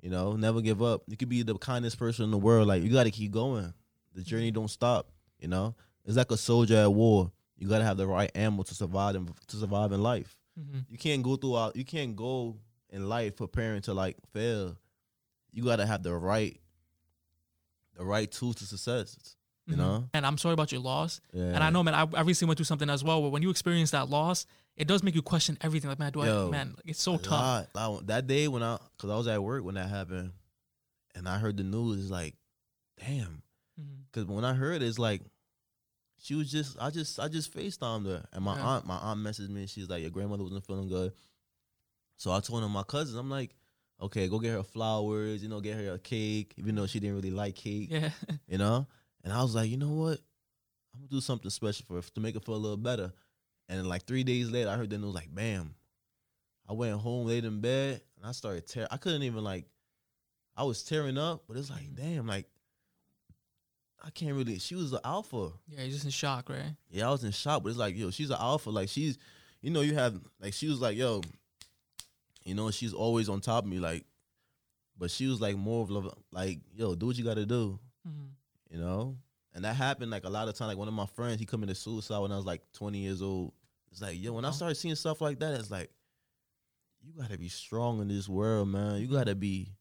You 0.00 0.10
know, 0.10 0.34
never 0.34 0.60
give 0.60 0.82
up. 0.82 1.02
You 1.06 1.16
could 1.16 1.28
be 1.28 1.42
the 1.42 1.56
kindest 1.56 1.98
person 1.98 2.24
in 2.24 2.30
the 2.32 2.38
world. 2.38 2.66
Like 2.66 2.82
you 2.82 2.90
got 2.90 3.04
to 3.04 3.10
keep 3.12 3.30
going. 3.30 3.72
The 4.14 4.22
journey 4.22 4.50
don't 4.50 4.68
stop. 4.68 5.08
You 5.38 5.48
know, 5.48 5.74
it's 6.04 6.16
like 6.16 6.30
a 6.32 6.36
soldier 6.36 6.76
at 6.78 6.92
war. 6.92 7.30
You 7.56 7.68
got 7.68 7.78
to 7.78 7.84
have 7.84 7.96
the 7.96 8.06
right 8.08 8.30
ammo 8.34 8.64
to 8.64 8.74
survive 8.74 9.14
in, 9.14 9.28
to 9.46 9.56
survive 9.56 9.92
in 9.92 10.02
life. 10.02 10.36
hmm 10.58 10.80
You 10.90 10.98
can't 10.98 11.22
go 11.22 11.36
through. 11.36 11.70
You 11.76 11.84
can't 11.84 12.16
go 12.16 12.56
in 12.90 13.08
life 13.08 13.36
preparing 13.36 13.80
to 13.82 13.94
like 13.94 14.16
fail. 14.32 14.76
You 15.52 15.64
got 15.64 15.76
to 15.76 15.86
have 15.86 16.02
the 16.02 16.14
right, 16.14 16.58
the 17.96 18.04
right 18.04 18.30
tools 18.30 18.56
to 18.56 18.64
success. 18.66 19.36
You 19.66 19.76
know. 19.76 20.08
and 20.12 20.26
i'm 20.26 20.38
sorry 20.38 20.54
about 20.54 20.72
your 20.72 20.80
loss 20.80 21.20
Yeah. 21.32 21.44
and 21.44 21.58
i 21.62 21.70
know 21.70 21.84
man 21.84 21.94
I, 21.94 22.00
I 22.14 22.22
recently 22.22 22.48
went 22.48 22.58
through 22.58 22.64
something 22.64 22.90
as 22.90 23.04
well 23.04 23.22
where 23.22 23.30
when 23.30 23.42
you 23.42 23.48
experience 23.50 23.92
that 23.92 24.10
loss 24.10 24.44
it 24.76 24.88
does 24.88 25.04
make 25.04 25.14
you 25.14 25.22
question 25.22 25.56
everything 25.60 25.88
like 25.88 26.00
man 26.00 26.10
do 26.10 26.18
Yo, 26.24 26.48
i 26.48 26.50
man 26.50 26.74
like, 26.76 26.84
it's 26.88 27.00
so 27.00 27.16
tough 27.16 27.68
lot. 27.76 27.92
Like, 27.92 28.06
that 28.08 28.26
day 28.26 28.48
when 28.48 28.62
I, 28.64 28.78
cause 28.98 29.08
I 29.08 29.16
was 29.16 29.28
at 29.28 29.40
work 29.42 29.62
when 29.64 29.76
that 29.76 29.88
happened, 29.88 30.32
and 31.14 31.28
I 31.28 31.38
heard 31.38 31.56
the 31.56 31.62
news. 31.62 32.10
Like, 32.10 32.34
damn. 32.98 33.42
Mhm. 33.80 34.02
Cause 34.12 34.24
when 34.24 34.44
I 34.44 34.52
heard 34.52 34.82
it, 34.82 34.86
it's 34.86 34.98
like, 34.98 35.22
she 36.18 36.34
was 36.34 36.50
just, 36.50 36.76
I 36.80 36.90
just, 36.90 37.20
I 37.20 37.28
just 37.28 37.54
Facetimed 37.56 38.06
her, 38.06 38.24
and 38.32 38.44
my 38.44 38.56
Yeah. 38.56 38.66
aunt, 38.66 38.86
my 38.86 38.96
aunt 38.96 39.20
messaged 39.20 39.48
me. 39.48 39.60
and 39.60 39.70
She's 39.70 39.88
like, 39.88 40.02
your 40.02 40.10
grandmother 40.10 40.42
wasn't 40.42 40.66
feeling 40.66 40.88
good, 40.88 41.12
so 42.16 42.32
I 42.32 42.40
told 42.40 42.62
her 42.62 42.68
my 42.68 42.82
cousins. 42.82 43.16
I'm 43.16 43.30
like, 43.30 43.54
okay, 44.02 44.28
go 44.28 44.38
get 44.38 44.52
her 44.52 44.62
flowers. 44.62 45.42
You 45.42 45.48
know, 45.48 45.60
get 45.60 45.76
her 45.76 45.94
a 45.94 45.98
cake, 45.98 46.52
even 46.56 46.74
though 46.74 46.86
she 46.86 47.00
didn't 47.00 47.16
really 47.16 47.30
like 47.30 47.54
cake. 47.54 47.88
yeah 47.90 48.10
You 48.46 48.58
know, 48.58 48.86
and 49.24 49.32
I 49.32 49.42
was 49.42 49.54
like, 49.54 49.70
you 49.70 49.76
know 49.78 49.92
what, 49.92 50.18
I'm 50.94 51.00
gonna 51.00 51.08
do 51.10 51.20
something 51.20 51.50
special 51.50 51.84
for 51.86 51.94
her 51.94 52.02
to 52.02 52.20
make 52.20 52.34
her 52.34 52.40
feel 52.40 52.56
a 52.56 52.56
little 52.56 52.76
better. 52.76 53.12
And 53.68 53.78
then 53.78 53.88
like 53.88 54.04
three 54.04 54.24
days 54.24 54.50
later, 54.50 54.68
I 54.68 54.76
heard 54.76 54.90
the 54.90 54.98
news 54.98 55.14
like, 55.14 55.34
bam. 55.34 55.74
I 56.68 56.74
went 56.74 56.94
home, 57.00 57.26
laid 57.26 57.44
in 57.44 57.60
bed, 57.60 58.00
and 58.16 58.26
I 58.26 58.32
started 58.32 58.66
tearing. 58.66 58.88
I 58.90 58.96
couldn't 58.96 59.22
even 59.22 59.42
like, 59.42 59.66
I 60.56 60.64
was 60.64 60.82
tearing 60.82 61.18
up, 61.18 61.44
but 61.48 61.56
it's 61.56 61.70
like, 61.70 61.94
damn, 61.94 62.26
like, 62.26 62.46
I 64.04 64.10
can't 64.10 64.34
really. 64.36 64.58
She 64.58 64.74
was 64.74 64.90
the 64.90 65.00
alpha. 65.04 65.50
yeah 65.68 65.80
you're 65.82 65.90
just 65.92 66.04
in 66.04 66.10
shock 66.10 66.48
right 66.50 66.74
Yeah, 66.90 67.08
I 67.08 67.12
was 67.12 67.24
in 67.24 67.30
shock, 67.32 67.62
but 67.62 67.70
it's 67.70 67.78
like, 67.78 67.96
yo, 67.96 68.10
she's 68.10 68.30
an 68.30 68.36
alpha. 68.38 68.70
Like, 68.70 68.88
she's, 68.88 69.16
you 69.60 69.70
know, 69.70 69.80
you 69.80 69.94
have 69.94 70.20
like, 70.40 70.54
she 70.54 70.68
was 70.68 70.80
like, 70.80 70.96
yo, 70.96 71.20
you 72.44 72.54
know, 72.54 72.70
she's 72.70 72.92
always 72.94 73.28
on 73.28 73.40
top 73.40 73.64
of 73.64 73.70
me, 73.70 73.78
like, 73.78 74.04
but 74.98 75.10
she 75.10 75.26
was 75.26 75.40
like 75.40 75.56
more 75.56 75.82
of 75.82 75.90
love- 75.90 76.14
like, 76.32 76.60
yo, 76.74 76.94
do 76.94 77.06
what 77.06 77.16
you 77.16 77.24
got 77.24 77.34
to 77.34 77.46
do 77.46 77.78
Mhm. 78.06 78.30
you 78.70 78.78
know. 78.78 79.16
And 79.54 79.64
that 79.64 79.74
happened 79.76 80.10
like 80.10 80.24
a 80.24 80.30
lot 80.30 80.48
of 80.48 80.54
time. 80.54 80.68
Like 80.68 80.78
one 80.78 80.88
of 80.88 80.94
my 80.94 81.06
friends, 81.06 81.38
he 81.40 81.46
committed 81.46 81.76
suicide 81.76 82.18
when 82.20 82.32
I 82.32 82.36
was 82.36 82.46
like 82.46 82.62
20 82.72 82.98
years 82.98 83.20
old. 83.22 83.52
It's 83.90 84.00
like, 84.00 84.18
yo, 84.20 84.32
when 84.32 84.44
I 84.44 84.48
Wow. 84.48 84.52
started 84.52 84.74
seeing 84.76 84.94
stuff 84.94 85.20
like 85.20 85.38
that, 85.40 85.54
it's 85.60 85.70
like, 85.70 85.90
you 87.02 87.12
gotta 87.12 87.36
be 87.36 87.48
strong 87.48 88.00
in 88.00 88.08
this 88.08 88.28
world, 88.28 88.68
man. 88.68 89.00
You 89.00 89.08
gotta 89.08 89.34
be. 89.34 89.74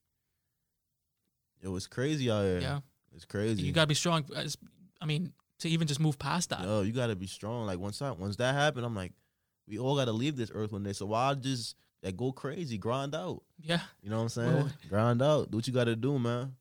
Yo, 1.62 1.76
it's 1.76 1.88
crazy 1.88 2.30
out 2.32 2.44
here. 2.44 2.60
yeah 2.60 2.80
it's 3.14 3.26
crazy. 3.26 3.62
you 3.64 3.72
gotta 3.72 3.88
be 3.88 3.94
strong 3.94 4.26
i 5.02 5.06
mean 5.06 5.32
to 5.60 5.70
even 5.70 5.86
just 5.88 6.00
move 6.00 6.18
past 6.18 6.50
that 6.50 6.62
Yo, 6.62 6.82
you 6.82 6.92
gotta 6.92 7.16
be 7.16 7.28
strong. 7.28 7.68
Like 7.68 7.78
once 7.78 8.00
that 8.00 8.18
once 8.18 8.36
that 8.38 8.56
happened, 8.56 8.84
I'm 8.86 8.96
like, 8.96 9.14
we 9.68 9.78
all 9.78 9.96
gotta 9.96 10.12
leave 10.12 10.36
this 10.36 10.50
earth 10.54 10.72
one 10.72 10.82
day. 10.84 10.94
So 10.94 11.06
why 11.06 11.34
just 11.36 11.76
like 12.04 12.18
go 12.18 12.32
crazy, 12.32 12.78
grind 12.78 13.14
out? 13.16 13.44
yeah 13.60 13.82
You 14.02 14.10
know 14.10 14.18
what 14.18 14.24
I'm 14.24 14.30
saying? 14.30 14.54
Well- 14.56 14.72
grind 14.90 15.22
out. 15.22 15.52
Do 15.52 15.58
what 15.58 15.68
you 15.68 15.74
gotta 15.74 15.96
do, 15.96 16.18
man. 16.20 16.56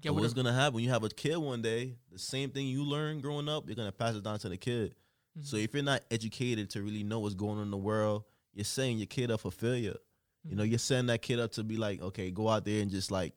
get 0.00 0.14
what's 0.14 0.32
gonna 0.34 0.52
happen 0.52 0.74
when 0.74 0.84
you 0.84 0.90
have 0.90 1.04
a 1.04 1.08
kid 1.08 1.36
one 1.36 1.62
day? 1.62 1.96
The 2.12 2.18
same 2.18 2.50
thing 2.50 2.66
you 2.66 2.84
learn 2.84 3.20
growing 3.20 3.48
up, 3.48 3.66
you're 3.66 3.76
gonna 3.76 3.92
pass 3.92 4.14
it 4.14 4.22
down 4.24 4.38
to 4.40 4.48
the 4.48 4.56
kid. 4.56 4.94
So 5.42 5.56
Mm-hmm. 5.56 5.64
if 5.64 5.74
you're 5.74 5.82
not 5.84 6.02
educated 6.10 6.70
to 6.70 6.82
really 6.82 7.02
know 7.04 7.20
what's 7.20 7.34
going 7.36 7.58
on 7.58 7.64
in 7.64 7.70
the 7.70 7.76
world, 7.76 8.24
you're 8.52 8.64
setting 8.64 8.98
your 8.98 9.06
kid 9.06 9.30
up 9.30 9.40
for 9.40 9.50
failure. 9.52 9.96
You 10.44 10.50
Mm-hmm. 10.50 10.56
know, 10.58 10.64
you're 10.64 10.78
setting 10.78 11.06
that 11.06 11.22
kid 11.22 11.38
up 11.38 11.52
to 11.52 11.62
be 11.62 11.76
like, 11.76 12.00
okay, 12.02 12.30
go 12.30 12.48
out 12.48 12.64
there 12.64 12.80
and 12.82 12.90
just 12.90 13.10
like 13.10 13.34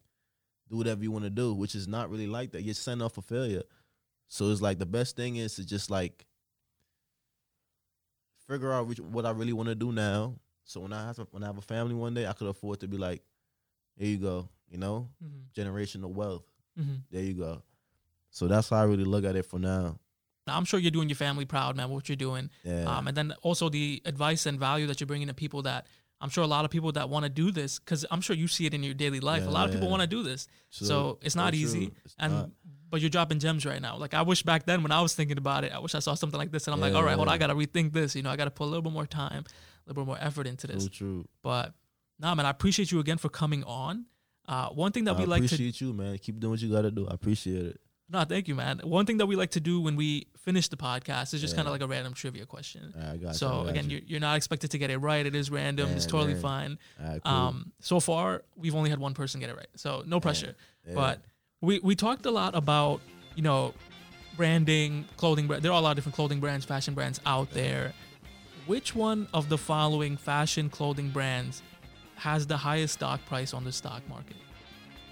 do 0.69 0.77
whatever 0.77 1.03
you 1.03 1.11
want 1.11 1.25
to 1.25 1.29
do, 1.29 1.53
which 1.53 1.75
is 1.75 1.87
not 1.87 2.09
really 2.09 2.27
like 2.27 2.51
that. 2.53 2.63
You're 2.63 2.73
setting 2.73 3.01
up 3.01 3.11
for 3.11 3.21
failure. 3.21 3.63
So 4.29 4.49
it's 4.49 4.61
like 4.61 4.79
the 4.79 4.85
best 4.85 5.15
thing 5.17 5.35
is 5.35 5.55
to 5.55 5.65
just 5.65 5.91
like 5.91 6.25
figure 8.47 8.71
out 8.73 8.87
which, 8.87 8.99
what 8.99 9.25
I 9.25 9.31
really 9.31 9.53
want 9.53 9.69
to 9.69 9.75
do 9.75 9.91
now. 9.91 10.35
So 10.65 10.79
when 10.81 10.93
I 10.93 11.03
have 11.05 11.15
to, 11.17 11.27
when 11.31 11.43
I 11.43 11.47
have 11.47 11.57
a 11.57 11.61
family 11.61 11.93
one 11.95 12.13
day, 12.13 12.25
I 12.27 12.33
could 12.33 12.47
afford 12.47 12.79
to 12.81 12.87
be 12.87 12.97
like, 12.97 13.21
here 13.95 14.07
you 14.09 14.17
go, 14.17 14.49
you 14.69 14.77
know, 14.77 15.09
Mhm. 15.23 15.43
generational 15.55 16.09
wealth. 16.11 16.43
Mhm. 16.79 17.01
There 17.11 17.23
you 17.23 17.33
go. 17.33 17.61
So 18.31 18.47
that's 18.47 18.69
how 18.69 18.77
I 18.77 18.83
really 18.83 19.03
look 19.05 19.25
at 19.25 19.35
it 19.35 19.45
for 19.45 19.59
now. 19.59 19.99
Now, 20.47 20.57
I'm 20.57 20.65
sure 20.65 20.79
you're 20.79 20.91
doing 20.91 21.07
your 21.09 21.15
family 21.15 21.45
proud, 21.45 21.75
man, 21.77 21.89
what 21.89 22.09
you're 22.09 22.15
doing. 22.15 22.49
Yeah. 22.63 22.85
Um, 22.97 23.07
and 23.07 23.15
then 23.15 23.31
also 23.43 23.69
the 23.69 24.01
advice 24.05 24.45
and 24.45 24.59
value 24.59 24.87
that 24.87 24.99
you're 24.99 25.07
bringing 25.07 25.27
to 25.27 25.33
people 25.33 25.61
that 25.63 25.87
I'm 26.21 26.29
sure 26.29 26.43
a 26.43 26.47
lot 26.47 26.63
of 26.63 26.71
people 26.71 26.93
that 26.93 27.09
want 27.09 27.23
to 27.23 27.29
do 27.29 27.51
this, 27.51 27.79
because 27.79 28.05
I'm 28.09 28.21
sure 28.21 28.33
you 28.33 28.47
see 28.47 28.65
it 28.65 28.73
in 28.73 28.81
your 28.81 28.93
daily 28.93 29.19
life. 29.19 29.43
Yeah, 29.43 29.49
a 29.49 29.51
lot 29.51 29.67
of 29.67 29.73
people 29.73 29.89
want 29.89 30.01
to 30.01 30.07
do 30.07 30.23
this. 30.23 30.47
So- 30.69 30.85
So, 30.85 31.19
it's 31.21 31.35
not 31.35 31.49
true. 31.51 31.59
easy. 31.59 31.91
It's 32.05 32.15
and 32.17 32.33
not. 32.33 32.49
but 32.89 33.01
you're 33.01 33.09
dropping 33.09 33.39
gems 33.39 33.65
right 33.65 33.81
now. 33.81 33.97
Like 33.97 34.13
I 34.13 34.21
wish 34.21 34.41
back 34.43 34.65
then 34.65 34.83
when 34.83 34.91
I 34.93 35.01
was 35.01 35.13
thinking 35.15 35.37
about 35.37 35.65
it, 35.65 35.73
I 35.73 35.79
wish 35.79 35.95
I 35.95 35.99
saw 35.99 36.13
something 36.13 36.37
like 36.37 36.51
this 36.51 36.65
and 36.67 36.73
I'm 36.73 36.79
like, 36.79 36.93
Yeah, 36.93 36.99
all 36.99 37.03
right, 37.03 37.15
hold 37.15 37.27
on, 37.27 37.33
I 37.33 37.37
gotta 37.37 37.55
rethink 37.55 37.91
this. 37.91 38.15
You 38.15 38.21
know, 38.21 38.29
I 38.29 38.37
gotta 38.37 38.51
put 38.51 38.63
a 38.65 38.71
little 38.71 38.81
bit 38.83 38.93
more 38.93 39.05
time, 39.05 39.43
little 39.87 40.03
bit 40.03 40.07
more 40.07 40.17
effort 40.19 40.47
into 40.47 40.67
this. 40.67 40.83
So 40.83 40.89
true. 40.89 41.27
But 41.41 41.73
nah, 42.19 42.35
man, 42.35 42.45
I 42.45 42.49
appreciate 42.49 42.91
you 42.91 42.99
again 42.99 43.17
for 43.17 43.29
coming 43.29 43.63
on. 43.63 44.05
Uh, 44.47 44.67
one 44.69 44.91
thing 44.91 45.05
that 45.05 45.15
I 45.15 45.19
we 45.19 45.25
like 45.25 45.39
to 45.41 45.45
appreciate 45.45 45.79
you, 45.81 45.93
man. 45.93 46.17
Keep 46.17 46.39
doing 46.39 46.51
what 46.51 46.61
you 46.61 46.69
gotta 46.71 46.91
do. 46.91 47.07
I 47.07 47.13
appreciate 47.13 47.65
it. 47.65 47.79
no, 48.09 48.23
thank 48.25 48.47
you, 48.49 48.55
man. 48.55 48.79
One 48.83 49.05
thing 49.05 49.17
that 49.17 49.25
we 49.25 49.35
like 49.35 49.51
to 49.51 49.59
do 49.61 49.79
when 49.79 49.95
we 49.95 50.27
finish 50.37 50.67
the 50.67 50.75
podcast 50.75 51.33
is 51.33 51.39
just 51.41 51.53
Yeah. 51.53 51.57
kind 51.57 51.67
of 51.69 51.71
like 51.71 51.81
a 51.81 51.87
random 51.87 52.13
trivia 52.13 52.45
question. 52.45 52.93
Right, 52.95 53.19
you. 53.21 53.33
So 53.33 53.47
got 53.63 53.69
again, 53.69 53.85
you. 53.89 53.97
you're, 53.97 54.01
you're 54.05 54.19
not 54.19 54.35
expected 54.35 54.71
to 54.71 54.77
get 54.77 54.89
it 54.89 54.97
right. 54.97 55.25
It 55.25 55.33
is 55.35 55.49
random. 55.49 55.89
it's 55.91 56.05
totally 56.05 56.33
man. 56.33 56.41
fine. 56.41 56.77
Right, 56.99 57.21
cool. 57.23 57.33
Um, 57.33 57.71
so 57.79 57.99
far 58.01 58.43
we've 58.57 58.75
only 58.75 58.89
had 58.89 58.99
one 58.99 59.13
person 59.13 59.39
get 59.39 59.49
it 59.49 59.55
right, 59.55 59.67
so 59.75 60.03
no 60.05 60.19
pressure. 60.19 60.55
yeah. 60.85 60.93
But 60.95 61.21
we 61.61 61.79
we 61.79 61.95
talked 61.95 62.25
a 62.25 62.31
lot 62.31 62.53
about 62.55 62.99
you 63.35 63.41
know 63.43 63.73
branding, 64.35 65.05
clothing. 65.17 65.47
There 65.47 65.71
are 65.71 65.77
a 65.77 65.81
lot 65.81 65.91
of 65.91 65.95
different 65.95 66.15
clothing 66.15 66.39
brands, 66.39 66.65
fashion 66.65 66.93
brands 66.93 67.19
out 67.25 67.51
there. 67.51 67.93
Which 68.65 68.95
one 68.95 69.27
of 69.33 69.49
the 69.49 69.57
following 69.57 70.15
fashion 70.15 70.69
clothing 70.69 71.09
brands 71.09 71.61
has 72.15 72.47
the 72.47 72.55
highest 72.57 72.93
stock 72.95 73.25
price 73.25 73.53
on 73.53 73.63
the 73.65 73.71
stock 73.71 74.07
market? 74.07 74.37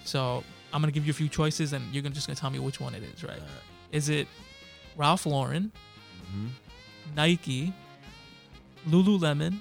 So 0.05 0.43
I'm 0.73 0.81
gonna 0.81 0.91
give 0.91 1.05
you 1.05 1.11
a 1.11 1.13
few 1.13 1.27
choices, 1.27 1.73
and 1.73 1.93
you're 1.93 2.03
just 2.03 2.27
gonna 2.27 2.35
tell 2.39 2.49
me 2.49 2.59
which 2.59 2.79
one 2.79 2.95
it 2.95 3.03
is. 3.03 3.23
Right? 3.23 3.33
Alright. 3.33 3.49
Is 3.91 4.07
it 4.09 4.27
Ralph 4.95 5.25
Lauren, 5.25 5.71
Mhm. 6.33 6.49
Nike, 7.15 7.73
Lululemon, 8.87 9.59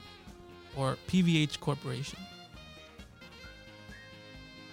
or 0.77 0.97
PVH 1.09 1.59
Corporation? 1.59 2.19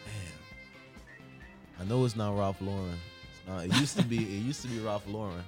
Damn, 0.06 1.82
I 1.82 1.90
know 1.90 2.06
it's 2.06 2.16
not 2.16 2.38
Ralph 2.38 2.62
Lauren. 2.62 3.00
It's 3.32 3.48
not. 3.48 3.66
It 3.66 3.74
used 3.80 3.98
to 3.98 4.04
be. 4.04 4.18
It 4.18 4.42
used 4.44 4.62
to 4.62 4.68
be 4.68 4.80
Ralph 4.80 5.08
Lauren. 5.08 5.44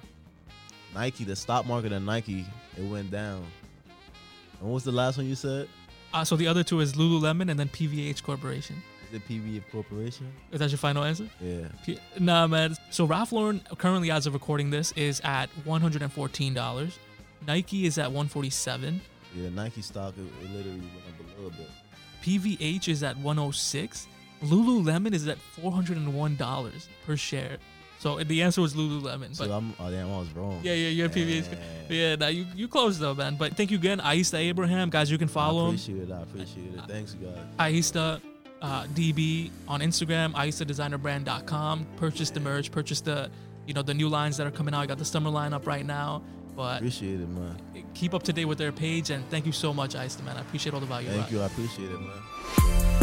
Nike, 0.92 1.22
the 1.22 1.36
stock 1.36 1.66
market 1.66 1.92
of 1.92 2.02
Nike, 2.02 2.44
it 2.76 2.82
went 2.82 3.12
down. 3.12 3.46
And 4.60 4.68
what 4.68 4.74
was 4.74 4.84
the 4.84 4.92
last 4.92 5.16
one 5.16 5.26
you 5.26 5.34
said? 5.34 5.68
Uh, 6.12 6.24
so 6.24 6.36
the 6.36 6.46
other 6.46 6.62
two 6.62 6.80
is 6.80 6.94
Lululemon 6.94 7.50
and 7.50 7.58
then 7.58 7.68
PVH 7.68 8.22
Corporation. 8.22 8.76
Is 9.08 9.16
it 9.16 9.28
PVH 9.28 9.70
Corporation? 9.72 10.30
Is 10.52 10.60
that 10.60 10.70
your 10.70 10.78
final 10.78 11.02
answer? 11.02 11.28
Yeah. 11.40 11.68
P- 11.84 11.98
nah, 12.18 12.46
man. 12.46 12.76
So 12.90 13.04
Ralph 13.06 13.32
Lauren 13.32 13.60
currently, 13.78 14.10
as 14.10 14.26
of 14.26 14.34
recording 14.34 14.70
this, 14.70 14.92
is 14.92 15.20
at 15.24 15.48
one 15.64 15.80
hundred 15.80 16.02
and 16.02 16.12
fourteen 16.12 16.54
dollars. 16.54 16.98
Nike 17.46 17.86
is 17.86 17.98
at 17.98 18.12
one 18.12 18.28
forty 18.28 18.50
seven. 18.50 19.00
Yeah, 19.34 19.48
Nike 19.50 19.82
stock 19.82 20.14
it, 20.16 20.44
it 20.44 20.50
literally 20.50 20.80
went 20.80 21.20
up 21.20 21.26
a 21.26 21.36
little 21.36 21.50
bit. 21.50 21.68
PVH 22.22 22.88
is 22.88 23.02
at 23.02 23.16
one 23.16 23.36
hundred 23.36 23.54
six. 23.54 24.06
Lululemon 24.42 25.12
is 25.12 25.26
at 25.26 25.38
four 25.38 25.72
hundred 25.72 25.96
and 25.96 26.14
one 26.14 26.36
dollars 26.36 26.88
per 27.06 27.16
share. 27.16 27.58
So 28.00 28.18
the 28.18 28.40
answer 28.40 28.62
was 28.62 28.72
Lululemon. 28.72 29.36
So 29.36 29.44
I'm 29.52 29.74
oh 29.78 29.90
damn, 29.90 30.10
I 30.10 30.18
was 30.18 30.32
wrong. 30.34 30.58
yeah, 30.62 30.72
yeah, 30.72 30.88
you're 30.88 31.10
PVH. 31.10 31.52
Yeah. 31.52 31.58
Yeah, 31.90 32.16
nah, 32.16 32.28
you 32.28 32.46
you 32.56 32.66
close 32.66 32.98
though, 32.98 33.12
man. 33.14 33.36
But 33.36 33.58
thank 33.58 33.70
you 33.70 33.76
again, 33.76 33.98
Aista 34.00 34.38
Abraham, 34.38 34.88
guys. 34.88 35.10
You 35.10 35.18
can 35.18 35.28
follow 35.28 35.64
I 35.66 35.68
him. 35.68 35.74
appreciate 35.74 36.08
it. 36.08 36.10
I 36.10 36.22
appreciate 36.22 36.74
it. 36.74 36.80
Thanks, 36.88 37.12
guys. 37.14 37.36
Aista 37.58 38.22
uh, 38.62 38.84
DB 38.94 39.50
on 39.68 39.80
Instagram, 39.80 40.32
aistadesignerbrand.com. 40.32 41.86
Purchase 41.96 42.30
the 42.30 42.40
merch, 42.40 42.72
purchase 42.72 43.02
the 43.02 43.30
you 43.66 43.74
know 43.74 43.82
the 43.82 43.92
new 43.92 44.08
lines 44.08 44.38
that 44.38 44.46
are 44.46 44.50
coming 44.50 44.72
out. 44.72 44.80
I 44.80 44.86
got 44.86 44.96
the 44.96 45.04
summer 45.04 45.28
line 45.28 45.52
up 45.52 45.66
right 45.66 45.84
now. 45.84 46.22
But 46.56 46.78
Appreciate 46.78 47.20
it, 47.20 47.28
man. 47.28 47.56
keep 47.92 48.14
up 48.14 48.22
to 48.24 48.32
date 48.32 48.46
with 48.46 48.56
their 48.58 48.72
page 48.72 49.10
and 49.10 49.28
thank 49.30 49.44
you 49.44 49.52
so 49.52 49.74
much, 49.74 49.94
Aista 49.94 50.24
man. 50.24 50.38
I 50.38 50.40
appreciate 50.40 50.72
all 50.74 50.80
the 50.80 50.86
value. 50.86 51.08
you 51.10 51.14
Thank 51.16 51.30
you. 51.32 51.42
I 51.42 51.46
appreciate 51.46 51.90
it, 51.90 52.00
man. 52.00 52.96